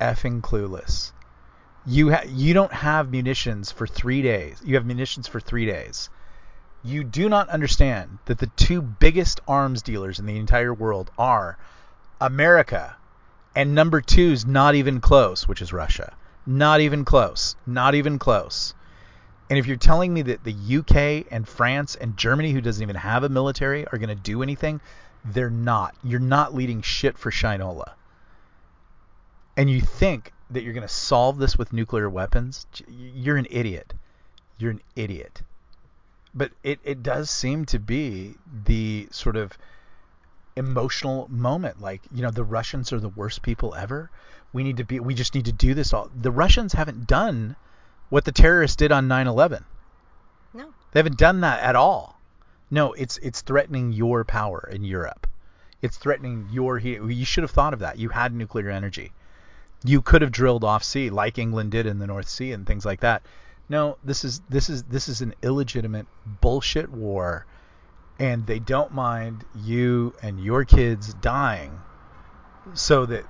effing 0.00 0.40
clueless. 0.40 1.12
You 1.86 2.12
ha- 2.12 2.24
you 2.26 2.54
don't 2.54 2.72
have 2.72 3.10
munitions 3.10 3.72
for 3.72 3.86
three 3.86 4.22
days. 4.22 4.60
You 4.64 4.76
have 4.76 4.86
munitions 4.86 5.26
for 5.26 5.40
three 5.40 5.66
days. 5.66 6.08
You 6.82 7.04
do 7.04 7.28
not 7.28 7.48
understand 7.50 8.18
that 8.24 8.38
the 8.38 8.46
two 8.46 8.80
biggest 8.80 9.40
arms 9.46 9.82
dealers 9.82 10.18
in 10.18 10.26
the 10.26 10.38
entire 10.38 10.72
world 10.72 11.10
are 11.18 11.58
America, 12.20 12.96
and 13.54 13.74
number 13.74 14.00
two 14.00 14.32
is 14.32 14.46
not 14.46 14.74
even 14.74 15.00
close, 15.00 15.46
which 15.46 15.60
is 15.60 15.72
Russia. 15.72 16.14
Not 16.46 16.80
even 16.80 17.04
close. 17.04 17.54
Not 17.66 17.94
even 17.94 18.18
close. 18.18 18.74
And 19.50 19.58
if 19.58 19.66
you're 19.66 19.76
telling 19.76 20.14
me 20.14 20.22
that 20.22 20.44
the 20.44 20.78
UK 20.78 21.26
and 21.30 21.46
France 21.46 21.96
and 21.96 22.16
Germany, 22.16 22.52
who 22.52 22.60
doesn't 22.60 22.82
even 22.82 22.96
have 22.96 23.24
a 23.24 23.28
military, 23.28 23.86
are 23.88 23.98
going 23.98 24.08
to 24.08 24.14
do 24.14 24.42
anything, 24.42 24.80
they're 25.24 25.50
not. 25.50 25.94
You're 26.02 26.20
not 26.20 26.54
leading 26.54 26.82
shit 26.82 27.18
for 27.18 27.30
Shinola. 27.30 27.92
And 29.56 29.68
you 29.68 29.80
think 29.80 30.32
that 30.50 30.62
you're 30.62 30.72
going 30.72 30.86
to 30.86 30.92
solve 30.92 31.38
this 31.38 31.58
with 31.58 31.72
nuclear 31.72 32.08
weapons, 32.08 32.66
you're 32.88 33.36
an 33.36 33.48
idiot. 33.50 33.92
You're 34.58 34.70
an 34.70 34.82
idiot. 34.96 35.42
But 36.34 36.52
it, 36.62 36.78
it 36.84 37.02
does 37.02 37.30
seem 37.30 37.64
to 37.66 37.78
be 37.78 38.36
the 38.64 39.08
sort 39.10 39.36
of 39.36 39.58
emotional 40.56 41.28
moment. 41.30 41.80
Like, 41.80 42.02
you 42.12 42.22
know, 42.22 42.30
the 42.30 42.44
Russians 42.44 42.92
are 42.92 43.00
the 43.00 43.08
worst 43.08 43.42
people 43.42 43.74
ever. 43.74 44.10
We 44.52 44.62
need 44.62 44.76
to 44.78 44.84
be, 44.84 45.00
we 45.00 45.14
just 45.14 45.34
need 45.34 45.46
to 45.46 45.52
do 45.52 45.74
this 45.74 45.92
all. 45.92 46.10
The 46.14 46.30
Russians 46.30 46.72
haven't 46.72 47.06
done 47.06 47.56
what 48.08 48.24
the 48.24 48.32
terrorists 48.32 48.76
did 48.76 48.92
on 48.92 49.08
9/11. 49.08 49.64
No. 50.52 50.74
They 50.92 51.00
haven't 51.00 51.18
done 51.18 51.40
that 51.40 51.62
at 51.62 51.76
all. 51.76 52.20
No, 52.70 52.92
it's 52.92 53.18
it's 53.18 53.40
threatening 53.40 53.92
your 53.92 54.24
power 54.24 54.68
in 54.70 54.84
Europe. 54.84 55.26
It's 55.82 55.96
threatening 55.96 56.48
your 56.50 56.78
you 56.78 57.24
should 57.24 57.42
have 57.42 57.50
thought 57.50 57.72
of 57.72 57.80
that. 57.80 57.98
You 57.98 58.10
had 58.10 58.34
nuclear 58.34 58.68
energy. 58.70 59.12
You 59.84 60.02
could 60.02 60.22
have 60.22 60.30
drilled 60.30 60.62
off 60.62 60.84
sea 60.84 61.10
like 61.10 61.38
England 61.38 61.70
did 61.70 61.86
in 61.86 61.98
the 61.98 62.06
North 62.06 62.28
Sea 62.28 62.52
and 62.52 62.66
things 62.66 62.84
like 62.84 63.00
that. 63.00 63.22
No, 63.70 63.96
this 64.04 64.24
is 64.24 64.40
this 64.50 64.68
is 64.68 64.82
this 64.82 65.08
is 65.08 65.20
an 65.22 65.34
illegitimate 65.42 66.06
bullshit 66.42 66.90
war 66.90 67.46
and 68.18 68.46
they 68.46 68.58
don't 68.58 68.92
mind 68.92 69.44
you 69.54 70.12
and 70.22 70.38
your 70.44 70.64
kids 70.64 71.14
dying 71.14 71.80
so 72.74 73.06
that 73.06 73.24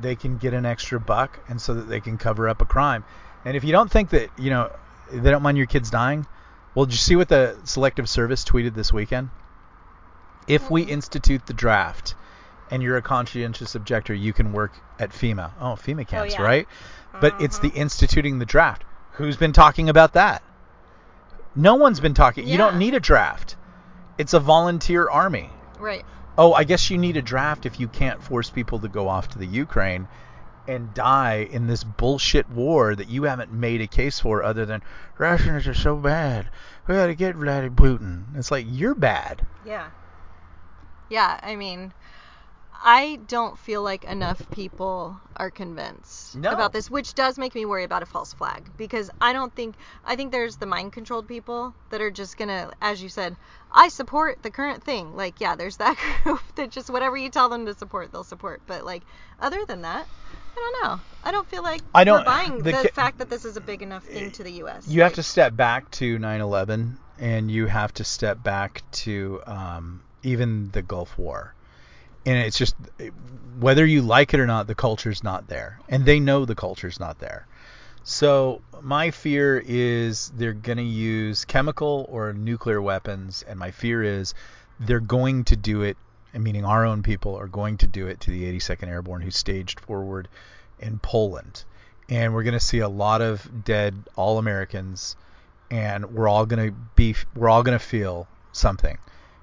they 0.00 0.14
can 0.14 0.36
get 0.36 0.54
an 0.54 0.64
extra 0.64 1.00
buck 1.00 1.40
and 1.48 1.60
so 1.60 1.74
that 1.74 1.88
they 1.88 2.00
can 2.00 2.18
cover 2.18 2.48
up 2.48 2.60
a 2.60 2.64
crime. 2.64 3.04
And 3.44 3.56
if 3.56 3.64
you 3.64 3.72
don't 3.72 3.90
think 3.90 4.10
that, 4.10 4.30
you 4.38 4.50
know, 4.50 4.70
they 5.10 5.30
don't 5.30 5.42
mind 5.42 5.56
your 5.56 5.66
kids 5.66 5.90
dying, 5.90 6.26
well, 6.74 6.84
did 6.84 6.92
you 6.92 6.98
see 6.98 7.16
what 7.16 7.28
the 7.28 7.56
Selective 7.64 8.08
Service 8.08 8.44
tweeted 8.44 8.74
this 8.74 8.92
weekend? 8.92 9.30
If 10.46 10.70
we 10.70 10.82
institute 10.82 11.46
the 11.46 11.54
draft 11.54 12.14
and 12.70 12.82
you're 12.82 12.98
a 12.98 13.02
conscientious 13.02 13.74
objector, 13.74 14.14
you 14.14 14.32
can 14.32 14.52
work 14.52 14.74
at 14.98 15.10
FEMA. 15.10 15.52
Oh, 15.60 15.74
FEMA 15.74 16.06
camps, 16.06 16.34
yeah. 16.34 16.42
right? 16.42 16.68
But 17.20 17.34
Uh-huh. 17.34 17.44
it's 17.44 17.58
the 17.58 17.70
instituting 17.70 18.38
the 18.38 18.44
draft. 18.46 18.84
Who's 19.16 19.36
been 19.36 19.52
talking 19.52 19.88
about 19.88 20.12
that? 20.14 20.42
No 21.54 21.76
one's 21.76 22.00
been 22.00 22.14
talking. 22.14 22.46
You 22.46 22.58
don't 22.58 22.78
need 22.78 22.94
a 22.94 23.00
draft. 23.00 23.56
It's 24.18 24.34
a 24.34 24.40
volunteer 24.40 25.08
army. 25.08 25.50
Right. 25.78 26.04
Oh, 26.36 26.52
I 26.52 26.64
guess 26.64 26.90
you 26.90 26.98
need 26.98 27.16
a 27.16 27.22
draft 27.22 27.64
if 27.64 27.80
you 27.80 27.88
can't 27.88 28.22
force 28.22 28.50
people 28.50 28.78
to 28.80 28.88
go 28.88 29.08
off 29.08 29.28
to 29.30 29.38
the 29.38 29.46
Ukraine 29.46 30.06
and 30.68 30.92
die 30.92 31.48
in 31.50 31.66
this 31.66 31.82
bullshit 31.82 32.48
war 32.50 32.94
that 32.94 33.08
you 33.08 33.22
haven't 33.22 33.52
made 33.52 33.80
a 33.80 33.86
case 33.86 34.20
for 34.20 34.42
other 34.42 34.66
than 34.66 34.82
Russians 35.16 35.66
are 35.66 35.74
so 35.74 35.96
bad. 35.96 36.50
We 36.86 36.94
got 36.94 37.06
to 37.06 37.14
get 37.14 37.36
Vladimir 37.36 37.70
Putin. 37.70 38.36
It's 38.36 38.50
like 38.50 38.66
you're 38.68 38.94
bad. 38.94 39.46
Yeah. 39.64 39.88
Yeah, 41.08 41.38
I 41.42 41.56
mean, 41.56 41.92
I 42.88 43.16
don't 43.26 43.58
feel 43.58 43.82
like 43.82 44.04
enough 44.04 44.48
people 44.52 45.20
are 45.36 45.50
convinced 45.50 46.36
No. 46.36 46.52
about 46.52 46.72
this, 46.72 46.88
which 46.88 47.14
does 47.14 47.36
make 47.36 47.52
me 47.56 47.64
worry 47.66 47.82
about 47.82 48.04
a 48.04 48.06
false 48.06 48.32
flag 48.32 48.70
because 48.76 49.10
I 49.20 49.32
don't 49.32 49.52
think 49.56 49.74
I 50.04 50.14
think 50.14 50.30
there's 50.30 50.54
the 50.56 50.66
mind 50.66 50.92
controlled 50.92 51.26
people 51.26 51.74
that 51.90 52.00
are 52.00 52.12
just 52.12 52.36
gonna, 52.36 52.70
as 52.80 53.02
you 53.02 53.08
said, 53.08 53.34
I 53.72 53.88
support 53.88 54.40
the 54.44 54.52
current 54.52 54.84
thing. 54.84 55.16
Like, 55.16 55.40
yeah, 55.40 55.56
there's 55.56 55.78
that 55.78 55.96
group 56.22 56.40
that 56.54 56.70
just 56.70 56.88
whatever 56.88 57.16
you 57.16 57.28
tell 57.28 57.48
them 57.48 57.66
to 57.66 57.74
support, 57.74 58.12
they'll 58.12 58.22
support. 58.22 58.62
But 58.68 58.84
like, 58.84 59.02
other 59.40 59.64
than 59.66 59.82
that, 59.82 60.06
I 60.32 60.54
don't 60.54 60.84
know. 60.84 61.00
I 61.24 61.32
don't 61.32 61.48
feel 61.48 61.64
like 61.64 61.82
I 61.92 62.04
don't- 62.04 62.20
we're 62.20 62.24
buying 62.24 62.58
the 62.58 62.70
the, 62.70 62.90
fact 62.94 63.18
that 63.18 63.28
this 63.28 63.44
is 63.44 63.56
a 63.56 63.60
big 63.60 63.82
enough 63.82 64.04
thing 64.04 64.30
to 64.30 64.44
the 64.44 64.52
U.S. 64.62 64.86
You 64.86 65.02
have 65.02 65.14
to 65.14 65.24
step 65.24 65.56
back 65.56 65.90
to 65.92 66.18
9/11, 66.20 66.96
and 67.18 67.50
you 67.50 67.66
have 67.66 67.92
to 67.94 68.04
step 68.04 68.44
back 68.44 68.82
to 68.92 69.42
um, 69.44 70.02
even 70.22 70.70
the 70.70 70.82
Gulf 70.82 71.18
War. 71.18 71.52
And 72.26 72.36
it's 72.38 72.58
just 72.58 72.74
whether 73.58 73.86
you 73.86 74.02
like 74.02 74.34
it 74.34 74.40
or 74.40 74.46
not, 74.46 74.66
the 74.66 74.74
culture's 74.74 75.22
not 75.22 75.48
there, 75.48 75.80
and 75.88 76.04
they 76.04 76.20
know 76.20 76.44
the 76.44 76.54
culture's 76.54 77.00
not 77.00 77.20
there. 77.20 77.46
So 78.02 78.62
my 78.82 79.10
fear 79.10 79.62
is 79.66 80.30
they're 80.36 80.52
going 80.52 80.78
to 80.78 80.84
use 80.84 81.44
chemical 81.44 82.06
or 82.08 82.32
nuclear 82.32 82.82
weapons, 82.82 83.44
and 83.48 83.58
my 83.58 83.70
fear 83.70 84.02
is 84.02 84.34
they're 84.78 85.00
going 85.00 85.44
to 85.44 85.56
do 85.56 85.82
it, 85.82 85.96
meaning 86.34 86.64
our 86.64 86.84
own 86.84 87.02
people 87.02 87.36
are 87.36 87.48
going 87.48 87.78
to 87.78 87.86
do 87.86 88.06
it 88.06 88.20
to 88.20 88.30
the 88.30 88.44
82nd 88.44 88.88
Airborne 88.88 89.22
who 89.22 89.30
staged 89.30 89.80
forward 89.80 90.28
in 90.78 90.98
Poland. 90.98 91.64
And 92.08 92.34
we're 92.34 92.44
going 92.44 92.54
to 92.54 92.60
see 92.60 92.78
a 92.78 92.88
lot 92.88 93.22
of 93.22 93.64
dead 93.64 93.94
all 94.14 94.38
Americans, 94.38 95.16
and 95.70 96.14
we're 96.14 96.28
all 96.28 96.46
going 96.46 96.70
to 96.70 96.76
be, 96.94 97.16
we're 97.34 97.48
all 97.48 97.62
going 97.62 97.78
to 97.78 97.84
feel 97.84 98.28
something. 98.52 98.98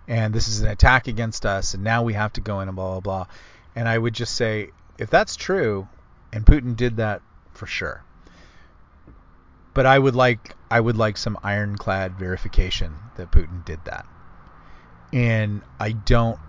And 0.08 0.34
this 0.34 0.48
is 0.48 0.62
an 0.62 0.68
attack 0.68 1.08
against 1.08 1.46
us, 1.46 1.74
and 1.74 1.84
now 1.84 2.04
we 2.04 2.14
have 2.14 2.34
to 2.34 2.42
go 2.42 2.60
in 2.60 2.68
and 2.68 2.76
blah, 2.76 3.00
blah, 3.00 3.00
blah. 3.00 3.26
And 3.76 3.88
I 3.88 3.98
would 3.98 4.14
just 4.14 4.36
say, 4.36 4.72
if 4.98 5.10
that's 5.10 5.36
true, 5.36 5.88
and 6.34 6.46
Putin 6.46 6.76
did 6.76 6.98
that 6.98 7.22
for 7.54 7.68
sure, 7.68 8.04
but 9.74 9.86
I 9.86 9.98
would 9.98 10.16
like 10.16 10.56
I 10.70 10.80
would 10.80 10.98
like 10.98 11.18
some 11.18 11.38
ironclad 11.44 12.14
verification 12.18 12.94
that 13.16 13.32
Putin 13.32 13.64
did 13.66 13.80
that. 13.86 14.06
And 15.12 15.62
I 15.80 15.92
don't 15.92 16.40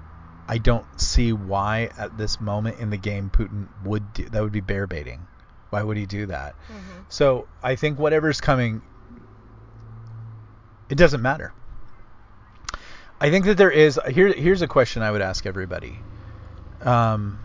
I 0.48 0.58
don't 0.58 0.86
see 1.00 1.32
why 1.32 1.90
at 1.96 2.16
this 2.18 2.40
moment 2.40 2.78
in 2.78 2.90
the 2.90 2.96
game 2.96 3.30
Putin 3.30 3.68
would 3.84 4.12
do 4.12 4.28
that 4.28 4.42
would 4.42 4.52
be 4.52 4.60
bear 4.60 4.86
baiting. 4.86 5.26
Why 5.70 5.82
would 5.82 5.96
he 5.96 6.06
do 6.06 6.26
that? 6.26 6.54
Mhm. 6.70 7.04
So 7.08 7.46
I 7.62 7.76
think 7.76 7.98
whatever's 7.98 8.40
coming 8.40 8.82
it 10.88 10.96
doesn't 10.96 11.22
matter. 11.22 11.52
I 13.24 13.30
think 13.30 13.46
that 13.46 13.56
there 13.56 13.70
is 13.70 13.98
here 14.10 14.34
here's 14.34 14.60
a 14.60 14.68
question 14.68 15.00
I 15.00 15.10
would 15.10 15.22
ask 15.22 15.46
everybody. 15.46 15.98
Um 16.82 17.38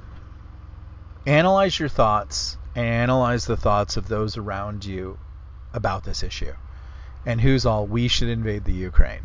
analyze 1.26 1.80
your 1.80 1.88
thoughts 1.88 2.58
and 2.76 2.86
analyze 2.86 3.46
the 3.46 3.56
thoughts 3.56 3.96
of 3.96 4.10
those 4.10 4.36
around 4.36 4.84
you 4.84 5.18
about 5.74 6.04
this 6.04 6.22
issue 6.22 6.52
and 7.26 7.40
who's 7.40 7.66
all 7.66 7.88
we 7.88 8.10
should 8.10 8.28
invade 8.28 8.66
the 8.66 8.74
Ukraine. 8.74 9.22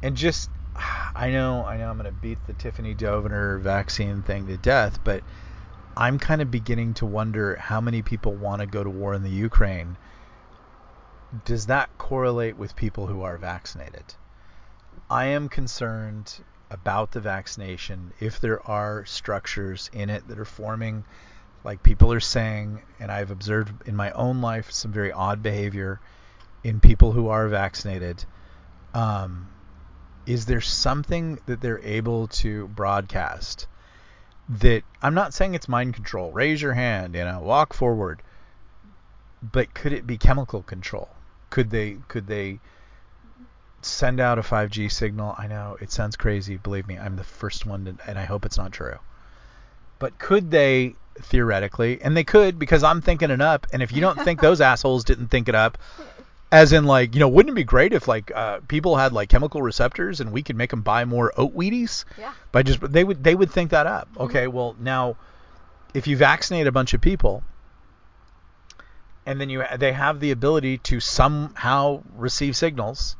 And 0.00 0.16
just 0.16 0.48
I 0.76 1.32
know 1.32 1.64
I 1.64 1.76
know 1.76 1.90
I'm 1.90 1.98
going 1.98 2.04
to 2.04 2.12
beat 2.12 2.38
the 2.46 2.52
Tiffany 2.52 2.94
Dover 2.94 3.58
vaccine 3.58 4.22
thing 4.22 4.46
to 4.46 4.56
death, 4.56 5.00
but 5.02 5.24
I'm 5.96 6.20
kind 6.20 6.40
of 6.40 6.52
beginning 6.52 6.94
to 6.94 7.04
wonder 7.04 7.56
how 7.56 7.80
many 7.80 8.02
people 8.02 8.32
want 8.32 8.60
to 8.60 8.66
go 8.66 8.84
to 8.84 8.90
war 8.90 9.12
in 9.12 9.24
the 9.24 9.28
Ukraine. 9.48 9.96
Does 11.44 11.66
that 11.66 11.90
correlate 11.98 12.56
with 12.56 12.76
people 12.76 13.08
who 13.08 13.22
are 13.22 13.36
vaccinated? 13.38 14.14
I 15.10 15.26
am 15.26 15.48
concerned 15.48 16.32
about 16.70 17.12
the 17.12 17.20
vaccination 17.20 18.12
if 18.20 18.40
there 18.40 18.66
are 18.68 19.06
structures 19.06 19.90
in 19.92 20.10
it 20.10 20.28
that 20.28 20.38
are 20.38 20.44
forming 20.44 21.04
like 21.64 21.82
people 21.82 22.12
are 22.12 22.20
saying 22.20 22.82
and 23.00 23.10
I've 23.10 23.30
observed 23.30 23.88
in 23.88 23.96
my 23.96 24.10
own 24.12 24.42
life 24.42 24.70
some 24.70 24.92
very 24.92 25.10
odd 25.10 25.42
behavior 25.42 26.00
in 26.62 26.80
people 26.80 27.12
who 27.12 27.28
are 27.28 27.48
vaccinated 27.48 28.24
um, 28.92 29.48
is 30.26 30.44
there 30.44 30.60
something 30.60 31.38
that 31.46 31.60
they're 31.62 31.80
able 31.80 32.28
to 32.28 32.68
broadcast 32.68 33.66
that 34.48 34.82
I'm 35.00 35.14
not 35.14 35.32
saying 35.32 35.54
it's 35.54 35.68
mind 35.68 35.94
control 35.94 36.32
raise 36.32 36.60
your 36.60 36.74
hand 36.74 37.14
you 37.14 37.24
know 37.24 37.40
walk 37.40 37.72
forward 37.72 38.22
but 39.42 39.72
could 39.74 39.92
it 39.92 40.06
be 40.06 40.18
chemical 40.18 40.62
control? 40.62 41.08
Could 41.50 41.70
they 41.70 41.98
could 42.08 42.26
they 42.26 42.60
send 43.80 44.20
out 44.20 44.38
a 44.38 44.42
5G 44.42 44.90
signal 44.90 45.34
I 45.38 45.46
know 45.46 45.76
it 45.80 45.92
sounds 45.92 46.16
crazy 46.16 46.56
believe 46.56 46.88
me 46.88 46.98
I'm 46.98 47.16
the 47.16 47.24
first 47.24 47.64
one 47.66 47.84
to, 47.84 47.96
and 48.08 48.18
I 48.18 48.24
hope 48.24 48.44
it's 48.44 48.58
not 48.58 48.72
true 48.72 48.98
But 49.98 50.18
could 50.18 50.50
they 50.50 50.94
theoretically? 51.22 52.00
And 52.00 52.16
they 52.16 52.24
could 52.24 52.58
because 52.58 52.82
I'm 52.82 53.00
thinking 53.00 53.30
it 53.30 53.40
up. 53.40 53.66
And 53.72 53.82
if 53.82 53.92
you 53.92 54.00
don't 54.00 54.20
think 54.20 54.40
those 54.40 54.60
assholes 54.72 55.04
didn't 55.04 55.28
think 55.28 55.48
it 55.48 55.54
up, 55.54 55.78
as 56.50 56.72
in 56.72 56.84
like 56.84 57.14
you 57.14 57.20
know, 57.20 57.28
wouldn't 57.28 57.52
it 57.52 57.56
be 57.56 57.64
great 57.64 57.92
if 57.92 58.08
like 58.08 58.32
uh, 58.34 58.60
people 58.68 58.96
had 58.96 59.12
like 59.12 59.28
chemical 59.28 59.62
receptors 59.62 60.20
and 60.20 60.32
we 60.32 60.42
could 60.42 60.56
make 60.56 60.70
them 60.70 60.82
buy 60.82 61.04
more 61.04 61.32
oat 61.36 61.54
Wheaties? 61.54 62.04
Yeah. 62.18 62.32
By 62.52 62.62
just 62.62 62.80
they 62.80 63.04
would 63.04 63.22
they 63.22 63.34
would 63.34 63.50
think 63.50 63.70
that 63.70 63.86
up. 63.86 64.08
Okay, 64.18 64.46
well 64.46 64.74
now, 64.78 65.16
if 65.94 66.06
you 66.06 66.16
vaccinate 66.16 66.66
a 66.66 66.72
bunch 66.72 66.94
of 66.94 67.00
people, 67.00 67.42
and 69.26 69.40
then 69.40 69.50
you 69.50 69.62
they 69.76 69.92
have 69.92 70.20
the 70.20 70.30
ability 70.30 70.78
to 70.78 71.00
somehow 71.00 72.02
receive 72.14 72.56
signals, 72.56 73.16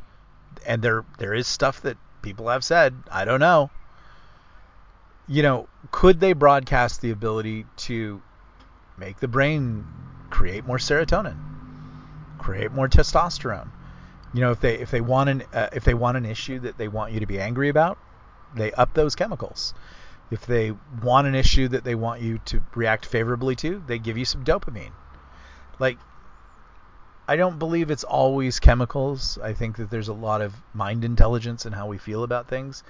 and 0.66 0.82
there 0.82 1.04
there 1.18 1.34
is 1.34 1.46
stuff 1.46 1.80
that 1.82 1.96
people 2.22 2.48
have 2.48 2.64
said 2.64 2.94
I 3.10 3.24
don't 3.24 3.40
know. 3.40 3.70
You 5.26 5.42
know, 5.42 5.68
could 5.90 6.20
they 6.20 6.32
broadcast 6.32 7.00
the 7.02 7.10
ability 7.10 7.66
to 7.88 8.22
make 8.96 9.20
the 9.20 9.28
brain 9.28 9.86
create 10.30 10.66
more 10.66 10.78
serotonin, 10.78 11.36
create 12.38 12.72
more 12.72 12.88
testosterone? 12.88 13.68
You 14.32 14.40
know, 14.40 14.50
if 14.50 14.60
they 14.60 14.78
if 14.78 14.90
they 14.90 15.00
want 15.00 15.30
an 15.30 15.42
uh, 15.52 15.68
if 15.72 15.84
they 15.84 15.94
want 15.94 16.16
an 16.16 16.24
issue 16.24 16.58
that 16.60 16.78
they 16.78 16.88
want 16.88 17.12
you 17.12 17.20
to 17.20 17.26
be 17.26 17.40
angry 17.40 17.68
about, 17.68 17.98
they 18.54 18.72
up 18.72 18.94
those 18.94 19.14
chemicals. 19.14 19.74
If 20.30 20.44
they 20.44 20.72
want 21.02 21.26
an 21.26 21.34
issue 21.34 21.68
that 21.68 21.84
they 21.84 21.94
want 21.94 22.20
you 22.20 22.38
to 22.46 22.62
react 22.74 23.06
favorably 23.06 23.56
to, 23.56 23.82
they 23.86 23.98
give 23.98 24.18
you 24.18 24.26
some 24.26 24.44
dopamine. 24.44 24.92
Like 25.78 25.98
I 27.30 27.36
don't 27.36 27.58
believe 27.58 27.90
it's 27.90 28.04
always 28.04 28.58
chemicals. 28.58 29.38
I 29.42 29.52
think 29.52 29.76
that 29.76 29.90
there's 29.90 30.08
a 30.08 30.14
lot 30.14 30.40
of 30.40 30.54
mind 30.72 31.04
intelligence 31.04 31.66
in 31.66 31.74
how 31.74 31.86
we 31.86 31.98
feel 31.98 32.22
about 32.22 32.48
things. 32.48 32.82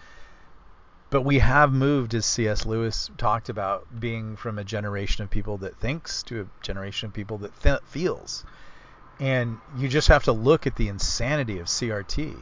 But 1.10 1.22
we 1.22 1.40
have 1.40 1.72
moved, 1.72 2.14
as 2.14 2.24
C.S. 2.24 2.64
Lewis 2.64 3.10
talked 3.18 3.48
about, 3.48 3.98
being 3.98 4.36
from 4.36 4.56
a 4.56 4.62
generation 4.62 5.24
of 5.24 5.30
people 5.30 5.58
that 5.58 5.76
thinks 5.78 6.22
to 6.24 6.42
a 6.42 6.64
generation 6.64 7.08
of 7.08 7.14
people 7.14 7.38
that 7.38 7.60
th- 7.60 7.80
feels. 7.86 8.44
And 9.18 9.58
you 9.76 9.88
just 9.88 10.06
have 10.06 10.22
to 10.24 10.32
look 10.32 10.68
at 10.68 10.76
the 10.76 10.86
insanity 10.86 11.58
of 11.58 11.66
CRT 11.66 12.40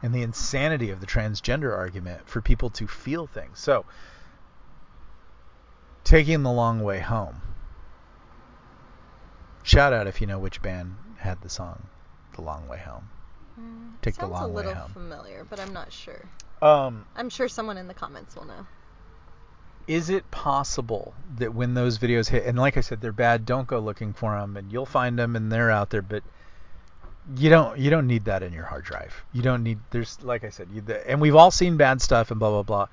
and 0.00 0.14
the 0.14 0.22
insanity 0.22 0.88
of 0.90 1.00
the 1.00 1.06
transgender 1.06 1.76
argument 1.76 2.26
for 2.26 2.40
people 2.40 2.70
to 2.70 2.86
feel 2.86 3.26
things. 3.26 3.58
So, 3.58 3.84
taking 6.04 6.42
the 6.42 6.52
long 6.52 6.80
way 6.82 7.00
home. 7.00 7.42
Shout 9.62 9.92
out 9.92 10.06
if 10.06 10.22
you 10.22 10.26
know 10.26 10.38
which 10.38 10.62
band 10.62 10.96
had 11.18 11.40
the 11.42 11.48
song 11.50 11.90
"The 12.34 12.42
Long 12.42 12.68
Way 12.68 12.78
Home." 12.78 13.10
Mm, 13.60 14.00
Take 14.02 14.18
the 14.18 14.28
sounds 14.28 14.32
long 14.32 14.50
a 14.50 14.54
way 14.54 14.64
little 14.64 14.74
home. 14.74 14.92
familiar, 14.92 15.44
but 15.44 15.60
I'm 15.60 15.72
not 15.72 15.92
sure. 15.92 16.32
Um, 16.62 17.06
I'm 17.16 17.28
sure 17.30 17.48
someone 17.48 17.76
in 17.78 17.88
the 17.88 17.94
comments 17.94 18.34
will 18.36 18.46
know. 18.46 18.66
is 19.86 20.10
it 20.10 20.30
possible 20.30 21.14
that 21.36 21.54
when 21.54 21.74
those 21.74 21.98
videos 21.98 22.28
hit, 22.28 22.44
and 22.46 22.58
like 22.58 22.76
I 22.76 22.80
said, 22.82 23.00
they're 23.00 23.12
bad, 23.12 23.46
don't 23.46 23.66
go 23.66 23.78
looking 23.80 24.12
for 24.12 24.38
them, 24.38 24.56
and 24.56 24.70
you'll 24.72 24.86
find 24.86 25.18
them, 25.18 25.34
and 25.36 25.50
they're 25.50 25.70
out 25.70 25.90
there, 25.90 26.02
but 26.02 26.24
you 27.36 27.50
don't 27.50 27.78
you 27.78 27.90
don't 27.90 28.06
need 28.06 28.24
that 28.26 28.42
in 28.42 28.52
your 28.52 28.64
hard 28.64 28.84
drive. 28.84 29.24
You 29.32 29.42
don't 29.42 29.62
need 29.62 29.80
there's 29.90 30.22
like 30.22 30.44
I 30.44 30.50
said, 30.50 30.70
you, 30.72 30.80
the, 30.82 31.08
and 31.10 31.20
we've 31.20 31.34
all 31.36 31.50
seen 31.50 31.76
bad 31.76 32.00
stuff 32.02 32.30
and 32.30 32.40
blah 32.40 32.50
blah 32.50 32.62
blah. 32.62 32.86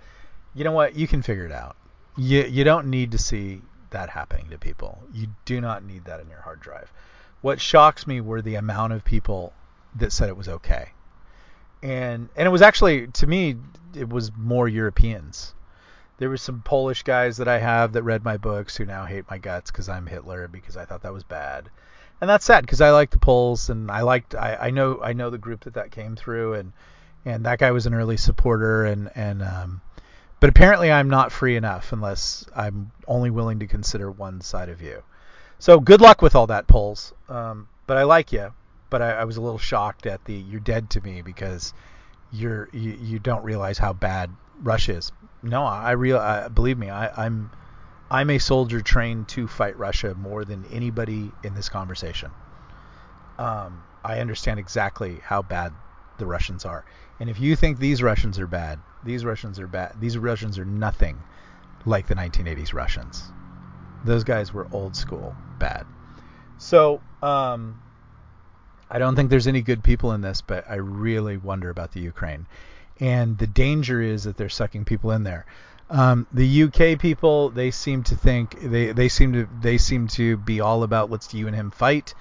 You 0.54 0.64
know 0.64 0.72
what? 0.74 0.96
You 0.96 1.08
can 1.08 1.22
figure 1.22 1.46
it 1.46 1.52
out. 1.52 1.78
You 2.18 2.44
you 2.44 2.64
don't 2.64 2.88
need 2.90 3.12
to 3.12 3.18
see 3.18 3.62
that 3.92 4.10
happening 4.10 4.50
to 4.50 4.58
people. 4.58 5.04
You 5.14 5.28
do 5.46 5.62
not 5.62 5.84
need 5.84 6.06
that 6.06 6.20
in 6.20 6.30
your 6.30 6.42
hard 6.42 6.60
drive. 6.60 6.92
What 7.42 7.62
shocks 7.62 8.08
me 8.08 8.22
were 8.22 8.42
the 8.42 8.56
amount 8.56 8.94
of 8.94 9.04
people 9.04 9.54
that 9.96 10.12
said 10.12 10.30
it 10.30 10.38
was 10.38 10.48
okay. 10.48 10.90
And 11.82 12.30
and 12.36 12.48
it 12.48 12.52
was 12.52 12.62
actually 12.62 13.08
to 13.08 13.28
me 13.28 13.56
it 13.96 14.10
was 14.10 14.32
more 14.36 14.68
Europeans. 14.68 15.54
There 16.18 16.30
were 16.30 16.38
some 16.38 16.62
Polish 16.62 17.04
guys 17.04 17.38
that 17.38 17.48
I 17.48 17.60
have 17.60 17.94
that 17.94 18.04
read 18.04 18.24
my 18.24 18.38
books 18.38 18.78
who 18.78 18.86
now 18.86 19.06
hate 19.06 19.30
my 19.30 19.38
guts 19.38 19.70
because 19.70 19.90
I'm 19.90 20.08
Hitler 20.08 20.48
because 20.48 20.78
I 20.78 20.86
thought 20.86 21.04
that 21.04 21.14
was 21.14 21.24
bad. 21.24 21.70
And 22.22 22.30
that's 22.30 22.46
sad 22.46 22.62
because 22.62 22.80
I 22.82 22.92
like 22.92 23.10
the 23.10 23.20
Poles 23.20 23.70
and 23.70 23.92
I 23.92 24.02
liked 24.02 24.34
I, 24.34 24.56
I 24.56 24.70
know 24.70 25.02
I 25.04 25.14
know 25.14 25.30
the 25.30 25.38
group 25.38 25.66
that 25.66 25.74
that 25.74 25.92
came 25.92 26.16
through 26.16 26.54
and 26.54 26.74
and 27.26 27.46
that 27.46 27.60
guy 27.60 27.72
was 27.72 27.86
an 27.86 27.94
early 27.94 28.18
supporter 28.18 28.86
and 28.86 29.12
and 29.16 29.44
um 29.44 29.82
but 30.40 30.50
apparently 30.50 30.92
I'm 30.92 31.10
not 31.10 31.32
free 31.32 31.56
enough 31.56 31.92
unless 31.92 32.46
I'm 32.56 32.92
only 33.08 33.30
willing 33.30 33.60
to 33.60 33.68
consider 33.68 34.12
one 34.12 34.42
side 34.42 34.70
of 34.70 34.82
you. 34.82 35.04
So 35.60 35.80
good 35.80 36.02
luck 36.02 36.22
with 36.22 36.36
all 36.36 36.48
that, 36.48 36.68
Poles. 36.68 37.14
Um, 37.30 37.68
but 37.88 37.98
I 37.98 38.04
like 38.04 38.32
you. 38.32 38.54
But 38.90 39.02
I, 39.02 39.12
I 39.12 39.24
was 39.24 39.38
a 39.38 39.42
little 39.42 39.58
shocked 39.58 40.06
at 40.06 40.24
the 40.26 40.34
you're 40.34 40.60
dead 40.60 40.90
to 40.92 41.02
me 41.02 41.22
because 41.22 41.74
you're 42.32 42.70
you, 42.72 42.98
you 43.02 43.20
don't 43.20 43.44
realize 43.44 43.78
how 43.78 43.94
bad 43.94 44.30
Russia 44.62 44.94
is. 44.96 45.12
No, 45.42 45.64
I 45.64 45.92
real 45.92 46.18
I, 46.18 46.48
believe 46.48 46.78
me. 46.78 46.90
I, 46.90 47.26
I'm 47.26 47.52
I'm 48.10 48.30
a 48.30 48.38
soldier 48.38 48.82
trained 48.82 49.28
to 49.30 49.48
fight 49.48 49.78
Russia 49.78 50.14
more 50.16 50.46
than 50.46 50.66
anybody 50.72 51.32
in 51.44 51.56
this 51.56 51.70
conversation. 51.70 52.32
Um, 53.40 53.84
I 54.04 54.20
understand 54.20 54.60
exactly 54.60 55.20
how 55.24 55.42
bad 55.42 55.74
the 56.18 56.26
Russians 56.26 56.66
are. 56.66 56.86
And 57.20 57.30
if 57.30 57.40
you 57.40 57.56
think 57.56 57.80
these 57.80 58.04
Russians 58.04 58.40
are 58.40 58.48
bad, 58.48 58.80
these 59.04 59.26
Russians 59.26 59.60
are 59.60 59.68
bad. 59.68 59.96
These 60.00 60.18
Russians 60.18 60.60
are 60.60 60.66
nothing 60.66 61.18
like 61.86 62.08
the 62.08 62.16
1980s 62.16 62.74
Russians. 62.74 63.32
Those 64.06 64.24
guys 64.24 64.54
were 64.54 64.68
old 64.72 64.96
school 64.96 65.36
bad. 65.60 65.86
So, 66.58 67.02
um, 67.22 67.82
I 68.90 69.00
don't 69.00 69.16
think 69.16 69.30
there's 69.30 69.48
any 69.48 69.62
good 69.62 69.84
people 69.84 70.12
in 70.14 70.22
this, 70.22 70.42
but 70.42 70.70
I 70.70 70.76
really 70.76 71.38
wonder 71.38 71.70
about 71.70 71.92
the 71.92 72.00
Ukraine. 72.00 72.48
And 73.00 73.38
the 73.38 73.48
danger 73.48 74.02
is 74.02 74.24
that 74.24 74.38
they're 74.38 74.50
sucking 74.50 74.86
people 74.86 75.12
in 75.12 75.24
there. 75.24 75.46
Um, 75.90 76.28
the 76.32 76.64
UK 76.64 77.00
people, 77.00 77.50
they 77.50 77.72
seem 77.72 78.04
to 78.04 78.16
think 78.16 78.60
they, 78.62 78.92
they 78.92 79.10
seem 79.10 79.34
to 79.34 79.48
they 79.62 79.78
seem 79.78 80.08
to 80.10 80.38
be 80.38 80.60
all 80.60 80.84
about 80.84 81.12
let's 81.12 81.34
you 81.34 81.48
and 81.48 81.56
him 81.56 81.72
fight. 81.72 82.16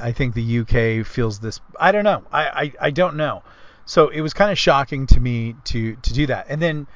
I 0.00 0.12
think 0.12 0.34
the 0.34 0.58
UK 0.60 1.06
feels 1.06 1.38
this. 1.38 1.60
I 1.78 1.92
don't 1.92 2.04
know. 2.04 2.24
I, 2.30 2.44
I, 2.44 2.72
I 2.80 2.90
don't 2.90 3.16
know. 3.16 3.42
So 3.86 4.08
it 4.08 4.20
was 4.20 4.34
kind 4.34 4.50
of 4.50 4.58
shocking 4.58 5.06
to 5.08 5.20
me 5.20 5.54
to 5.64 5.96
to 5.96 6.12
do 6.12 6.26
that. 6.26 6.46
And 6.48 6.60
then 6.60 6.86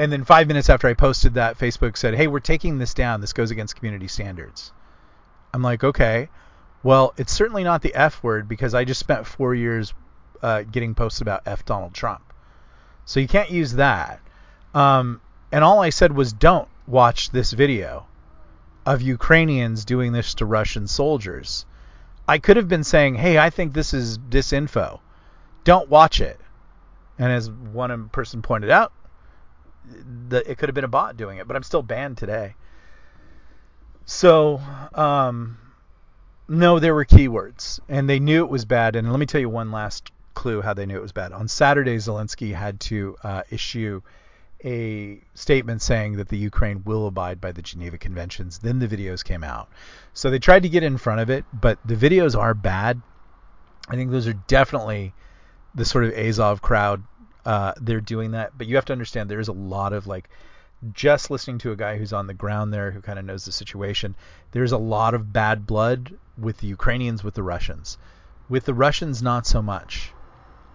and 0.00 0.10
then 0.10 0.24
five 0.24 0.48
minutes 0.48 0.70
after 0.70 0.88
I 0.88 0.94
posted 0.94 1.34
that, 1.34 1.58
Facebook 1.58 1.94
said, 1.94 2.14
"Hey, 2.14 2.26
we're 2.26 2.40
taking 2.40 2.78
this 2.78 2.94
down. 2.94 3.20
This 3.20 3.34
goes 3.34 3.50
against 3.50 3.76
community 3.76 4.08
standards." 4.08 4.72
I'm 5.52 5.62
like, 5.62 5.84
okay. 5.84 6.30
Well, 6.82 7.12
it's 7.18 7.32
certainly 7.32 7.64
not 7.64 7.82
the 7.82 7.94
F 7.94 8.22
word 8.22 8.48
because 8.48 8.74
I 8.74 8.84
just 8.84 9.00
spent 9.00 9.26
four 9.26 9.54
years 9.54 9.92
uh, 10.40 10.62
getting 10.62 10.94
posts 10.94 11.20
about 11.20 11.42
F 11.44 11.66
Donald 11.66 11.92
Trump. 11.92 12.22
So 13.04 13.20
you 13.20 13.28
can't 13.28 13.50
use 13.50 13.72
that. 13.74 14.20
Um, 14.74 15.20
and 15.52 15.62
all 15.62 15.80
I 15.80 15.90
said 15.90 16.12
was, 16.12 16.32
don't 16.32 16.68
watch 16.86 17.30
this 17.30 17.52
video 17.52 18.06
of 18.86 19.02
Ukrainians 19.02 19.84
doing 19.84 20.12
this 20.12 20.32
to 20.34 20.46
Russian 20.46 20.86
soldiers. 20.88 21.66
I 22.26 22.38
could 22.38 22.56
have 22.56 22.68
been 22.68 22.84
saying, 22.84 23.16
hey, 23.16 23.36
I 23.36 23.50
think 23.50 23.74
this 23.74 23.92
is 23.92 24.16
disinfo. 24.16 25.00
Don't 25.64 25.90
watch 25.90 26.22
it. 26.22 26.40
And 27.18 27.30
as 27.30 27.50
one 27.50 28.08
person 28.08 28.40
pointed 28.40 28.70
out, 28.70 28.92
the, 30.28 30.48
it 30.50 30.58
could 30.58 30.68
have 30.68 30.74
been 30.74 30.84
a 30.84 30.88
bot 30.88 31.16
doing 31.16 31.38
it, 31.38 31.46
but 31.46 31.56
I'm 31.56 31.62
still 31.62 31.82
banned 31.82 32.18
today. 32.18 32.54
So, 34.04 34.60
um, 34.94 35.58
no, 36.48 36.78
there 36.78 36.94
were 36.94 37.04
keywords, 37.04 37.80
and 37.88 38.08
they 38.08 38.18
knew 38.18 38.44
it 38.44 38.50
was 38.50 38.64
bad. 38.64 38.96
And 38.96 39.10
let 39.10 39.20
me 39.20 39.26
tell 39.26 39.40
you 39.40 39.48
one 39.48 39.70
last 39.70 40.10
clue 40.34 40.62
how 40.62 40.74
they 40.74 40.86
knew 40.86 40.96
it 40.96 41.02
was 41.02 41.12
bad. 41.12 41.32
On 41.32 41.46
Saturday, 41.48 41.96
Zelensky 41.96 42.54
had 42.54 42.80
to 42.80 43.16
uh, 43.22 43.42
issue 43.50 44.02
a 44.64 45.20
statement 45.34 45.80
saying 45.80 46.16
that 46.16 46.28
the 46.28 46.36
Ukraine 46.36 46.82
will 46.84 47.06
abide 47.06 47.40
by 47.40 47.52
the 47.52 47.62
Geneva 47.62 47.98
Conventions. 47.98 48.58
Then 48.58 48.78
the 48.78 48.88
videos 48.88 49.24
came 49.24 49.42
out. 49.42 49.68
So 50.12 50.30
they 50.30 50.38
tried 50.38 50.64
to 50.64 50.68
get 50.68 50.82
in 50.82 50.98
front 50.98 51.20
of 51.20 51.30
it, 51.30 51.44
but 51.52 51.78
the 51.84 51.94
videos 51.96 52.38
are 52.38 52.54
bad. 52.54 53.00
I 53.88 53.96
think 53.96 54.10
those 54.10 54.26
are 54.26 54.34
definitely 54.34 55.14
the 55.74 55.84
sort 55.84 56.04
of 56.04 56.12
Azov 56.12 56.60
crowd. 56.60 57.02
Uh, 57.44 57.72
they're 57.80 58.00
doing 58.00 58.32
that, 58.32 58.56
but 58.56 58.66
you 58.66 58.76
have 58.76 58.84
to 58.86 58.92
understand 58.92 59.30
there 59.30 59.40
is 59.40 59.48
a 59.48 59.52
lot 59.52 59.92
of 59.92 60.06
like 60.06 60.28
just 60.92 61.30
listening 61.30 61.58
to 61.58 61.72
a 61.72 61.76
guy 61.76 61.98
who's 61.98 62.12
on 62.12 62.26
the 62.26 62.34
ground 62.34 62.72
there 62.72 62.90
who 62.90 63.00
kind 63.00 63.18
of 63.18 63.24
knows 63.24 63.44
the 63.44 63.52
situation. 63.52 64.14
There's 64.52 64.72
a 64.72 64.78
lot 64.78 65.14
of 65.14 65.32
bad 65.32 65.66
blood 65.66 66.16
with 66.38 66.58
the 66.58 66.66
Ukrainians, 66.66 67.22
with 67.22 67.34
the 67.34 67.42
Russians. 67.42 67.98
With 68.48 68.64
the 68.64 68.74
Russians, 68.74 69.22
not 69.22 69.46
so 69.46 69.60
much. 69.60 70.12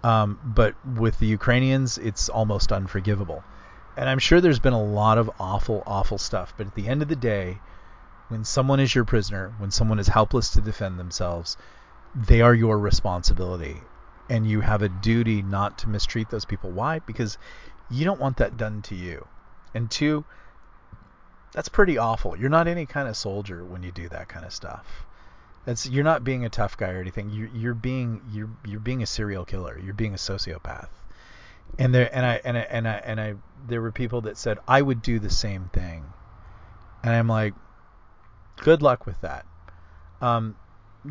Um, 0.03 0.39
but 0.43 0.75
with 0.85 1.17
the 1.17 1.25
Ukrainians, 1.25 1.97
it's 1.97 2.29
almost 2.29 2.71
unforgivable. 2.71 3.43
And 3.97 4.07
I'm 4.07 4.19
sure 4.19 4.39
there's 4.39 4.59
been 4.59 4.73
a 4.73 4.83
lot 4.83 5.17
of 5.17 5.31
awful, 5.39 5.81
awful 5.87 6.19
stuff. 6.19 6.53
But 6.55 6.67
at 6.67 6.75
the 6.75 6.87
end 6.87 7.01
of 7.01 7.07
the 7.07 7.15
day, 7.15 7.59
when 8.27 8.43
someone 8.43 8.79
is 8.79 8.93
your 8.93 9.05
prisoner, 9.05 9.53
when 9.57 9.71
someone 9.71 9.99
is 9.99 10.07
helpless 10.07 10.51
to 10.51 10.61
defend 10.61 10.99
themselves, 10.99 11.57
they 12.13 12.41
are 12.41 12.53
your 12.53 12.77
responsibility. 12.77 13.81
And 14.29 14.47
you 14.47 14.61
have 14.61 14.81
a 14.81 14.89
duty 14.89 15.41
not 15.41 15.77
to 15.79 15.89
mistreat 15.89 16.29
those 16.29 16.45
people. 16.45 16.71
Why? 16.71 16.99
Because 16.99 17.37
you 17.89 18.05
don't 18.05 18.19
want 18.19 18.37
that 18.37 18.57
done 18.57 18.81
to 18.83 18.95
you. 18.95 19.27
And 19.73 19.91
two, 19.91 20.25
that's 21.53 21.69
pretty 21.69 21.97
awful. 21.97 22.35
You're 22.35 22.49
not 22.49 22.67
any 22.67 22.85
kind 22.85 23.07
of 23.07 23.15
soldier 23.15 23.63
when 23.63 23.83
you 23.83 23.91
do 23.91 24.09
that 24.09 24.27
kind 24.27 24.45
of 24.45 24.53
stuff. 24.53 25.05
That's 25.65 25.87
you're 25.87 26.03
not 26.03 26.23
being 26.23 26.45
a 26.45 26.49
tough 26.49 26.77
guy 26.77 26.89
or 26.89 27.01
anything. 27.01 27.29
You're 27.29 27.49
you're 27.49 27.73
being 27.73 28.21
you're 28.31 28.49
you're 28.65 28.79
being 28.79 29.01
a 29.01 29.07
serial 29.07 29.45
killer. 29.45 29.79
You're 29.83 29.93
being 29.93 30.13
a 30.13 30.17
sociopath. 30.17 30.89
And 31.79 31.93
there 31.93 32.09
and 32.13 32.25
I 32.25 32.41
and 32.43 32.57
I 32.57 32.61
and 32.61 32.87
I 32.87 32.93
and 32.93 33.21
I 33.21 33.33
there 33.67 33.81
were 33.81 33.91
people 33.91 34.21
that 34.21 34.37
said 34.37 34.59
I 34.67 34.81
would 34.81 35.01
do 35.01 35.19
the 35.19 35.29
same 35.29 35.69
thing. 35.73 36.05
And 37.03 37.13
I'm 37.13 37.27
like, 37.27 37.53
good 38.57 38.81
luck 38.81 39.05
with 39.05 39.19
that. 39.21 39.45
Um, 40.21 40.55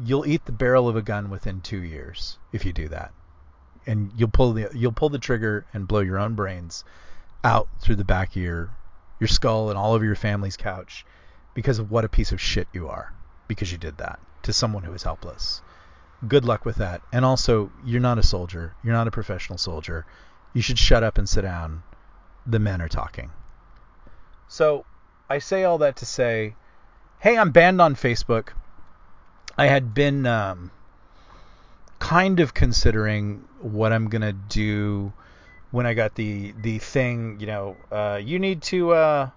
you'll 0.03 0.26
eat 0.26 0.45
the 0.45 0.53
barrel 0.53 0.88
of 0.88 0.97
a 0.97 1.03
gun 1.03 1.30
within 1.30 1.61
two 1.61 1.82
years 1.82 2.38
if 2.53 2.64
you 2.64 2.72
do 2.72 2.88
that, 2.88 3.12
and 3.86 4.12
you'll 4.16 4.28
pull 4.28 4.53
the 4.53 4.68
you'll 4.74 4.92
pull 4.92 5.09
the 5.09 5.18
trigger 5.18 5.66
and 5.72 5.88
blow 5.88 6.01
your 6.01 6.18
own 6.18 6.34
brains 6.34 6.84
out 7.42 7.68
through 7.80 7.97
the 7.97 8.05
back 8.05 8.30
of 8.30 8.42
your 8.42 8.70
your 9.20 9.28
skull 9.28 9.70
and 9.70 9.78
all 9.78 9.92
over 9.92 10.05
your 10.05 10.14
family's 10.14 10.57
couch 10.57 11.05
because 11.55 11.78
of 11.78 11.90
what 11.90 12.05
a 12.05 12.09
piece 12.09 12.32
of 12.32 12.40
shit 12.40 12.66
you 12.72 12.88
are 12.88 13.12
because 13.47 13.70
you 13.70 13.78
did 13.78 13.99
that 13.99 14.18
to 14.42 14.53
someone 14.53 14.82
who 14.82 14.92
is 14.92 15.03
helpless. 15.03 15.62
Good 16.26 16.45
luck 16.45 16.64
with 16.64 16.76
that. 16.76 17.03
And 17.12 17.24
also, 17.24 17.70
you're 17.84 18.01
not 18.01 18.18
a 18.18 18.22
soldier. 18.22 18.74
You're 18.82 18.95
not 18.95 19.09
a 19.09 19.12
professional 19.12 19.59
soldier. 19.59 20.07
You 20.53 20.62
should 20.62 20.78
shut 20.78 21.03
up 21.03 21.18
and 21.18 21.28
sit 21.28 21.42
down. 21.42 21.82
The 22.47 22.59
men 22.59 22.80
are 22.80 22.88
talking. 22.88 23.30
So, 24.49 24.84
I 25.28 25.38
say 25.38 25.64
all 25.64 25.78
that 25.78 25.97
to 25.97 26.07
say, 26.07 26.55
hey, 27.18 27.36
I'm 27.36 27.51
banned 27.51 27.80
on 27.80 27.95
Facebook. 27.95 28.49
I 29.57 29.66
had 29.66 29.94
been 29.94 30.26
um, 30.26 30.70
kind 31.98 32.40
of 32.40 32.55
considering 32.55 33.44
what 33.61 33.92
I'm 33.92 34.09
gonna 34.09 34.32
do 34.32 35.12
when 35.70 35.86
I 35.86 35.94
got 35.94 36.14
the 36.14 36.52
the 36.62 36.78
thing. 36.78 37.38
You 37.40 37.46
know, 37.46 37.76
uh, 37.90 38.20
you 38.22 38.38
need 38.38 38.62
to 38.62 38.92
uh, 38.92 39.30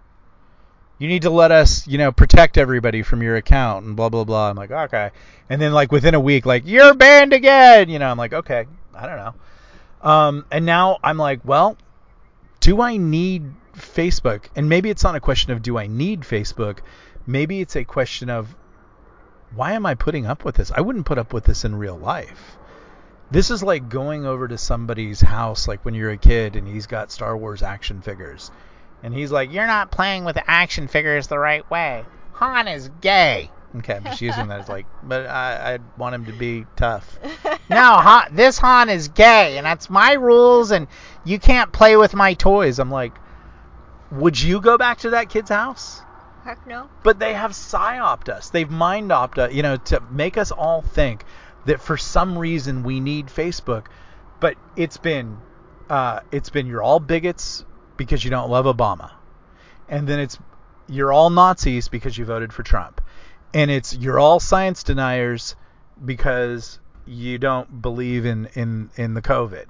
you 0.99 1.07
need 1.07 1.21
to 1.23 1.29
let 1.29 1.51
us, 1.51 1.87
you 1.87 1.97
know, 1.97 2.11
protect 2.11 2.57
everybody 2.57 3.03
from 3.03 3.21
your 3.21 3.35
account 3.35 3.85
and 3.85 3.95
blah 3.95 4.09
blah 4.09 4.23
blah. 4.23 4.49
I'm 4.49 4.55
like, 4.55 4.71
okay. 4.71 5.11
And 5.49 5.61
then 5.61 5.71
like 5.71 5.91
within 5.91 6.15
a 6.15 6.19
week, 6.19 6.45
like 6.45 6.63
you're 6.65 6.93
banned 6.95 7.33
again. 7.33 7.89
You 7.89 7.99
know, 7.99 8.09
I'm 8.09 8.17
like, 8.17 8.33
okay, 8.33 8.65
I 8.95 9.05
don't 9.05 9.17
know. 9.17 10.09
Um, 10.09 10.45
and 10.51 10.65
now 10.65 10.97
I'm 11.03 11.17
like, 11.17 11.41
well, 11.43 11.77
do 12.59 12.81
I 12.81 12.97
need 12.97 13.43
Facebook? 13.75 14.45
And 14.55 14.69
maybe 14.69 14.89
it's 14.89 15.03
not 15.03 15.15
a 15.15 15.19
question 15.19 15.51
of 15.51 15.61
do 15.61 15.77
I 15.77 15.87
need 15.87 16.21
Facebook. 16.21 16.79
Maybe 17.25 17.61
it's 17.61 17.75
a 17.75 17.83
question 17.83 18.29
of 18.29 18.55
why 19.55 19.73
am 19.73 19.85
I 19.85 19.95
putting 19.95 20.25
up 20.25 20.43
with 20.43 20.55
this? 20.55 20.71
I 20.71 20.81
wouldn't 20.81 21.05
put 21.05 21.17
up 21.17 21.33
with 21.33 21.45
this 21.45 21.65
in 21.65 21.75
real 21.75 21.97
life. 21.97 22.57
This 23.29 23.51
is 23.51 23.61
like 23.61 23.89
going 23.89 24.25
over 24.25 24.47
to 24.47 24.57
somebody's 24.57 25.21
house, 25.21 25.67
like 25.67 25.83
when 25.83 25.93
you're 25.93 26.11
a 26.11 26.17
kid 26.17 26.55
and 26.55 26.67
he's 26.67 26.87
got 26.87 27.11
Star 27.11 27.35
Wars 27.35 27.61
action 27.61 28.01
figures. 28.01 28.51
And 29.03 29.13
he's 29.13 29.31
like, 29.31 29.51
You're 29.51 29.67
not 29.67 29.91
playing 29.91 30.25
with 30.25 30.35
the 30.35 30.49
action 30.49 30.87
figures 30.87 31.27
the 31.27 31.39
right 31.39 31.69
way. 31.69 32.05
Han 32.33 32.67
is 32.67 32.89
gay. 33.01 33.51
Okay, 33.75 33.95
I'm 33.95 34.03
just 34.05 34.21
using 34.21 34.47
that 34.47 34.61
as 34.61 34.69
like, 34.69 34.85
but 35.03 35.27
I, 35.27 35.73
I 35.73 35.79
want 35.97 36.15
him 36.15 36.25
to 36.25 36.33
be 36.33 36.65
tough. 36.75 37.19
no, 37.69 37.97
Han, 37.97 38.35
this 38.35 38.57
Han 38.59 38.89
is 38.89 39.09
gay, 39.09 39.57
and 39.57 39.65
that's 39.65 39.89
my 39.89 40.13
rules, 40.13 40.71
and 40.71 40.87
you 41.25 41.39
can't 41.39 41.71
play 41.71 41.97
with 41.97 42.13
my 42.13 42.33
toys. 42.33 42.79
I'm 42.79 42.91
like, 42.91 43.13
would 44.11 44.41
you 44.41 44.61
go 44.61 44.77
back 44.77 44.99
to 44.99 45.11
that 45.11 45.29
kid's 45.29 45.49
house? 45.49 46.01
Heck 46.47 46.65
no. 46.65 46.87
But 47.03 47.19
they 47.19 47.33
have 47.33 47.51
psyoped 47.51 48.29
us. 48.29 48.51
They've 48.51 48.69
mind 48.69 49.11
opted, 49.11 49.51
you 49.51 49.63
know, 49.63 49.75
to 49.75 50.01
make 50.09 50.37
us 50.37 50.49
all 50.49 50.81
think 50.81 51.25
that 51.65 51.81
for 51.81 51.97
some 51.97 52.37
reason 52.37 52.83
we 52.83 53.01
need 53.01 53.27
Facebook. 53.27 53.87
But 54.39 54.55
it's 54.77 54.95
been, 54.95 55.39
uh, 55.89 56.21
it's 56.31 56.49
been 56.49 56.65
you're 56.65 56.81
all 56.81 57.01
bigots 57.01 57.65
because 57.97 58.23
you 58.23 58.29
don't 58.29 58.49
love 58.49 58.65
Obama, 58.65 59.11
and 59.89 60.07
then 60.07 60.21
it's 60.21 60.39
you're 60.87 61.11
all 61.11 61.29
Nazis 61.29 61.89
because 61.89 62.17
you 62.17 62.23
voted 62.23 62.53
for 62.53 62.63
Trump, 62.63 63.01
and 63.53 63.69
it's 63.69 63.93
you're 63.97 64.17
all 64.17 64.39
science 64.39 64.83
deniers 64.83 65.57
because 66.05 66.79
you 67.05 67.39
don't 67.39 67.81
believe 67.81 68.25
in 68.25 68.45
in 68.53 68.89
in 68.95 69.15
the 69.15 69.21
COVID. 69.21 69.65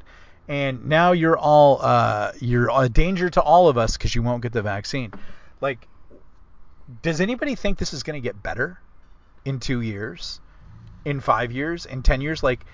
And 0.47 0.85
now 0.85 1.13
you're 1.13 1.37
all 1.37 1.79
uh, 1.81 2.33
you're 2.39 2.69
a 2.71 2.87
danger 2.87 3.31
to 3.31 3.41
all 3.41 3.67
of 3.67 3.79
us 3.79 3.97
because 3.97 4.13
you 4.13 4.21
won't 4.21 4.43
get 4.43 4.51
the 4.51 4.61
vaccine. 4.61 5.11
Like 5.59 5.87
does 7.01 7.21
anybody 7.21 7.55
think 7.55 7.77
this 7.77 7.93
is 7.93 8.03
going 8.03 8.21
to 8.21 8.25
get 8.25 8.41
better 8.41 8.79
in 9.45 9.59
two 9.59 9.81
years, 9.81 10.39
in 11.05 11.19
five 11.19 11.51
years, 11.51 11.85
in 11.85 12.03
ten 12.03 12.21
years? 12.21 12.43
Like, 12.43 12.65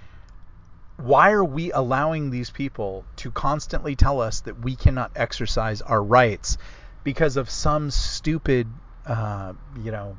why 0.98 1.32
are 1.32 1.44
we 1.44 1.72
allowing 1.72 2.30
these 2.30 2.50
people 2.50 3.06
to 3.18 3.32
constantly 3.32 3.96
tell 3.96 4.22
us 4.22 4.42
that 4.42 4.60
we 4.60 4.76
cannot 4.76 5.12
exercise 5.16 5.82
our 5.82 6.02
rights 6.02 6.58
because 7.04 7.38
of 7.38 7.50
some 7.50 7.90
stupid, 7.92 8.68
uh, 9.06 9.54
you 9.82 9.92
know, 9.92 10.18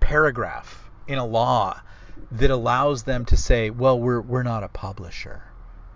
paragraph 0.00 0.90
in 1.06 1.18
a 1.18 1.26
law 1.26 1.80
that 2.32 2.50
allows 2.50 3.02
them 3.02 3.24
to 3.26 3.36
say, 3.36 3.70
well, 3.70 3.98
we're 3.98 4.20
we're 4.20 4.42
not 4.42 4.64
a 4.64 4.68
publisher, 4.68 5.42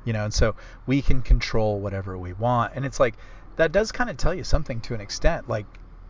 you 0.04 0.12
know, 0.12 0.24
and 0.24 0.34
so 0.34 0.54
we 0.86 1.02
can 1.02 1.22
control 1.22 1.80
whatever 1.80 2.16
we 2.16 2.32
want, 2.32 2.72
and 2.74 2.84
it's 2.84 3.00
like 3.00 3.14
that 3.62 3.70
does 3.70 3.92
kind 3.92 4.10
of 4.10 4.16
tell 4.16 4.34
you 4.34 4.42
something 4.42 4.80
to 4.80 4.94
an 4.94 5.00
extent. 5.00 5.48
Like 5.48 5.66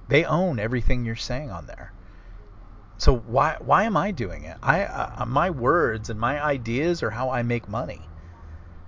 they 0.09 0.24
own 0.24 0.59
everything 0.59 1.05
you're 1.05 1.16
saying 1.16 1.50
on 1.50 1.66
there. 1.66 1.92
So 2.96 3.14
why 3.14 3.57
why 3.61 3.84
am 3.84 3.94
I 3.94 4.11
doing 4.11 4.44
it? 4.44 4.57
I 4.62 4.84
uh, 4.84 5.26
my 5.26 5.50
words 5.50 6.09
and 6.09 6.18
my 6.18 6.42
ideas 6.42 7.03
are 7.03 7.11
how 7.11 7.30
I 7.30 7.42
make 7.42 7.68
money. 7.68 8.00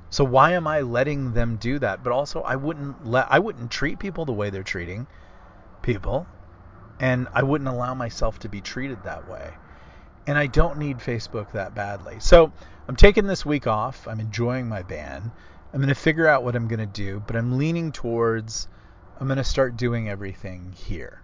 So 0.09 0.25
why 0.25 0.53
am 0.53 0.67
I 0.67 0.81
letting 0.81 1.35
them 1.35 1.57
do 1.57 1.79
that? 1.81 2.03
But 2.03 2.15
also 2.15 2.41
I 2.41 2.57
wouldn't 2.57 3.07
let 3.07 3.27
I 3.31 3.39
wouldn't 3.39 3.71
treat 3.71 3.99
people 3.99 4.25
the 4.25 4.33
way 4.33 4.49
they're 4.49 4.63
treating 4.63 5.07
people 5.83 6.27
and 6.99 7.29
I 7.35 7.43
wouldn't 7.43 7.69
allow 7.69 7.93
myself 7.93 8.39
to 8.41 8.49
be 8.49 8.63
treated 8.63 9.03
that 9.05 9.29
way. 9.29 9.53
And 10.27 10.39
I 10.39 10.47
don't 10.47 10.79
need 10.79 10.99
Facebook 11.01 11.53
that 11.53 11.75
badly. 11.75 12.17
So 12.21 12.51
I'm 12.89 12.97
taking 12.97 13.27
this 13.27 13.45
week 13.45 13.67
off. 13.67 14.09
I'm 14.09 14.21
enjoying 14.21 14.69
my 14.69 14.81
ban. 14.81 15.33
I'm 15.75 15.81
going 15.81 15.89
to 15.89 15.97
figure 15.97 16.29
out 16.29 16.45
what 16.45 16.55
I'm 16.55 16.69
going 16.69 16.79
to 16.79 16.87
do, 16.87 17.21
but 17.27 17.35
I'm 17.35 17.59
leaning 17.59 17.91
towards 17.91 18.69
I'm 19.19 19.27
going 19.27 19.39
to 19.39 19.45
start 19.45 19.77
doing 19.77 20.09
everything 20.09 20.73
here. 20.73 21.21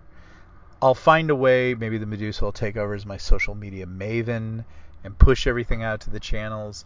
I'll 0.82 0.96
find 0.96 1.30
a 1.30 1.36
way, 1.36 1.74
maybe 1.74 1.98
the 1.98 2.06
Medusa 2.06 2.46
will 2.46 2.50
take 2.50 2.76
over 2.76 2.94
as 2.94 3.06
my 3.06 3.16
social 3.16 3.54
media 3.54 3.86
maven 3.86 4.64
and 5.04 5.16
push 5.16 5.46
everything 5.46 5.84
out 5.84 6.00
to 6.00 6.10
the 6.10 6.18
channels, 6.18 6.84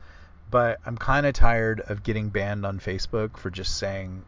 but 0.51 0.79
I'm 0.85 0.99
kind 0.99 1.25
of 1.25 1.33
tired 1.33 1.81
of 1.81 2.03
getting 2.03 2.29
banned 2.29 2.67
on 2.67 2.81
Facebook 2.81 3.39
for 3.39 3.49
just 3.49 3.79
saying, 3.79 4.27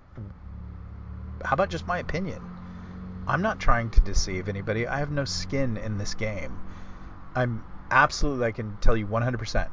how 1.44 1.52
about 1.52 1.68
just 1.68 1.86
my 1.86 1.98
opinion? 1.98 2.40
I'm 3.26 3.42
not 3.42 3.60
trying 3.60 3.90
to 3.90 4.00
deceive 4.00 4.48
anybody. 4.48 4.86
I 4.86 4.98
have 4.98 5.10
no 5.10 5.26
skin 5.26 5.76
in 5.76 5.98
this 5.98 6.14
game. 6.14 6.58
I'm 7.34 7.62
absolutely, 7.90 8.46
I 8.46 8.52
can 8.52 8.78
tell 8.80 8.96
you 8.96 9.06
100%, 9.06 9.68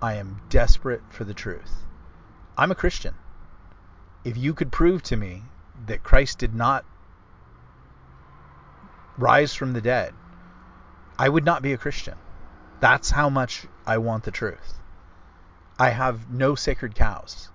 I 0.00 0.14
am 0.14 0.40
desperate 0.48 1.02
for 1.10 1.24
the 1.24 1.34
truth. 1.34 1.85
I'm 2.58 2.70
a 2.70 2.74
Christian. 2.74 3.14
If 4.24 4.38
you 4.38 4.54
could 4.54 4.72
prove 4.72 5.02
to 5.04 5.16
me 5.16 5.42
that 5.86 6.02
Christ 6.02 6.38
did 6.38 6.54
not 6.54 6.86
rise 9.18 9.54
from 9.54 9.74
the 9.74 9.82
dead, 9.82 10.14
I 11.18 11.28
would 11.28 11.44
not 11.44 11.60
be 11.60 11.74
a 11.74 11.78
Christian. 11.78 12.14
That's 12.80 13.10
how 13.10 13.28
much 13.28 13.66
I 13.86 13.98
want 13.98 14.24
the 14.24 14.30
truth. 14.30 14.80
I 15.78 15.90
have 15.90 16.30
no 16.30 16.54
sacred 16.54 16.94
cows. 16.94 17.50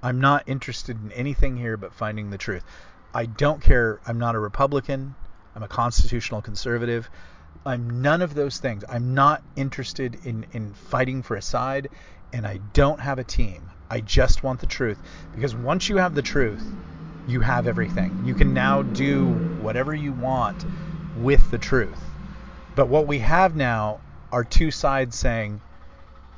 I'm 0.00 0.20
not 0.20 0.44
interested 0.46 1.02
in 1.02 1.10
anything 1.10 1.56
here 1.56 1.76
but 1.76 1.92
finding 1.92 2.30
the 2.30 2.38
truth. 2.38 2.64
I 3.12 3.26
don't 3.26 3.60
care. 3.60 4.00
I'm 4.06 4.18
not 4.18 4.36
a 4.36 4.38
Republican. 4.38 5.16
I'm 5.56 5.64
a 5.64 5.68
constitutional 5.68 6.42
conservative. 6.42 7.10
I'm 7.64 8.00
none 8.02 8.22
of 8.22 8.34
those 8.34 8.58
things. 8.58 8.84
I'm 8.88 9.14
not 9.14 9.42
interested 9.56 10.24
in, 10.24 10.46
in 10.52 10.74
fighting 10.74 11.22
for 11.24 11.34
a 11.34 11.42
side, 11.42 11.88
and 12.32 12.46
I 12.46 12.60
don't 12.72 13.00
have 13.00 13.18
a 13.18 13.24
team. 13.24 13.70
I 13.90 14.00
just 14.00 14.42
want 14.42 14.60
the 14.60 14.66
truth. 14.66 15.00
Because 15.32 15.54
once 15.54 15.88
you 15.88 15.96
have 15.98 16.14
the 16.14 16.22
truth, 16.22 16.74
you 17.26 17.40
have 17.40 17.66
everything. 17.66 18.12
You 18.22 18.34
can 18.34 18.54
now 18.54 18.82
do 18.82 19.42
whatever 19.56 19.94
you 19.94 20.12
want 20.12 20.64
with 21.14 21.50
the 21.50 21.58
truth. 21.58 22.02
But 22.74 22.88
what 22.88 23.06
we 23.06 23.18
have 23.20 23.56
now 23.56 24.00
are 24.32 24.44
two 24.44 24.70
sides 24.70 25.18
saying, 25.18 25.60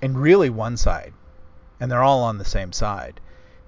and 0.00 0.20
really 0.20 0.50
one 0.50 0.76
side, 0.76 1.12
and 1.80 1.90
they're 1.90 2.02
all 2.02 2.22
on 2.22 2.38
the 2.38 2.44
same 2.44 2.72
side. 2.72 3.20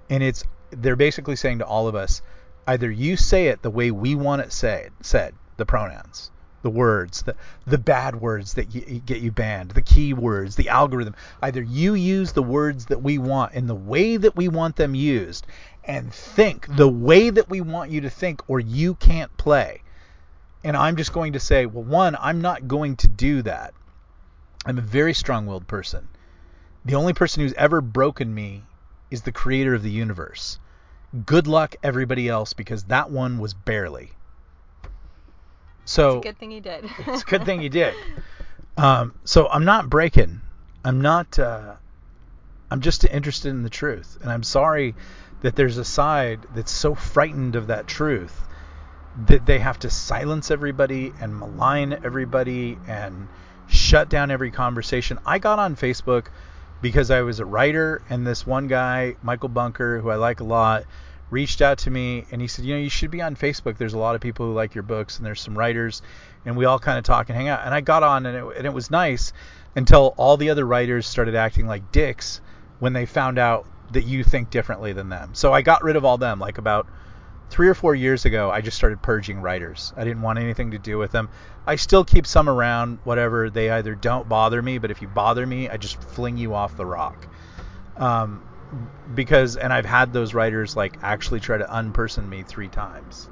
And 0.09 0.23
it's 0.23 0.45
they're 0.71 0.97
basically 0.97 1.37
saying 1.37 1.59
to 1.59 1.67
all 1.67 1.89
of 1.89 1.95
us, 1.95 2.23
either 2.67 2.91
you 2.91 3.17
say 3.17 3.49
it 3.49 3.63
the 3.63 3.71
way 3.71 3.91
we 3.91 4.15
want 4.15 4.43
it 4.43 4.53
said, 4.53 4.93
said 5.03 5.35
the 5.57 5.67
pronouns, 5.67 6.31
the 6.63 6.71
words, 6.71 7.23
the 7.23 7.35
the 7.67 7.79
bad 7.79 8.21
words 8.21 8.55
that 8.55 8.75
you, 8.75 9.01
get 9.01 9.21
you 9.21 9.33
banned, 9.33 9.71
the 9.71 9.83
keywords, 9.83 10.57
the 10.57 10.69
algorithm. 10.69 11.15
Either 11.41 11.63
you 11.63 11.95
use 11.95 12.33
the 12.33 12.43
words 12.43 12.87
that 12.87 13.03
we 13.03 13.19
want 13.19 13.55
in 13.55 13.67
the 13.67 13.75
way 13.75 14.17
that 14.17 14.37
we 14.37 14.49
want 14.49 14.77
them 14.77 14.95
used, 14.95 15.47
and 15.85 16.13
think 16.13 16.67
the 16.77 16.89
way 16.89 17.31
that 17.31 17.49
we 17.49 17.61
want 17.61 17.91
you 17.91 18.03
to 18.03 18.11
think, 18.11 18.43
or 18.49 18.61
you 18.61 18.95
can't 18.95 19.35
play. 19.37 19.83
And 20.63 20.77
I'm 20.77 20.97
just 20.97 21.13
going 21.13 21.33
to 21.33 21.41
say, 21.41 21.65
well, 21.65 21.85
one, 21.85 22.17
I'm 22.21 22.43
not 22.43 22.69
going 22.69 22.97
to 22.97 23.09
do 23.09 23.43
that. 23.43 23.73
I'm 24.67 24.77
a 24.77 24.83
very 24.83 25.15
strong-willed 25.15 25.67
person. 25.67 26.09
The 26.85 26.95
only 26.95 27.15
person 27.15 27.43
who's 27.43 27.55
ever 27.55 27.81
broken 27.81 28.35
me 28.35 28.65
is 29.11 29.23
the 29.23 29.33
creator 29.33 29.75
of 29.75 29.83
the 29.83 29.91
universe. 29.91 30.59
Good 31.25 31.47
luck 31.47 31.77
everybody 31.83 32.29
else 32.29 32.53
because 32.53 32.85
that 32.85 33.11
one 33.11 33.39
was 33.39 33.55
barely. 33.55 34.13
So 35.91 36.09
it's 36.19 36.27
a 36.27 36.29
good 36.29 36.39
thing 36.39 36.53
you 36.53 36.61
did. 36.61 36.85
it's 36.99 37.23
a 37.23 37.27
good 37.27 37.45
thing 37.45 37.63
you 37.63 37.69
did. 37.69 37.95
Um, 38.77 39.13
so 39.25 39.49
I'm 39.49 39.65
not 39.65 39.91
breaking. 39.91 40.41
I'm 40.85 41.01
not. 41.01 41.37
Uh, 41.37 41.75
I'm 42.71 42.81
just 42.81 43.05
interested 43.05 43.49
in 43.49 43.65
the 43.65 43.71
truth, 43.71 44.17
and 44.23 44.31
I'm 44.31 44.45
sorry 44.45 44.95
that 45.43 45.57
there's 45.57 45.79
a 45.79 45.85
side 45.85 46.47
that's 46.55 46.71
so 46.71 46.95
frightened 46.95 47.57
of 47.57 47.67
that 47.67 47.89
truth 47.89 48.41
that 49.27 49.45
they 49.47 49.59
have 49.59 49.81
to 49.81 49.91
silence 49.91 50.53
everybody 50.53 51.13
and 51.21 51.37
malign 51.37 51.99
everybody 52.05 52.79
and 52.87 53.27
shut 53.67 54.09
down 54.09 54.31
every 54.31 54.53
conversation. 54.53 55.19
I 55.27 55.41
got 55.41 55.59
on 55.59 55.75
Facebook 55.75 56.27
because 56.81 57.11
I 57.11 57.23
was 57.23 57.41
a 57.41 57.45
writer, 57.45 58.01
and 58.09 58.25
this 58.25 58.47
one 58.47 58.69
guy, 58.69 59.17
Michael 59.25 59.49
Bunker, 59.49 59.99
who 60.01 60.11
I 60.11 60.15
like 60.15 60.39
a 60.39 60.45
lot, 60.45 60.85
reached 61.31 61.63
out 61.63 61.79
to 61.79 61.91
me 61.91 62.27
and 62.31 62.41
he 62.41 62.49
said, 62.49 62.65
you 62.65 62.75
know, 62.75 62.81
you 62.81 62.91
should 62.91 63.11
be 63.11 63.23
on 63.23 63.37
Facebook. 63.37 63.79
There's 63.79 63.95
a 63.95 63.99
lot 63.99 64.15
of 64.15 64.21
people 64.21 64.47
who 64.47 64.53
like 64.53 64.75
your 64.75 64.83
books, 64.83 65.17
and 65.17 65.27
there's 65.27 65.41
some 65.41 65.57
writers, 65.57 66.03
and 66.45 66.57
we 66.57 66.65
all 66.65 66.79
kind 66.79 66.99
of 66.99 67.05
talk 67.05 67.29
and 67.29 67.37
hang 67.37 67.49
out. 67.49 67.61
And 67.65 67.75
I 67.75 67.81
got 67.81 68.03
on, 68.03 68.27
and 68.27 68.37
it, 68.37 68.57
and 68.57 68.67
it 68.67 68.73
was 68.73 68.91
nice 68.91 69.33
until 69.77 70.15
all 70.17 70.37
the 70.37 70.51
other 70.51 70.67
writers 70.67 71.07
started 71.07 71.35
acting 71.35 71.67
like 71.67 71.93
dicks 71.93 72.41
when 72.81 72.93
they 72.93 73.07
found 73.07 73.39
out 73.39 73.67
that 73.93 74.05
you 74.05 74.25
think 74.25 74.51
differently 74.51 74.93
than 74.93 75.09
them. 75.09 75.31
So 75.35 75.53
I 75.53 75.63
got 75.63 75.83
rid 75.83 75.97
of 75.97 76.05
all 76.05 76.19
them. 76.19 76.39
Like 76.39 76.59
about 76.59 76.87
three 77.51 77.69
or 77.69 77.75
four 77.75 77.95
years 77.95 78.25
ago, 78.25 78.51
I 78.51 78.61
just 78.61 78.77
started 78.77 79.03
purging 79.03 79.41
writers. 79.41 79.93
I 79.97 80.05
didn't 80.05 80.23
want 80.23 80.39
anything 80.39 80.71
to 80.73 80.79
do 80.79 80.99
with 80.99 81.13
them. 81.13 81.29
I 81.67 81.77
still 81.77 82.05
keep 82.05 82.27
some 82.27 82.49
around, 82.49 82.99
whatever. 83.05 83.51
They 83.51 83.71
either 83.71 83.95
don't 83.95 84.29
bother 84.29 84.63
me, 84.63 84.79
but 84.79 84.91
if 84.91 85.03
you 85.03 85.09
bother 85.09 85.47
me, 85.47 85.69
I 85.69 85.77
just 85.77 86.03
fling 86.03 86.37
you 86.37 86.55
off 86.55 86.77
the 86.77 86.87
rock. 86.87 87.27
Um, 87.97 88.43
because, 89.15 89.57
and 89.57 89.73
I've 89.73 89.87
had 89.87 90.13
those 90.13 90.35
writers 90.35 90.77
like 90.77 90.99
actually 91.03 91.41
try 91.41 91.59
to 91.59 91.65
unperson 91.65 92.29
me 92.29 92.43
three 92.43 92.69
times 92.69 93.29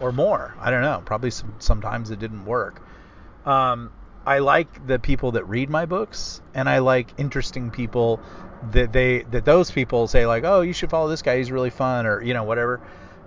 or 0.00 0.12
more. 0.12 0.56
I 0.58 0.70
don't 0.70 0.82
know. 0.82 1.02
Probably 1.04 1.30
some, 1.30 1.54
sometimes 1.58 2.10
it 2.10 2.18
didn't 2.18 2.44
work. 2.44 2.82
Um, 3.44 3.92
I 4.26 4.38
like 4.38 4.86
the 4.86 4.98
people 4.98 5.32
that 5.32 5.44
read 5.44 5.70
my 5.70 5.86
books, 5.86 6.40
and 6.54 6.68
I 6.68 6.78
like 6.78 7.08
interesting 7.18 7.70
people 7.70 8.20
that 8.72 8.92
they 8.92 9.22
that 9.30 9.44
those 9.44 9.70
people 9.70 10.06
say 10.08 10.26
like, 10.26 10.44
oh, 10.44 10.60
you 10.60 10.72
should 10.72 10.90
follow 10.90 11.08
this 11.08 11.22
guy. 11.22 11.38
He's 11.38 11.50
really 11.50 11.70
fun, 11.70 12.06
or 12.06 12.22
you 12.22 12.34
know 12.34 12.44
whatever. 12.44 12.80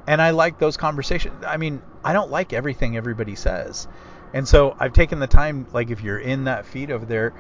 And 0.06 0.22
I 0.22 0.32
like 0.32 0.60
those 0.60 0.78
conversations. 0.78 1.44
I 1.46 1.58
mean, 1.58 1.82
I 2.04 2.14
don't 2.14 2.30
like 2.30 2.54
everything 2.54 2.96
everybody 2.96 3.36
says, 3.36 3.88
and 4.34 4.48
so 4.48 4.76
I've 4.80 4.94
taken 4.94 5.20
the 5.20 5.28
time, 5.28 5.68
like 5.74 5.90
if 5.90 6.02
you're 6.02 6.20
in 6.20 6.44
that 6.44 6.66
feed 6.66 6.92
over 6.92 7.06
there, 7.06 7.34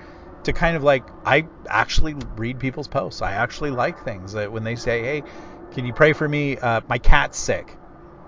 to 0.44 0.54
kind 0.54 0.76
of 0.76 0.84
like 0.84 1.04
I 1.26 1.46
actually 1.68 2.16
read 2.36 2.60
people's 2.60 2.88
posts. 2.88 3.22
I 3.22 3.34
actually 3.34 3.72
like 3.72 4.04
things 4.04 4.34
that 4.34 4.52
when 4.52 4.64
they 4.64 4.76
say, 4.76 5.02
hey, 5.02 5.24
can 5.72 5.86
you 5.86 5.94
pray 5.94 6.14
for 6.14 6.28
me? 6.28 6.58
Uh, 6.58 6.82
my 6.88 6.98
cat's 6.98 7.40
sick. 7.40 7.76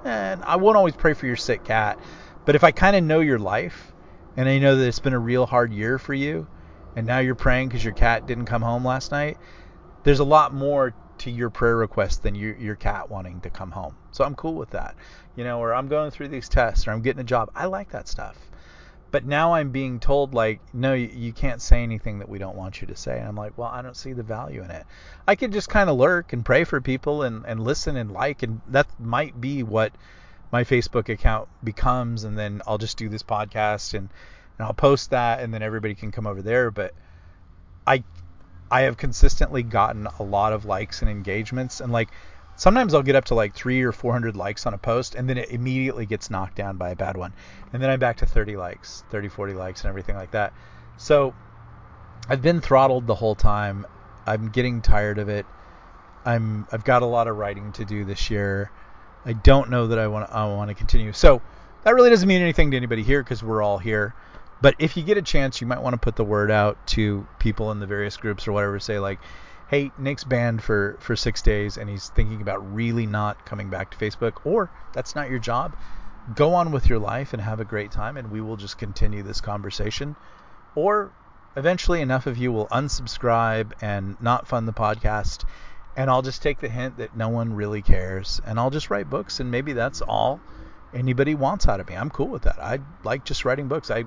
And 0.04 0.44
I 0.44 0.56
won't 0.58 0.78
always 0.78 0.96
pray 0.96 1.14
for 1.14 1.26
your 1.26 1.36
sick 1.36 1.64
cat, 1.64 2.00
but 2.46 2.56
if 2.56 2.64
I 2.64 2.72
kind 2.72 2.96
of 2.96 3.04
know 3.04 3.22
your 3.22 3.40
life 3.40 3.92
and 4.38 4.48
I 4.48 4.60
know 4.60 4.76
that 4.76 4.88
it's 4.88 5.00
been 5.00 5.14
a 5.14 5.20
real 5.20 5.46
hard 5.46 5.74
year 5.74 5.98
for 5.98 6.14
you, 6.14 6.48
and 6.96 7.08
now 7.08 7.20
you're 7.20 7.36
praying 7.36 7.70
because 7.70 7.84
your 7.84 7.94
cat 7.94 8.28
didn't 8.28 8.46
come 8.46 8.62
home 8.62 8.86
last 8.86 9.12
night, 9.12 9.38
there's 10.04 10.20
a 10.20 10.26
lot 10.26 10.54
more 10.54 10.94
to 11.18 11.32
your 11.32 11.50
prayer 11.50 11.76
request 11.76 12.24
than 12.24 12.36
your, 12.36 12.56
your 12.56 12.76
cat 12.76 13.10
wanting 13.10 13.42
to 13.42 13.50
come 13.50 13.72
home. 13.72 13.96
So 14.12 14.24
I'm 14.24 14.36
cool 14.36 14.54
with 14.54 14.70
that. 14.72 14.96
You 15.36 15.44
know, 15.44 15.60
or 15.60 15.74
I'm 15.74 15.88
going 15.88 16.12
through 16.12 16.30
these 16.30 16.48
tests 16.48 16.88
or 16.88 16.92
I'm 16.92 17.02
getting 17.02 17.22
a 17.22 17.26
job. 17.26 17.50
I 17.56 17.66
like 17.66 17.92
that 17.92 18.08
stuff. 18.08 18.38
But 19.12 19.26
now 19.26 19.54
I'm 19.54 19.72
being 19.72 20.00
told, 20.00 20.34
like, 20.34 20.60
no, 20.74 20.94
you, 20.94 21.10
you 21.14 21.32
can't 21.32 21.62
say 21.62 21.84
anything 21.84 22.20
that 22.20 22.28
we 22.28 22.38
don't 22.38 22.56
want 22.56 22.82
you 22.82 22.88
to 22.88 22.96
say. 22.96 23.18
And 23.18 23.28
I'm 23.28 23.36
like, 23.36 23.58
well, 23.58 23.70
I 23.70 23.82
don't 23.82 23.96
see 23.96 24.14
the 24.14 24.24
value 24.24 24.62
in 24.62 24.72
it. 24.72 24.86
I 25.28 25.36
could 25.36 25.54
just 25.54 25.70
kind 25.70 25.90
of 25.90 25.98
lurk 25.98 26.34
and 26.34 26.44
pray 26.44 26.64
for 26.66 26.82
people 26.82 27.24
and, 27.24 27.46
and 27.46 27.60
listen 27.64 27.96
and 27.96 28.12
like, 28.12 28.44
and 28.44 28.62
that 28.68 28.88
might 29.00 29.40
be 29.40 29.64
what 29.64 29.94
my 30.52 30.64
Facebook 30.64 31.10
account 31.10 31.50
becomes, 31.64 32.24
and 32.24 32.38
then 32.38 32.62
I'll 32.68 32.78
just 32.78 32.98
do 32.98 33.10
this 33.10 33.24
podcast 33.24 33.94
and, 33.94 34.10
and 34.58 34.66
I'll 34.66 34.74
post 34.74 35.10
that, 35.10 35.42
and 35.42 35.54
then 35.54 35.62
everybody 35.62 35.96
can 35.96 36.12
come 36.12 36.28
over 36.28 36.42
there. 36.42 36.72
But 36.72 36.94
I 37.86 38.04
I 38.72 38.82
have 38.82 38.98
consistently 38.98 39.64
gotten 39.64 40.08
a 40.08 40.24
lot 40.24 40.54
of 40.54 40.66
likes 40.66 41.02
and 41.02 41.10
engagements, 41.10 41.82
and 41.82 41.92
like 41.92 42.10
sometimes 42.56 42.94
I'll 42.94 43.04
get 43.04 43.16
up 43.16 43.26
to 43.26 43.36
like 43.36 43.54
three 43.56 43.84
or 43.84 43.92
four 43.92 44.14
hundred 44.14 44.36
likes 44.36 44.66
on 44.66 44.74
a 44.74 44.78
post, 44.78 45.16
and 45.16 45.30
then 45.30 45.38
it 45.38 45.50
immediately 45.50 46.06
gets 46.06 46.30
knocked 46.30 46.56
down 46.56 46.78
by 46.78 46.90
a 46.90 46.96
bad 46.96 47.18
one, 47.18 47.34
and 47.74 47.82
then 47.82 47.90
I'm 47.90 48.00
back 48.00 48.18
to 48.18 48.26
30 48.26 48.58
likes, 48.58 49.04
30, 49.10 49.30
40 49.30 49.54
likes, 49.54 49.82
and 49.82 49.90
everything 49.90 50.16
like 50.16 50.32
that. 50.32 50.54
So 50.98 51.34
I've 52.28 52.42
been 52.42 52.62
throttled 52.62 53.08
the 53.08 53.16
whole 53.16 53.36
time. 53.36 53.86
I'm 54.26 54.50
getting 54.50 54.82
tired 54.82 55.20
of 55.20 55.30
it. 55.30 55.46
I'm 56.26 56.68
I've 56.72 56.84
got 56.84 57.04
a 57.04 57.06
lot 57.06 57.28
of 57.28 57.38
writing 57.38 57.72
to 57.74 57.86
do 57.86 58.04
this 58.04 58.32
year. 58.32 58.72
I 59.26 59.34
don't 59.34 59.70
know 59.70 59.88
that 59.88 60.00
I 60.00 60.08
want 60.08 60.30
I 60.32 60.46
want 60.48 60.70
to 60.70 60.76
continue. 60.76 61.14
So 61.14 61.42
that 61.84 61.94
really 61.94 62.10
doesn't 62.10 62.28
mean 62.28 62.42
anything 62.42 62.72
to 62.72 62.78
anybody 62.78 63.04
here 63.04 63.22
because 63.22 63.44
we're 63.44 63.62
all 63.62 63.78
here. 63.78 64.16
But 64.62 64.76
if 64.80 64.98
you 64.98 65.04
get 65.04 65.18
a 65.18 65.22
chance, 65.22 65.62
you 65.62 65.68
might 65.68 65.82
want 65.82 65.94
to 65.94 66.00
put 66.00 66.16
the 66.16 66.24
word 66.24 66.50
out 66.50 66.88
to 66.88 67.28
people 67.38 67.72
in 67.72 67.80
the 67.80 67.86
various 67.86 68.18
groups 68.18 68.48
or 68.48 68.54
whatever. 68.54 68.80
Say 68.80 69.00
like, 69.00 69.20
hey, 69.68 69.92
Nick's 69.98 70.24
banned 70.24 70.64
for 70.64 70.98
for 71.00 71.16
six 71.16 71.42
days 71.42 71.78
and 71.78 71.90
he's 71.90 72.10
thinking 72.10 72.42
about 72.42 72.74
really 72.74 73.06
not 73.06 73.46
coming 73.46 73.70
back 73.70 73.92
to 73.92 73.98
Facebook, 73.98 74.46
or 74.46 74.70
that's 74.94 75.16
not 75.16 75.30
your 75.30 75.40
job. 75.40 75.76
Go 76.36 76.54
on 76.54 76.72
with 76.72 76.90
your 76.90 77.00
life 77.00 77.34
and 77.34 77.42
have 77.42 77.60
a 77.60 77.66
great 77.66 77.92
time, 77.92 78.18
and 78.18 78.32
we 78.32 78.42
will 78.42 78.58
just 78.58 78.78
continue 78.78 79.22
this 79.24 79.42
conversation. 79.42 80.16
Or 80.74 81.12
eventually, 81.56 82.02
enough 82.02 82.26
of 82.26 82.38
you 82.38 82.52
will 82.52 82.68
unsubscribe 82.68 83.74
and 83.82 84.20
not 84.22 84.48
fund 84.48 84.68
the 84.68 84.74
podcast 84.74 85.46
and 85.96 86.10
I'll 86.10 86.22
just 86.22 86.42
take 86.42 86.60
the 86.60 86.70
hint 86.70 86.98
that 86.98 87.16
no 87.16 87.30
one 87.30 87.54
really 87.54 87.82
cares, 87.82 88.42
and 88.46 88.60
I'll 88.60 88.70
just 88.70 88.90
write 88.90 89.10
books, 89.10 89.40
and 89.40 89.50
maybe 89.50 89.74
that's 89.74 90.02
all 90.02 90.40
anybody 90.94 91.36
wants 91.36 91.68
out 91.68 91.80
of 91.80 91.88
me. 91.88 91.96
I'm 91.96 92.10
cool 92.10 92.28
with 92.28 92.44
that. 92.44 92.60
I 92.60 92.80
like 93.04 93.24
just 93.24 93.46
writing 93.46 93.68
books. 93.68 93.90
I 93.90 94.06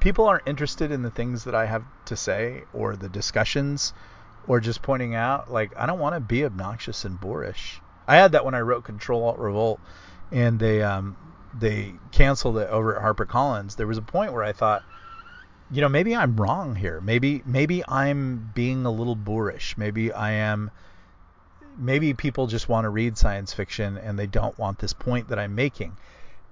people 0.00 0.26
aren't 0.26 0.48
interested 0.48 0.90
in 0.90 1.02
the 1.02 1.10
things 1.10 1.44
that 1.44 1.54
I 1.54 1.66
have 1.66 1.84
to 2.06 2.16
say 2.16 2.64
or 2.72 2.96
the 2.96 3.08
discussions 3.08 3.92
or 4.46 4.58
just 4.58 4.82
pointing 4.82 5.14
out, 5.14 5.52
like 5.52 5.72
I 5.76 5.86
don't 5.86 5.98
want 5.98 6.16
to 6.16 6.20
be 6.20 6.44
obnoxious 6.44 7.04
and 7.04 7.20
boorish. 7.20 7.80
I 8.08 8.16
had 8.16 8.32
that 8.32 8.44
when 8.44 8.54
I 8.54 8.60
wrote 8.60 8.84
Control 8.84 9.24
Alt 9.24 9.38
Revolt, 9.38 9.78
and 10.32 10.58
they 10.58 10.82
um 10.82 11.16
they 11.58 11.94
canceled 12.12 12.58
it 12.58 12.68
over 12.70 12.96
at 12.96 13.02
HarperCollins. 13.02 13.76
There 13.76 13.86
was 13.86 13.98
a 13.98 14.02
point 14.02 14.32
where 14.32 14.44
I 14.44 14.52
thought 14.52 14.82
you 15.72 15.80
know, 15.80 15.88
maybe 15.88 16.16
I'm 16.16 16.36
wrong 16.36 16.74
here. 16.74 17.00
Maybe 17.00 17.42
maybe 17.46 17.84
I'm 17.86 18.50
being 18.54 18.86
a 18.86 18.90
little 18.90 19.14
boorish. 19.14 19.76
Maybe 19.76 20.12
I 20.12 20.32
am 20.32 20.70
maybe 21.78 22.12
people 22.14 22.46
just 22.46 22.68
want 22.68 22.84
to 22.84 22.90
read 22.90 23.16
science 23.16 23.52
fiction 23.52 23.96
and 23.96 24.18
they 24.18 24.26
don't 24.26 24.58
want 24.58 24.78
this 24.78 24.92
point 24.92 25.28
that 25.28 25.38
I'm 25.38 25.54
making. 25.54 25.96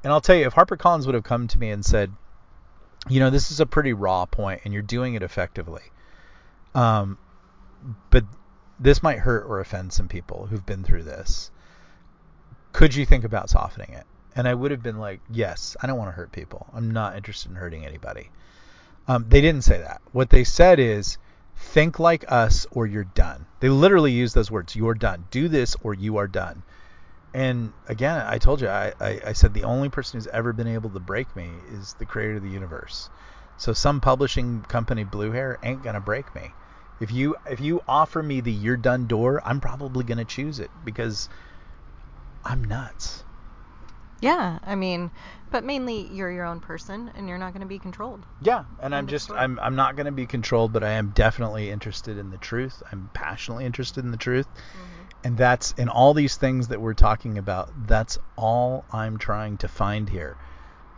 And 0.04 0.12
I'll 0.12 0.20
tell 0.20 0.36
you, 0.36 0.46
if 0.46 0.54
HarperCollins 0.54 1.06
would 1.06 1.16
have 1.16 1.24
come 1.24 1.48
to 1.48 1.58
me 1.58 1.70
and 1.70 1.84
said, 1.84 2.12
you 3.08 3.20
know, 3.20 3.30
this 3.30 3.50
is 3.50 3.60
a 3.60 3.66
pretty 3.66 3.92
raw 3.92 4.26
point 4.26 4.62
and 4.64 4.72
you're 4.72 4.82
doing 4.82 5.14
it 5.14 5.22
effectively. 5.22 5.82
Um, 6.74 7.18
but 8.10 8.24
this 8.78 9.02
might 9.02 9.18
hurt 9.18 9.44
or 9.46 9.60
offend 9.60 9.92
some 9.92 10.08
people 10.08 10.46
who've 10.46 10.64
been 10.64 10.84
through 10.84 11.04
this. 11.04 11.50
Could 12.72 12.94
you 12.94 13.06
think 13.06 13.24
about 13.24 13.50
softening 13.50 13.90
it? 13.92 14.06
And 14.36 14.46
I 14.46 14.54
would 14.54 14.70
have 14.70 14.82
been 14.82 14.98
like, 14.98 15.20
yes, 15.30 15.76
I 15.82 15.86
don't 15.86 15.98
want 15.98 16.08
to 16.08 16.16
hurt 16.16 16.30
people. 16.32 16.66
I'm 16.72 16.90
not 16.90 17.16
interested 17.16 17.50
in 17.50 17.56
hurting 17.56 17.84
anybody. 17.84 18.30
Um, 19.08 19.26
they 19.28 19.40
didn't 19.40 19.64
say 19.64 19.78
that. 19.78 20.00
What 20.12 20.30
they 20.30 20.44
said 20.44 20.78
is, 20.78 21.18
think 21.56 21.98
like 21.98 22.30
us 22.30 22.66
or 22.70 22.86
you're 22.86 23.04
done. 23.04 23.46
They 23.60 23.68
literally 23.68 24.12
use 24.12 24.32
those 24.32 24.50
words, 24.50 24.76
you're 24.76 24.94
done. 24.94 25.26
Do 25.30 25.48
this 25.48 25.76
or 25.82 25.94
you 25.94 26.18
are 26.18 26.28
done. 26.28 26.62
And 27.34 27.72
again, 27.88 28.24
I 28.26 28.38
told 28.38 28.60
you, 28.60 28.68
I, 28.68 28.92
I, 29.00 29.20
I 29.26 29.32
said 29.32 29.54
the 29.54 29.64
only 29.64 29.88
person 29.88 30.18
who's 30.18 30.26
ever 30.28 30.52
been 30.52 30.66
able 30.66 30.90
to 30.90 31.00
break 31.00 31.34
me 31.36 31.50
is 31.72 31.94
the 31.94 32.06
creator 32.06 32.36
of 32.36 32.42
the 32.42 32.48
universe. 32.48 33.08
So 33.58 33.72
some 33.72 34.00
publishing 34.00 34.62
company, 34.62 35.04
Blue 35.04 35.32
Hair, 35.32 35.58
ain't 35.62 35.82
gonna 35.82 36.00
break 36.00 36.34
me. 36.34 36.52
If 37.00 37.12
you 37.12 37.36
if 37.46 37.60
you 37.60 37.80
offer 37.86 38.22
me 38.22 38.40
the 38.40 38.52
you're 38.52 38.76
done 38.76 39.06
door, 39.06 39.42
I'm 39.44 39.60
probably 39.60 40.04
gonna 40.04 40.24
choose 40.24 40.58
it 40.58 40.70
because 40.84 41.28
I'm 42.44 42.64
nuts. 42.64 43.24
Yeah, 44.20 44.58
I 44.64 44.74
mean, 44.74 45.10
but 45.50 45.64
mainly 45.64 46.08
you're 46.12 46.30
your 46.30 46.44
own 46.44 46.60
person 46.60 47.10
and 47.14 47.28
you're 47.28 47.38
not 47.38 47.52
going 47.52 47.60
to 47.60 47.68
be 47.68 47.78
controlled. 47.78 48.26
Yeah, 48.42 48.64
and 48.80 48.94
I'm 48.94 49.06
just 49.06 49.30
I'm 49.30 49.58
I'm 49.60 49.76
not 49.76 49.96
going 49.96 50.06
to 50.06 50.12
be 50.12 50.26
controlled, 50.26 50.72
but 50.72 50.82
I 50.82 50.90
am 50.90 51.10
definitely 51.10 51.70
interested 51.70 52.18
in 52.18 52.30
the 52.30 52.38
truth. 52.38 52.82
I'm 52.90 53.10
passionately 53.12 53.64
interested 53.64 54.04
in 54.04 54.10
the 54.10 54.16
truth. 54.16 54.48
Mm-hmm. 54.54 54.97
And 55.24 55.36
that's 55.36 55.72
in 55.72 55.88
all 55.88 56.14
these 56.14 56.36
things 56.36 56.68
that 56.68 56.80
we're 56.80 56.94
talking 56.94 57.38
about, 57.38 57.70
that's 57.86 58.18
all 58.36 58.84
I'm 58.92 59.18
trying 59.18 59.58
to 59.58 59.68
find 59.68 60.08
here. 60.08 60.36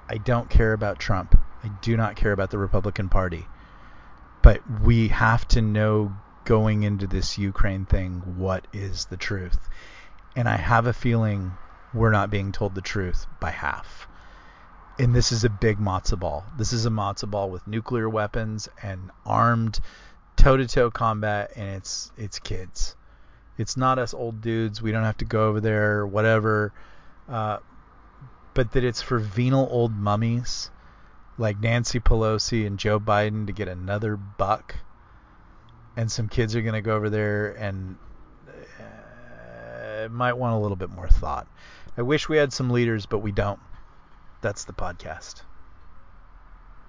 I 0.08 0.18
don't 0.18 0.50
care 0.50 0.72
about 0.72 0.98
Trump. 0.98 1.38
I 1.64 1.68
do 1.82 1.96
not 1.96 2.16
care 2.16 2.32
about 2.32 2.50
the 2.50 2.58
Republican 2.58 3.08
Party. 3.08 3.46
But 4.42 4.62
we 4.82 5.08
have 5.08 5.46
to 5.48 5.62
know 5.62 6.12
going 6.44 6.82
into 6.82 7.06
this 7.06 7.38
Ukraine 7.38 7.86
thing 7.86 8.36
what 8.36 8.66
is 8.72 9.06
the 9.06 9.16
truth. 9.16 9.58
And 10.36 10.48
I 10.48 10.56
have 10.56 10.86
a 10.86 10.92
feeling 10.92 11.52
we're 11.92 12.10
not 12.10 12.30
being 12.30 12.52
told 12.52 12.74
the 12.74 12.80
truth 12.80 13.26
by 13.40 13.50
half. 13.50 14.06
And 14.98 15.14
this 15.14 15.32
is 15.32 15.44
a 15.44 15.50
big 15.50 15.78
matzo 15.78 16.18
ball. 16.18 16.44
This 16.58 16.72
is 16.72 16.86
a 16.86 16.90
matzo 16.90 17.30
ball 17.30 17.50
with 17.50 17.66
nuclear 17.66 18.08
weapons 18.08 18.68
and 18.82 19.10
armed 19.24 19.80
toe-to-toe 20.36 20.90
combat, 20.90 21.52
and 21.56 21.76
it's 21.76 22.12
it's 22.16 22.38
kids. 22.38 22.96
It's 23.60 23.76
not 23.76 23.98
us 23.98 24.14
old 24.14 24.40
dudes. 24.40 24.80
We 24.80 24.90
don't 24.90 25.04
have 25.04 25.18
to 25.18 25.26
go 25.26 25.48
over 25.48 25.60
there, 25.60 26.06
whatever. 26.06 26.72
Uh, 27.28 27.58
but 28.54 28.72
that 28.72 28.84
it's 28.84 29.02
for 29.02 29.18
venal 29.18 29.68
old 29.70 29.94
mummies 29.94 30.70
like 31.36 31.60
Nancy 31.60 32.00
Pelosi 32.00 32.66
and 32.66 32.78
Joe 32.78 32.98
Biden 32.98 33.46
to 33.48 33.52
get 33.52 33.68
another 33.68 34.16
buck. 34.16 34.76
And 35.94 36.10
some 36.10 36.26
kids 36.26 36.56
are 36.56 36.62
going 36.62 36.72
to 36.72 36.80
go 36.80 36.96
over 36.96 37.10
there 37.10 37.52
and 37.52 37.98
uh, 38.78 40.08
might 40.08 40.38
want 40.38 40.54
a 40.54 40.58
little 40.58 40.76
bit 40.76 40.88
more 40.88 41.08
thought. 41.08 41.46
I 41.98 42.02
wish 42.02 42.30
we 42.30 42.38
had 42.38 42.54
some 42.54 42.70
leaders, 42.70 43.04
but 43.04 43.18
we 43.18 43.30
don't. 43.30 43.60
That's 44.40 44.64
the 44.64 44.72
podcast. 44.72 45.42